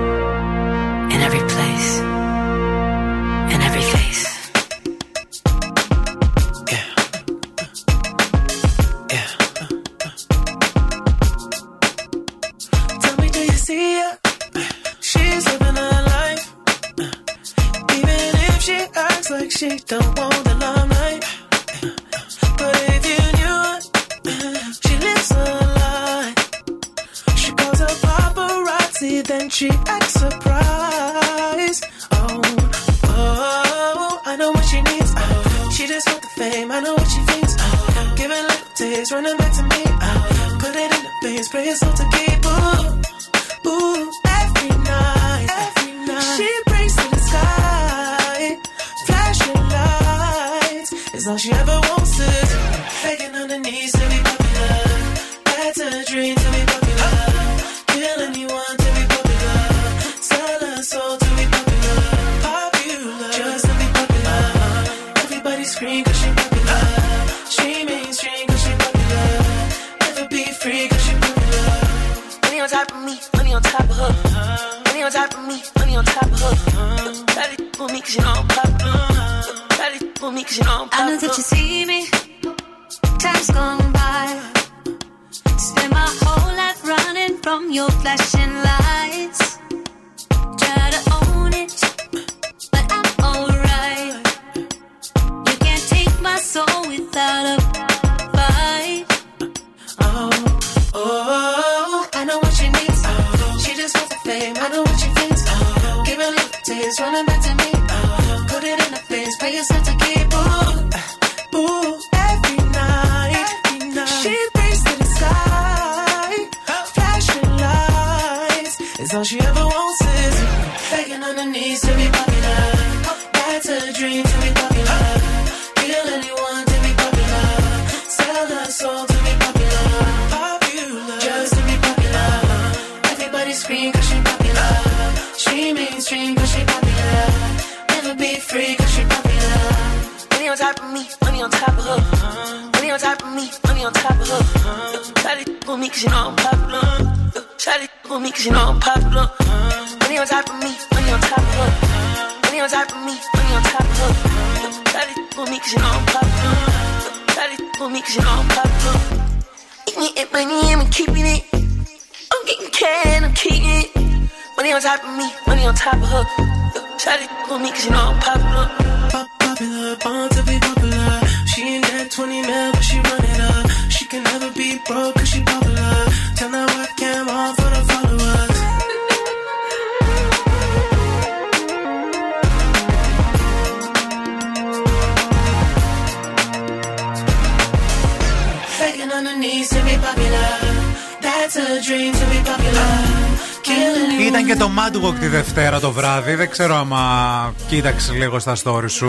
[196.59, 199.06] ξέρω άμα κοίταξες λίγο στα story σου.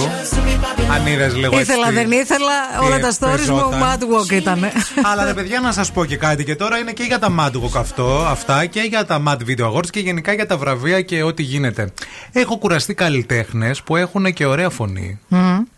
[0.92, 1.60] Αν είδες λίγο.
[1.60, 2.54] Ήθελα, δεν ήθελα.
[2.84, 4.60] Όλα τα stories μου mad walk ήταν.
[5.04, 6.44] Αλλά τα παιδιά να σας πω και κάτι.
[6.44, 9.74] Και τώρα είναι και για τα mad walk αυτό, αυτά και για τα mad video
[9.74, 11.90] awards και γενικά για τα βραβεία και ό,τι γίνεται.
[12.32, 15.20] Έχω κουραστεί καλλιτέχνες που έχουν και ωραία φωνή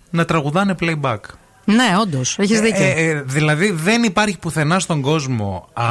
[0.09, 1.19] να τραγουδάνε playback.
[1.65, 2.83] Ναι, όντως, έχεις ε, δίκιο.
[2.83, 5.85] Ε, ε, δηλαδή, δεν υπάρχει πουθενά στον κόσμο, α,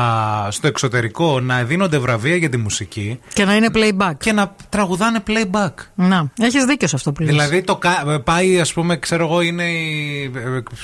[0.51, 3.21] στο εξωτερικό, να δίνονται βραβεία για τη μουσική.
[3.33, 4.13] Και να είναι playback.
[4.19, 5.73] Και να τραγουδάνε playback.
[5.95, 7.31] Να, έχεις δίκιο σε αυτό που λέει.
[7.31, 7.79] Δηλαδή, το,
[8.25, 10.31] πάει, ας πούμε, ξέρω εγώ, είναι η.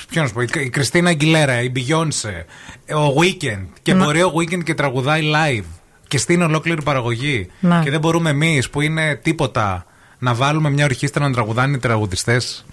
[0.08, 2.44] Ποιο να σου πω, η Κριστίνα Αγγιλέρα, η Μπιγιόνσε,
[2.88, 3.66] ο Weekend.
[3.82, 4.04] Και να.
[4.04, 5.64] μπορεί ο Weekend και τραγουδάει live.
[6.08, 7.50] Και στην ολόκληρη παραγωγή.
[7.60, 7.80] Να.
[7.82, 9.86] Και δεν μπορούμε εμείς που είναι τίποτα
[10.18, 12.64] να βάλουμε μια ορχήστρα να τραγουδάνε οι τραγουδιστές.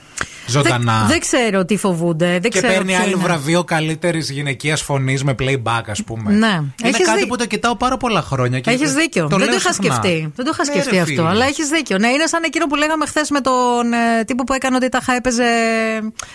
[1.08, 2.40] Δεν, ξέρω τι φοβούνται.
[2.40, 3.24] Και παίρνει άλλο είναι.
[3.24, 6.32] βραβείο καλύτερης γυναικείας φωνής με playback, ας πούμε.
[6.32, 6.62] Ναι.
[6.84, 8.62] Είναι κάτι που το κοιτάω πάρα πολλά χρόνια.
[8.66, 9.28] Έχεις δίκιο.
[9.28, 10.32] Δεν, το είχα σκεφτεί.
[10.36, 11.26] δεν το είχα ναι, σκεφτεί αυτό.
[11.26, 11.98] Αλλά έχεις δίκιο.
[11.98, 15.00] Ναι, είναι σαν εκείνο που λέγαμε χθες με τον ε, τύπο που έκανε ότι τα
[15.04, 15.44] 'χε παίξει.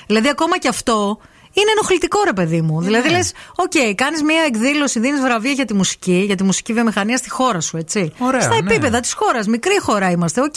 [0.07, 1.19] Δηλαδή, ακόμα και αυτό
[1.61, 2.81] είναι ενοχλητικό ρε παιδί μου.
[2.81, 7.17] Δηλαδή λες, οκ, κάνεις μια εκδήλωση, δίνεις βραβεία για τη μουσική, για τη μουσική βιομηχανία
[7.17, 8.13] στη χώρα σου, έτσι.
[8.19, 8.71] Ωραία, Στα ναι.
[8.71, 9.47] επίπεδα της χώρας.
[9.47, 10.55] Μικρή χώρα είμαστε, οκ.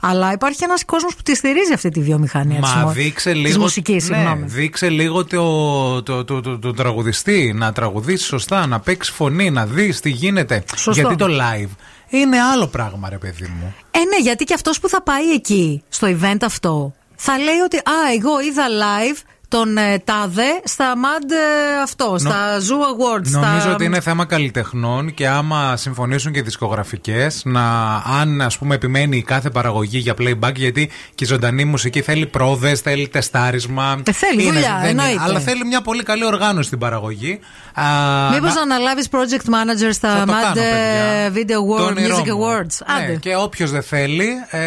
[0.00, 3.40] Αλλά υπάρχει ένας κόσμος που τη στηρίζει αυτή τη βιομηχανία της Μα μο- δείξε της
[3.40, 3.60] λίγο.
[3.60, 4.44] μουσικής, ναι, συγγνώμη.
[4.46, 9.66] δείξε λίγο το, το, το, το, το τραγουδιστή να τραγουδήσεις σωστά, να παίξεις φωνή, να
[9.66, 10.64] δεις τι γίνεται.
[10.76, 10.90] Σωστό.
[11.00, 11.68] Γιατί το live
[12.08, 13.74] είναι άλλο πράγμα, ρε παιδί μου.
[13.90, 17.76] Ε, ναι, γιατί και αυτός που θα πάει εκεί, στο event αυτό, θα λέει ότι
[17.76, 17.82] Α,
[18.14, 19.18] εγώ είδα live
[19.52, 23.30] τον ε, Τάδε στα MAD ε, αυτό, στα Zoo Awards.
[23.30, 23.72] Νομίζω στα...
[23.72, 29.16] ότι είναι θέμα καλλιτεχνών και άμα συμφωνήσουν και οι δισκογραφικές, να αν ας πούμε επιμένει
[29.16, 34.02] η κάθε παραγωγή για playback, γιατί και η ζωντανή μουσική θέλει πρόοδε, θέλει τεστάρισμα.
[34.06, 35.22] Ε, θέλει δουλειά, δεν εννοείται.
[35.22, 37.40] αλλά θέλει μια πολύ καλή οργάνωση στην παραγωγή.
[37.74, 37.84] Α,
[38.32, 41.42] Μήπως να- να αναλάβεις project manager Θα στα το MAD κάνω, ε, παιδιά.
[41.42, 42.44] Video Το Award, όνειρό Music μου.
[42.44, 42.76] Awards.
[42.86, 43.16] Ναι, Άντε.
[43.20, 44.28] και όποιος δεν θέλει.
[44.50, 44.60] Ε,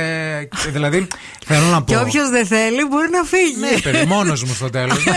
[0.63, 1.07] και δηλαδή,
[1.45, 1.85] θέλω να πω.
[1.85, 3.55] Και όποιος δεν θέλει μπορεί να φύγει.
[3.59, 5.07] Ναι, παιδί, μόνος μου στο τέλος.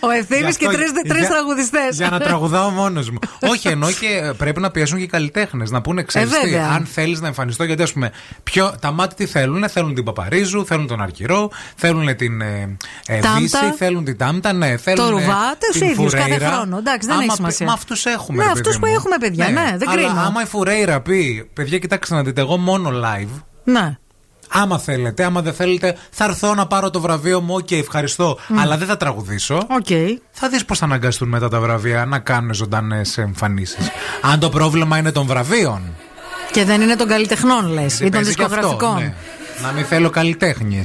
[0.00, 1.96] Ο Ευθύνη Γι' και αυτό- τρει τρεις για- τραγουδιστές.
[1.96, 3.18] Για να τραγουδάω μόνος μου.
[3.40, 5.70] Όχι, ενώ και πρέπει να πιέσουν και οι καλλιτέχνες.
[5.70, 6.68] Να πούνε, ξέρεις Ε, τι, βέβαια.
[6.70, 7.64] αν θέλεις να εμφανιστώ.
[7.64, 8.10] Γιατί, ας πούμε,
[8.42, 9.68] πιο, τα μάτια τι θέλουν.
[9.68, 12.76] Θέλουν την Παπαρίζου, θέλουν τον Αρκυρό, θέλουν την ε,
[13.06, 13.38] ε, Τάμτα.
[13.38, 14.76] Δύση, θέλουν την Τάμτα, ναι.
[14.76, 16.50] Θέλουν, Το ε, Ρουβά, τους την ίδιους κάθε Φουρέιρα.
[16.54, 16.78] χρόνο.
[16.78, 17.66] Εντάξει, δεν Άμα έχει πει- σημασία.
[17.66, 18.38] Μα αυτούς έχουμε.
[18.38, 18.92] Ναι, ρε αυτούς παιδί που μου.
[18.94, 20.20] έχουμε, παιδιά, ναι, δεν Αλλά κρίνω.
[20.20, 23.42] Άμα η Φουρέιρα πει, παιδιά, κοιτάξτε να δείτε, εγώ μόνο live.
[23.64, 23.96] Ναι.
[24.56, 27.54] Άμα θέλετε, άμα δεν θέλετε, θα έρθω να πάρω το βραβείο μου.
[27.54, 28.38] Οκ, ευχαριστώ.
[28.56, 29.66] Αλλά δεν θα τραγουδήσω.
[29.82, 30.08] Okay.
[30.30, 33.88] Θα δεις πώς θα αναγκαστούν μετά τα βραβεία να κάνουν ζωντανές εμφανίσεις.
[34.22, 35.82] Αν το πρόβλημα είναι των βραβείων.
[36.52, 39.14] Και δεν είναι των καλλιτεχνών, λες, ή των παίζει και αυτό, δισκογραφικών.
[39.60, 39.66] Ναι.
[39.66, 40.80] Να μην θέλω καλλιτέχνε.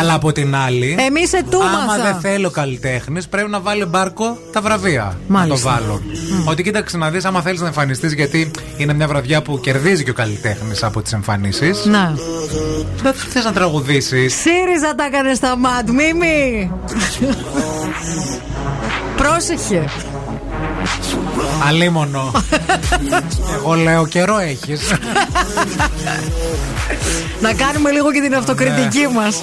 [0.00, 0.96] Αλλά από την άλλη.
[0.98, 1.78] Εμείς ετούμαθα.
[1.78, 5.18] Άμα δεν θέλω καλλιτέχνε, πρέπει να βάλει μπάρκο τα βραβεία.
[5.26, 5.70] Μάλιστα.
[5.70, 6.02] Να το βάλω.
[6.48, 10.10] Ότι κοίταξε να δεις, άμα θέλεις να εμφανιστείς, γιατί είναι μια βραδιά που κερδίζει και
[10.10, 11.84] ο καλλιτέχνης από τις εμφανίσεις.
[11.84, 12.12] Ναι.
[13.02, 14.34] Δεν θες να τραγουδήσεις.
[14.34, 16.70] ΣΥΡΙΖΑ τα έκανε στα ΜΑΤ, Μίμη!
[19.22, 19.84] Πρόσεχε.
[21.68, 22.32] Αλίμονο.
[23.54, 24.80] Εγώ λέω καιρό έχεις.
[27.40, 29.42] Να κάνουμε λίγο και την αυτοκριτική μας.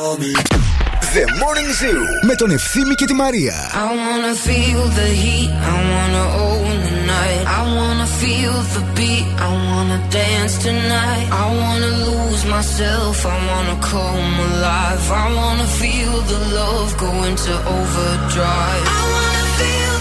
[0.00, 3.54] The Morning Zoo με τον Ευθύμη και τη Μαρία.
[3.74, 7.42] I wanna feel the heat, I wanna own the night.
[7.58, 11.26] I wanna feel the beat, I wanna dance tonight.
[11.42, 15.04] I wanna lose myself, I wanna come alive.
[15.24, 18.86] I wanna feel the love go into overdrive.
[18.98, 19.99] I wanna feel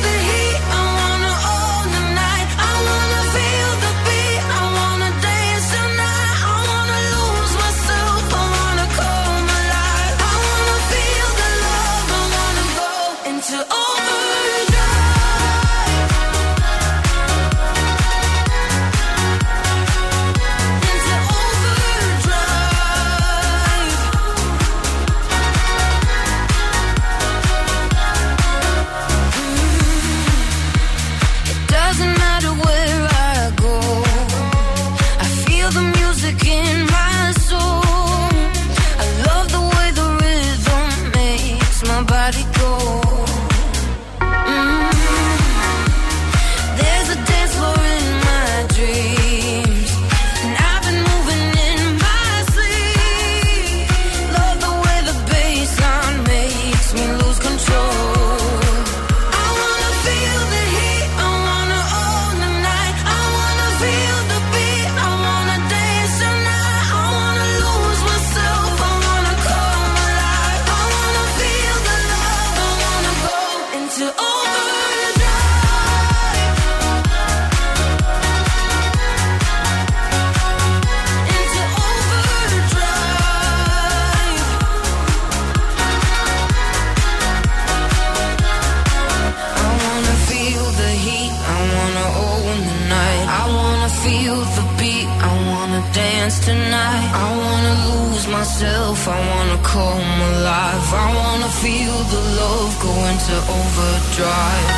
[100.92, 104.70] I wanna feel the love go into overdrive.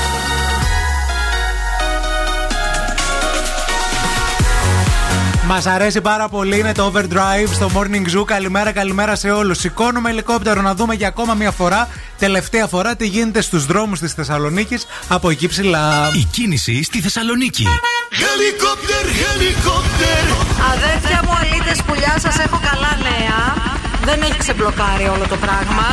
[5.47, 8.25] Μας αρέσει πάρα πολύ, είναι το Overdrive στο Morning Zoo.
[8.25, 9.59] Καλημέρα, καλημέρα σε όλους.
[9.59, 14.13] Σηκώνουμε ελικόπτερο να δούμε για ακόμα μια φορά, τελευταία φορά, τι γίνεται στους δρόμους της
[14.13, 16.11] Θεσσαλονίκης από εκεί ψηλά.
[16.21, 17.67] Η κίνηση στη Θεσσαλονίκη.
[18.11, 20.37] Helicopter, helicopter.
[20.73, 23.72] Αδέρφια μου, αλήτες πουλιά, σας έχω καλά νέα.
[24.05, 25.87] Δεν έχει ξεμπλοκάρει όλο το πράγμα.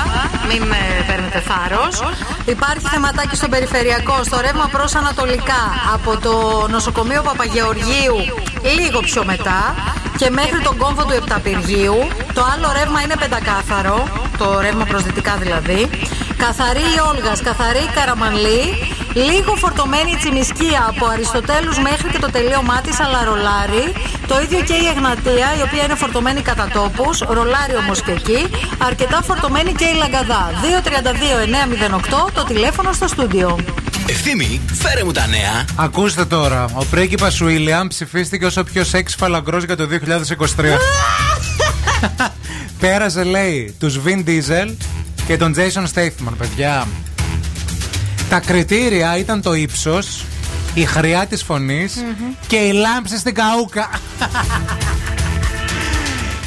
[0.50, 0.78] Μην με
[1.08, 1.96] παίρνετε θάρρος.
[2.46, 5.64] Υπάρχει θεματάκι στο περιφερειακό, στο ρεύμα προς Ανατολικά,
[5.94, 6.34] από το
[6.70, 8.18] νοσοκομείο Παπαγεωργίου,
[8.78, 9.76] λίγο πιο μετά,
[10.18, 11.98] και μέχρι τον κόμβο του Επταπηργίου.
[12.34, 14.08] Το άλλο ρεύμα είναι πεντακάθαρο,
[14.38, 15.90] το ρεύμα προς δυτικά δηλαδή.
[16.38, 18.64] Καθαρή η Όλγας, καθαρή η Καραμανλή.
[19.28, 23.86] Λίγο φορτωμένη η Τσιμισκία από Αριστοτέλους μέχρι και το τελείωμά της, αλλά ρολάρι.
[24.28, 28.42] Το ίδιο και η Εγνατία, η οποία είναι φορτωμένη κατά τόπους, ρολάρι όμως και εκεί.
[28.78, 30.52] Αρκετά φορτωμένη και η Λαγκαδά.
[32.28, 33.60] 232-908 το τηλέφωνο στο στούντιο.
[34.10, 35.66] Ευθύμη, φέρε μου τα νέα.
[35.76, 40.64] Ακούστε τώρα, ο πρίγκιπας Βίλιαμ ψηφίστηκε όσο πιο σεξ φαλαγκρός για το 2023.
[42.80, 44.76] Πέρασε, λέει, τους Vin Diesel
[45.28, 46.88] και τον Jason Statham, παιδιά.
[48.30, 50.26] Τα κριτήρια ήταν το ύψος,
[50.74, 52.04] η χρειά της φωνης
[52.48, 53.90] και η λάμψη στην καούκα.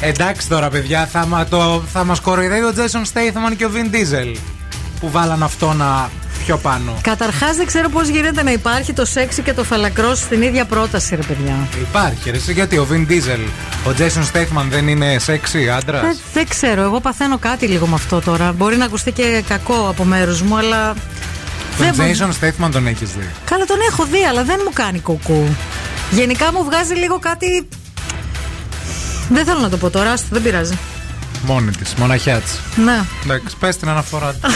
[0.01, 3.95] Εντάξει τώρα, παιδιά, θα, μα, το, θα μας κοροϊδεύει ο Jason Statham και ο Vin
[3.95, 4.35] Diesel
[4.99, 6.09] που βάλαν αυτό να
[6.45, 6.97] πιο πάνω.
[7.01, 11.15] Καταρχάς, δεν ξέρω πώς γίνεται να υπάρχει το σεξι και το φαλακρός στην ίδια πρόταση,
[11.15, 11.67] ρε παιδιά.
[11.81, 13.39] Υπάρχει, ρε, εσύ, γιατί ο Vin Diesel,
[13.87, 17.95] ο Jason Statham δεν είναι σεξι άντρας; Δεν, δεν ξέρω, εγώ παθαίνω κάτι λίγο με
[17.95, 18.53] αυτό τώρα.
[18.53, 20.93] Μπορεί να ακουστεί και κακό από μέρους μου, αλλά.
[21.77, 23.29] Τον δεν Jason Statham τον έχεις δει.
[23.45, 25.55] Καλά, τον έχω δει, αλλά δεν μου κάνει κουκού.
[26.11, 27.67] Γενικά μου βγάζει λίγο κάτι.
[29.29, 30.73] Δεν θέλω να το πω τώρα, άστο, δεν πειράζει.
[31.45, 32.59] Μόνη της, μοναχιά της.
[32.75, 32.99] Ναι.
[33.23, 34.39] Εντάξει, πες την αναφορά του.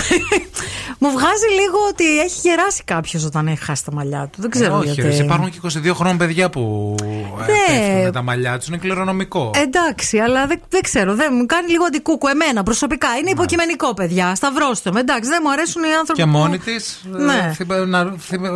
[1.00, 4.42] Μου βγάζει λίγο ότι έχει γεράσει κάποιος όταν έχει χάσει τα μαλλιά του.
[4.42, 5.02] Δεν ξέρω Ε, Όχι, γιατί.
[5.02, 5.60] ρε, εσύ, υπάρχουν και
[5.90, 7.46] 22 χρόνων παιδιά που ε, Ναι.
[7.46, 8.68] πέφτουν με τα μαλλιά τους.
[8.68, 9.52] Είναι κληρονομικό.
[9.56, 11.16] Εντάξει, αλλά δεν, δεν ξέρω.
[11.16, 13.08] Δεν, μου κάνει λίγο αντικούκου εμένα προσωπικά.
[13.22, 14.36] Είναι υποκειμενικό, παιδιά.
[14.36, 15.00] Σταυρώστε με.
[15.00, 16.22] Εντάξει, δεν μου αρέσουν οι άνθρωποι.
[16.22, 17.02] Και που- μόνη της.
[17.12, 17.54] Ναι.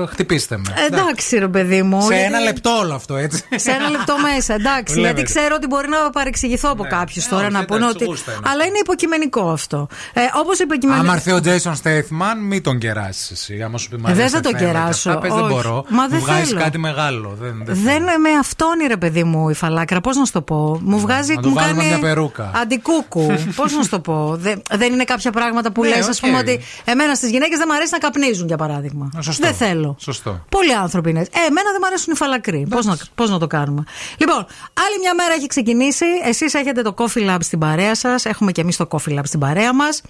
[0.10, 0.74] χτυπήστε με.
[0.90, 2.02] Εντάξει, ρε παιδί μου.
[2.02, 3.44] Σε γιατί- ένα λεπτό όλο αυτό, έτσι.
[3.56, 4.94] Σε ένα λεπτό μέσα, εντάξει.
[4.94, 5.14] Βλέπετε.
[5.20, 8.21] γιατί ξέρω ότι μπορεί να παρεξηγηθώ από κάποιους τώρα όχι, να πούνε εντάξει, ότι.
[8.26, 8.50] Γούστα είναι.
[8.52, 9.88] Αλλά είναι υποκειμενικό αυτό.
[10.14, 11.06] Ε, Όπως υποκειμενικό.
[11.06, 13.62] Άμα έρθει ο Jason Statham, μην τον κεράσεις εσύ.
[13.62, 15.44] Άμα σου πει Ε, μ' δεν αρέσει θα τον θέμα και κεράσω, αυτά, πες, δεν
[15.44, 15.54] όχι.
[15.54, 15.86] μπορώ.
[15.90, 16.60] Μα δεν Μου βγάζει θέλω.
[16.60, 17.38] κάτι μεγάλο.
[17.42, 20.02] Δεν, δεν Δεν με αυτόνει, ρε παιδί μου, η φαλάκρα.
[20.02, 21.34] Πώς να σου το πω; Μου βγάζει.
[21.34, 22.52] να του μου βάλουμε κάνει μια περούκα.
[22.56, 23.26] Αντικούκου.
[23.60, 26.26] Πώς να σου το πω; Δεν, δεν είναι κάποια πράγματα που Ναι, λες, ας οκ.
[26.26, 29.10] πούμε, ότι εμένα στις γυναίκες δεν μου αρέσει να καπνίζουν, για παράδειγμα.
[29.20, 29.46] Σωστό.
[29.46, 29.96] Δεν θέλω.
[30.00, 30.46] Σωστό.
[30.50, 31.20] Πολλοί άνθρωποι είναι.
[31.20, 31.32] έτσι.
[31.36, 32.68] Ε, εμένα δεν μου αρέσουν οι φαλακροί.
[32.70, 33.84] Πώς να, πώς να το κάνουμε;
[34.18, 34.46] Λοιπόν,
[34.86, 36.06] άλλη μια μέρα έχει ξεκινήσει.
[36.26, 38.11] Εσείς έχετε το Coffee Lab στην παρέα σας.
[38.24, 40.02] Έχουμε και εμείς το Coffee Lab στην παρέα μας.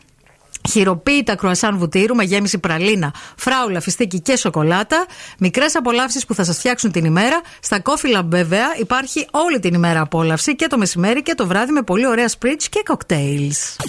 [0.70, 5.06] Χειροποίητα κρουασάν βουτύρου με γέμιση πραλίνα, φράουλα, φιστίκι και σοκολάτα.
[5.40, 7.42] Μικρές απολαύσεις που θα σας φτιάξουν την ημέρα.
[7.60, 11.72] Στα Coffee Lab, βέβαια, υπάρχει όλη την ημέρα απόλαυση και το μεσημέρι και το βράδυ
[11.72, 13.86] με πολύ ωραία spritz και cocktails.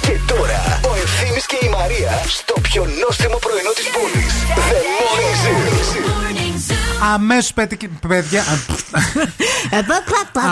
[0.00, 4.34] Και τώρα ο Ευθύμης και η Μαρία στο πιο νόστιμο πρωινό της πόλης.
[4.70, 6.43] The Morning Zoo.
[7.12, 7.52] Αμέσως
[8.08, 8.42] παιδιά.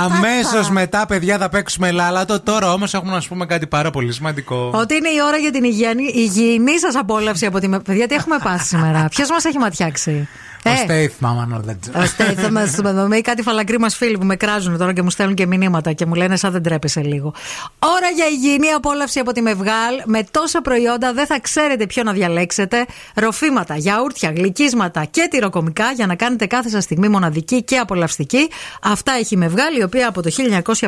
[0.05, 2.41] Αμέσως μετά, παιδιά, θα παίξουμε λάλατο.
[2.41, 4.71] Τώρα όμως έχουμε να σου πούμε κάτι πάρα πολύ σημαντικό.
[4.75, 7.69] Ότι είναι η ώρα για την υγιεινή, υγιεινή σας απόλαυση από τη.
[7.69, 10.29] με- Παιδιά, τι έχουμε πάθει σήμερα; Ποιος μας έχει ματιάξει;
[10.65, 14.37] Ο Στέιθ, μάμα, no, δεν Ο Στέιθ, με με κάτι φαλακροί μας φίλοι που με
[14.37, 17.35] κράζουν τώρα και μου στέλνουν και μηνύματα και μου λένε σαν δεν τρέπεσαι λίγο.
[17.79, 19.95] Ώρα για υγιεινή απόλαυση από τη Μευγάλ.
[20.05, 22.87] Με τόσα προϊόντα δεν θα ξέρετε ποιο να διαλέξετε.
[23.15, 28.49] Ροφήματα, γιαούρτια, γλυκίσματα και τυροκομικά για να κάνετε κάθε σας στιγμή μοναδική και απολαυστική.
[28.83, 30.31] Αυτά έχει η Μευγάλ, η οποία από το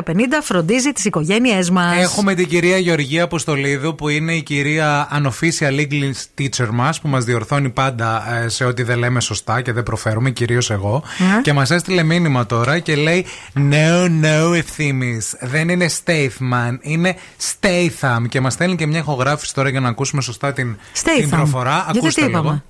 [0.03, 1.97] 1950 φροντίζει τις οικογένειές μας.
[1.97, 7.23] Έχουμε την κυρία Γεωργία Αποστολίδου που είναι η κυρία unofficial English teacher μας που μας
[7.23, 11.03] διορθώνει πάντα ε, σε ό,τι δεν λέμε σωστά και δεν προφέρουμε, κυρίως εγώ.
[11.17, 11.41] Ναι.
[11.41, 13.25] Και μας έστειλε μήνυμα τώρα και λέει
[13.55, 15.21] No, no, ευθύνη.
[15.41, 18.21] Δεν είναι Stathman, είναι Statham.
[18.29, 21.29] Και μας στέλνει και μια ηχογράφηση τώρα για να ακούσουμε σωστά την, την Statham.
[21.29, 21.81] προφορά.
[21.83, 22.39] Γιατί Ακούστε τι λίγο.
[22.39, 22.63] είπαμε;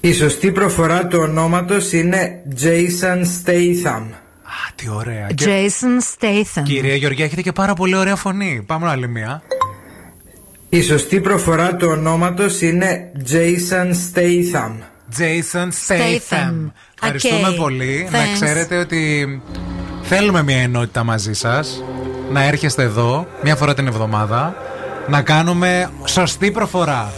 [0.00, 4.02] Η σωστή προφορά του ονόματος είναι Jason Statham.
[4.42, 5.26] Α, τι ωραία.
[5.34, 6.62] Και- Jason Statham.
[6.64, 8.62] Κυρία Γεωργία, έχετε και πάρα πολύ ωραία φωνή.
[8.66, 9.42] Πάμε άλλη μία.
[10.68, 14.72] Η σωστή προφορά του ονόματος είναι Jason Statham.
[15.18, 16.70] Jason Statham.
[16.94, 17.56] Ευχαριστούμε Okay.
[17.56, 18.08] πολύ.
[18.10, 18.40] Να Thanks.
[18.40, 19.42] ξέρετε ότι
[20.02, 21.82] θέλουμε μια ενότητα μαζί σας
[22.32, 24.54] Να έρχεστε εδώ μια φορά την εβδομάδα.
[25.08, 27.12] Να κάνουμε σωστή προφορά.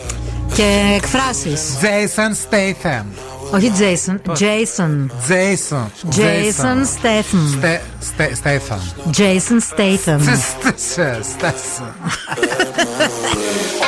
[0.54, 1.62] Και εκφράσεις.
[1.82, 3.04] Jason Statham.
[3.54, 4.30] Όχι Jason.
[4.30, 5.06] Jason.
[5.28, 5.86] Jason.
[6.16, 7.58] Jason Statham.
[7.58, 8.80] Στε- στε- Στέφαν.
[9.18, 10.20] Jason Statham.
[11.32, 11.94] Στέφαν.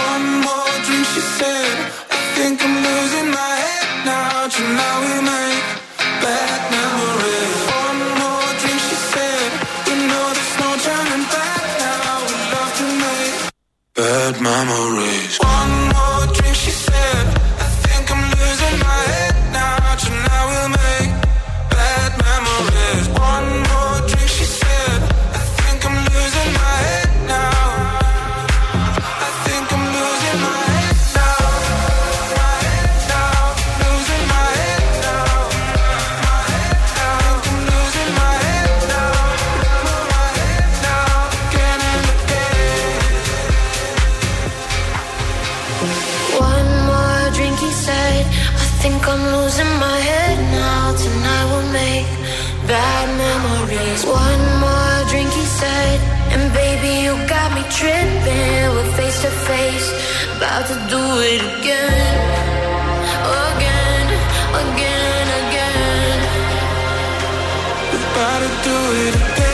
[0.06, 1.76] One more drink, she said.
[2.10, 3.53] I think I'm losing my
[4.51, 5.01] head now.
[5.01, 5.65] We make
[6.21, 7.57] bad memories.
[7.85, 9.51] One more drink, she said.
[9.89, 12.16] You know there's no turning back now.
[12.29, 13.35] We love to make
[13.95, 15.39] bad memories.
[15.39, 16.14] One more
[60.56, 62.14] about to do it again.
[63.51, 64.06] Again,
[64.62, 66.20] again, again.
[68.12, 69.14] About to do it.
[69.32, 69.53] Again.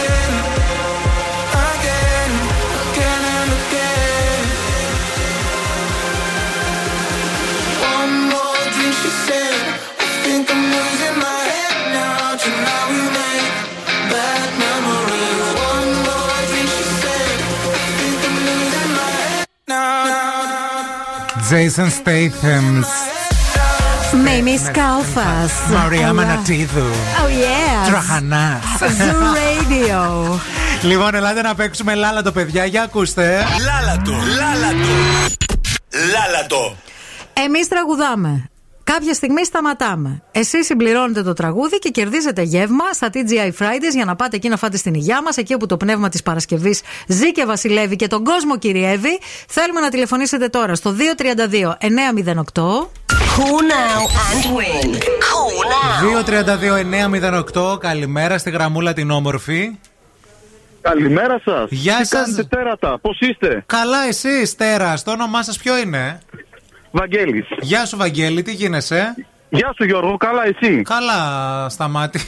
[21.50, 22.84] Jason Statham.
[24.24, 25.48] Μίμη Κάλφα.
[25.72, 26.80] Μαρία Μανατίδου.
[26.80, 27.88] Oh yeah.
[27.88, 28.60] Τραχανά.
[28.80, 30.38] Zoo Radio.
[30.82, 32.64] Λοιπόν, ελάτε να παίξουμε λάλατο, παιδιά.
[32.64, 33.44] Για ακούστε.
[33.64, 34.88] Λάλατο, λάλατο.
[36.12, 36.76] Λάλατο.
[37.32, 38.50] Εμείς τραγουδάμε.
[38.92, 40.22] Κάποια στιγμή σταματάμε.
[40.32, 44.56] Εσείς συμπληρώνετε το τραγούδι και κερδίζετε γεύμα στα TGI Fridays για να πάτε εκεί να
[44.56, 48.24] φάτε στην υγειά μας, εκεί όπου το πνεύμα της Παρασκευής ζει και βασιλεύει και τον
[48.24, 49.18] κόσμο κυριεύει.
[49.48, 52.62] Θέλουμε να τηλεφωνήσετε τώρα στο 232 908.
[53.36, 54.88] Call now and win.
[55.28, 56.00] Call now.
[57.74, 57.80] 232-908.
[57.80, 59.78] Καλημέρα στη γραμμούλα την όμορφη.
[60.80, 61.70] Καλημέρα σας.
[61.70, 62.24] Γεια Τι σας.
[62.24, 64.94] κάνετε τέρατα, πώς είστε; Καλά, εσύ, Στέρα.
[65.04, 66.20] Το όνομά σας ποιο είναι;
[66.90, 67.46] Βαγγέλης.
[67.60, 69.14] Γεια σου, Βαγγέλη, τι γίνεσαι;
[69.48, 72.20] Γεια σου Γιώργο, καλά εσύ; Καλά, σταμάτη.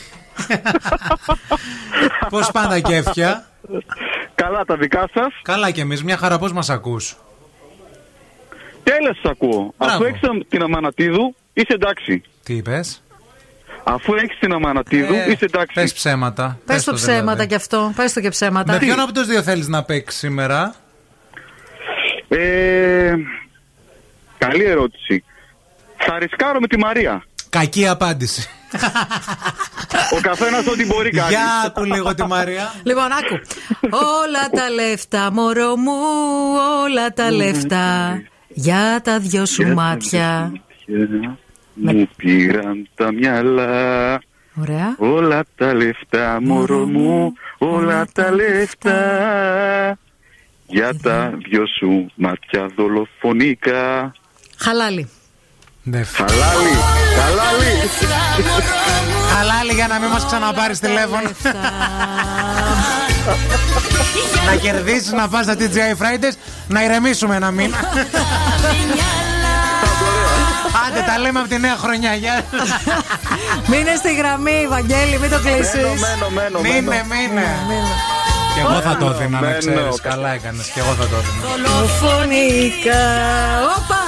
[2.28, 3.46] Πώς πάντα κέφια.
[4.34, 5.32] Καλά τα δικά σας.
[5.42, 7.16] Καλά κι εμείς, μια χαρά, πώς μας ακούς;
[8.82, 9.74] Τέλο σας ακούω.
[9.76, 9.94] Μπράβο.
[9.94, 12.22] Αφού έχει την Αμανατίδου, είσαι εντάξει.
[12.44, 13.02] Τι είπες;
[13.84, 15.74] Αφού έχεις την Αμανατίδου, είσαι εντάξει.
[15.74, 16.58] Πες ψέματα.
[16.66, 17.12] Πες Πες το δηλαδή.
[17.12, 17.92] ψέματα κι αυτό.
[17.96, 18.72] Πες το και ψέματα.
[18.72, 20.74] Με ποιον από τους δύο θέλεις να παίξεις σήμερα;
[22.28, 23.14] Ε,
[24.46, 25.24] καλή ερώτηση.
[25.96, 27.24] Θα ρισκάρω με τη Μαρία.
[27.48, 28.48] Κακή απάντηση.
[30.16, 31.28] Ο καθένας ό,τι μπορεί κάνει.
[31.28, 32.74] Για άκου λίγο τη Μαρία.
[32.82, 33.40] Λοιπόν, άκου.
[34.20, 35.98] όλα τα λεφτά, μωρό μου,
[36.84, 38.20] όλα τα λεφτά.
[38.48, 40.52] Για τα δυο σου μάτια.
[41.74, 44.20] Μου πήραν τα μυαλά.
[44.60, 44.94] Ωραία.
[44.98, 49.98] Όλα τα λεφτά, μωρό μου, όλα τα λεφτά.
[50.66, 54.12] Για τα δυο σου μάτια δολοφονικά.
[54.62, 55.08] Χαλάλι.
[55.84, 56.74] Χαλάλι,
[57.18, 57.90] χαλάλι.
[59.34, 61.30] Χαλάλι για να μην μας ξαναπάρεις τηλέφωνο.
[64.46, 66.36] να κερδίσεις να πας στα TGI Fridays
[66.68, 67.76] να ηρεμήσουμε ένα μήνα.
[70.86, 72.14] Άντε τα λέμε από τη νέα χρονιά.
[72.14, 72.44] Γεια.
[73.66, 75.74] Μείνε στη γραμμή, Βαγγέλη, μην το κλείσεις.
[75.74, 76.60] Μένω, μένω, μένω.
[76.60, 77.46] Μείνε, μείνε.
[78.54, 80.00] Και εγώ θα το δίνω, να ξέρεις.
[80.00, 80.66] Καλά έκανες.
[80.66, 81.42] Και εγώ θα το δίνω.
[81.66, 83.04] Δολοφονικά.
[83.76, 84.04] Όπα!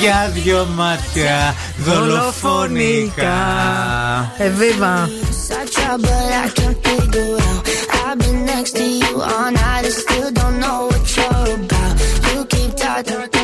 [0.00, 3.34] Για δυο μάτια δολοφονικά.
[4.38, 5.08] Εβίβα.
[13.02, 13.39] You.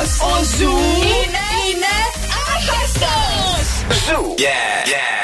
[0.00, 0.76] Ο Ζου
[1.20, 1.94] είναι, είναι
[2.52, 3.66] άχαστος.
[4.06, 4.34] Ζου.
[4.38, 5.20] Yeah, yeah.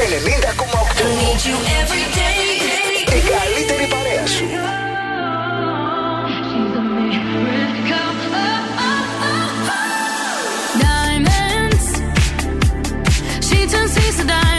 [0.00, 1.04] 90,8.
[3.16, 4.44] Η καλύτερη παρέα σου.
[10.82, 11.86] Diamonds.
[13.46, 14.49] She turns seas to diamonds.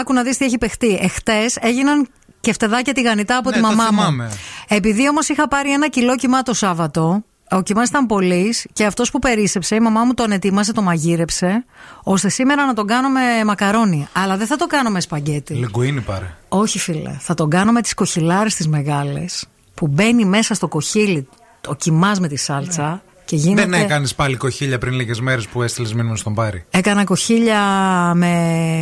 [0.00, 0.98] Άκου να δεις τι έχει παιχτεί.
[1.02, 2.08] Εχθές έγιναν
[2.40, 3.90] και φτεδάκια τηγανιτά από Ναι, τη το μαμά μου.
[3.98, 4.30] θυμάμαι.
[4.68, 9.10] Επειδή όμως είχα πάρει ένα κιλό κοιμά το Σάββατο, ο κοιμάς ήταν πολύ και αυτός
[9.10, 11.64] που περίσεψε, η μαμά μου τον ετοίμασε, το μαγείρεψε,
[12.02, 14.08] ώστε σήμερα να τον κάνω με μακαρόνι.
[14.12, 15.54] Αλλά δεν θα το κάνω με σπαγκέτι.
[15.54, 16.34] Λιγκουίνι πάρε.
[16.48, 17.16] Όχι, φίλε.
[17.20, 21.28] Θα τον κάνω με τις κοχυλάρες τις μεγάλες, που μπαίνει μέσα στο κοχύλι
[21.66, 23.02] ο κοιμάς με τη σάλτσα
[23.32, 23.68] και γίνεται.
[23.68, 27.60] Δεν έκανες πάλι κοχύλια πριν λίγες μέρες που έστειλες μήνυμα στον Πάρη; Έκανα κοχύλια
[28.14, 28.34] με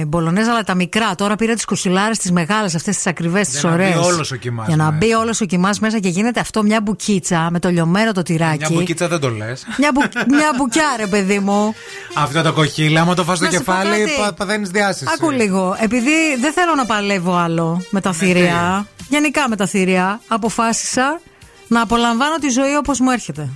[0.06, 1.14] μπολονέζα, αλλά τα μικρά.
[1.14, 4.06] Τώρα πήρα τις κοχυλάρε τις μεγάλες, αυτές τις ακριβές, τις Για να μπει ωραίες.
[4.06, 4.97] όλος ο κοιμάς Για να μέσα.
[4.97, 8.56] μπει όλος ο κοιμάς μέσα και γίνεται αυτό μια μπουκίτσα με το λιωμένο το τυράκι.
[8.59, 9.66] Μια μπουκίτσα δεν το λες.
[9.78, 10.01] Μια, μπου...
[10.28, 11.74] μια μπουκιά, ρε παιδί μου.
[12.14, 14.12] Αυτό το κοχύλι, άμα το φας στο Να σου πω κεφάλι, κάτι.
[14.20, 15.12] πα, παθαίνεις διάσηση.
[15.18, 15.77] Άκου λίγο.
[15.81, 16.10] Επειδή
[16.40, 21.20] δεν θέλω να παλεύω άλλο με τα θηρία, γενικά με τα θηρία, αποφάσισα
[21.68, 23.48] να απολαμβάνω τη ζωή όπως μου έρχεται.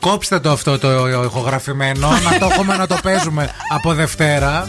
[0.00, 4.68] Κόψτε το αυτό το ηχογραφημένο, να το έχουμε να το παίζουμε από Δευτέρα.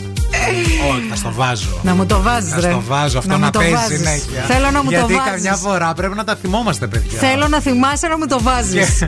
[0.91, 1.79] Όχι, θα στο βάζω.
[1.81, 2.69] Να μου το βάζεις, Θα ρε.
[2.69, 3.97] στο βάζω αυτό Να να, μου το παίζει βάζεις.
[3.97, 4.41] συνέχεια.
[4.47, 5.31] Θέλω να μου το Γιατί βάζεις.
[5.31, 7.19] καμιά φορά πρέπει να τα θυμόμαστε, παιδιά.
[7.19, 9.03] Θέλω να θυμάσαι να μου το βάζεις.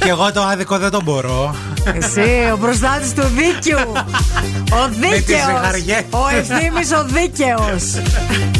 [0.00, 1.54] Και εγώ το άδικο δεν το μπορώ.
[1.84, 3.92] Εσύ, ο προστάτης του δίκαιου.
[4.82, 5.40] Ο τις δίκαιος.
[5.46, 6.02] ζυγαριές.
[6.10, 7.82] Ο ευθύνη ο δίκαιος.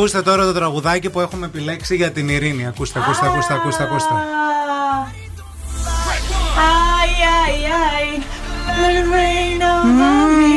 [0.00, 2.66] Ακούστε τώρα το τραγουδάκι που έχουμε επιλέξει για την Ειρήνη.
[2.66, 3.82] Ακούστε, ακούστε, ακούστε, ακούστε.
[3.82, 4.14] ακούστε.
[4.14, 4.24] Αι, αι,
[7.66, 8.22] αι.
[8.80, 10.54] Let it rain over me.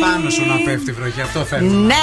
[0.00, 1.70] Πάνω σου να πέφτει η βροχή, αυτό θέλω.
[1.70, 1.94] Ναι.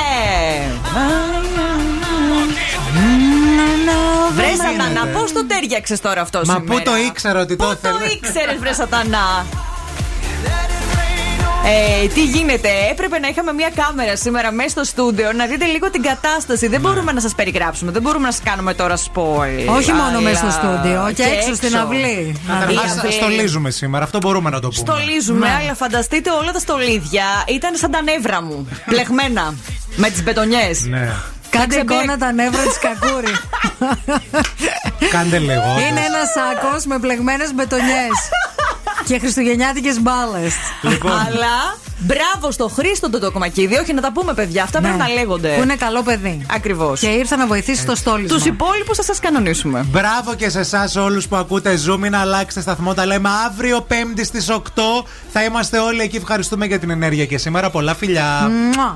[4.33, 5.19] Βρε Σατανά, γίνεται.
[5.19, 8.05] πώς το τέριαξες τώρα αυτό Μα σήμερα; πού το ήξερα ότι το Πού ήθελε; το
[8.05, 9.45] ήξερες, Βρε Σατανά;
[11.71, 15.89] Ε, τι γίνεται, έπρεπε να είχαμε μια κάμερα σήμερα μέσα στο στούντιο να δείτε λίγο
[15.89, 16.67] την κατάσταση.
[16.67, 19.75] Δεν μπορούμε να σας περιγράψουμε, δεν μπορούμε να σας κάνουμε τώρα spoil.
[19.77, 22.41] Όχι μόνο Αλλά- μέσα στο στούντιο, και έξω στην αυλή.
[22.47, 23.11] Καταρχάς, Η αυλή.
[23.11, 24.91] στολίζουμε σήμερα, αυτό μπορούμε να το πούμε.
[24.97, 25.53] Στολίζουμε, Ναι.
[25.61, 28.67] αλλά φανταστείτε όλα τα στολίδια ήταν σαν τα νεύρα μου.
[28.85, 29.53] Πλεγμένα.
[29.95, 30.83] με τις μπετονιές.
[30.85, 31.09] Ναι.
[31.49, 33.33] Κάντε ξεμπέ- εικόνα τα νεύρα της κακούρη.
[35.15, 35.51] Κάντε λίγο.
[35.71, 35.87] όντως.
[35.89, 38.15] Είναι ένας σάκος με πλεγμένες μπετονιές.
[39.09, 40.53] Και χριστουγεννιάτικες μπάλες.
[40.81, 41.11] Λοιπόν.
[41.11, 43.75] Αλλά μπράβο στο Χρήστο το τοκμακίδι.
[43.75, 44.63] Όχι να τα πούμε, παιδιά.
[44.63, 45.49] Αυτά πρέπει να λέγονται.
[45.49, 45.55] Ναι.
[45.55, 46.45] Που είναι καλό παιδί.
[46.51, 46.99] Ακριβώς.
[46.99, 48.37] Και ήρθε να βοηθήσει στο στόλισμα.
[48.37, 49.85] Τους υπόλοιπους θα σας κανονίσουμε.
[49.91, 51.97] Μπράβο και σε εσάς όλους που ακούτε Zoom.
[51.97, 52.93] Μην αλλάξετε σταθμό.
[52.93, 54.59] Τα λέμε αύριο Πέμπτη στις 8.
[55.31, 56.15] Θα είμαστε όλοι εκεί.
[56.15, 57.69] Ευχαριστούμε για την ενέργεια και σήμερα.
[57.69, 58.51] Πολλά φιλιά.
[58.75, 58.95] Μουα.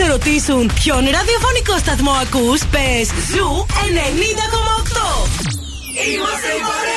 [0.00, 5.28] Σε ρωτήσουν ποιον ραδιοφωνικό σταθμό ακούς, πες Ζου 90,8.
[6.12, 6.89] Είμαστε η παρέα σου.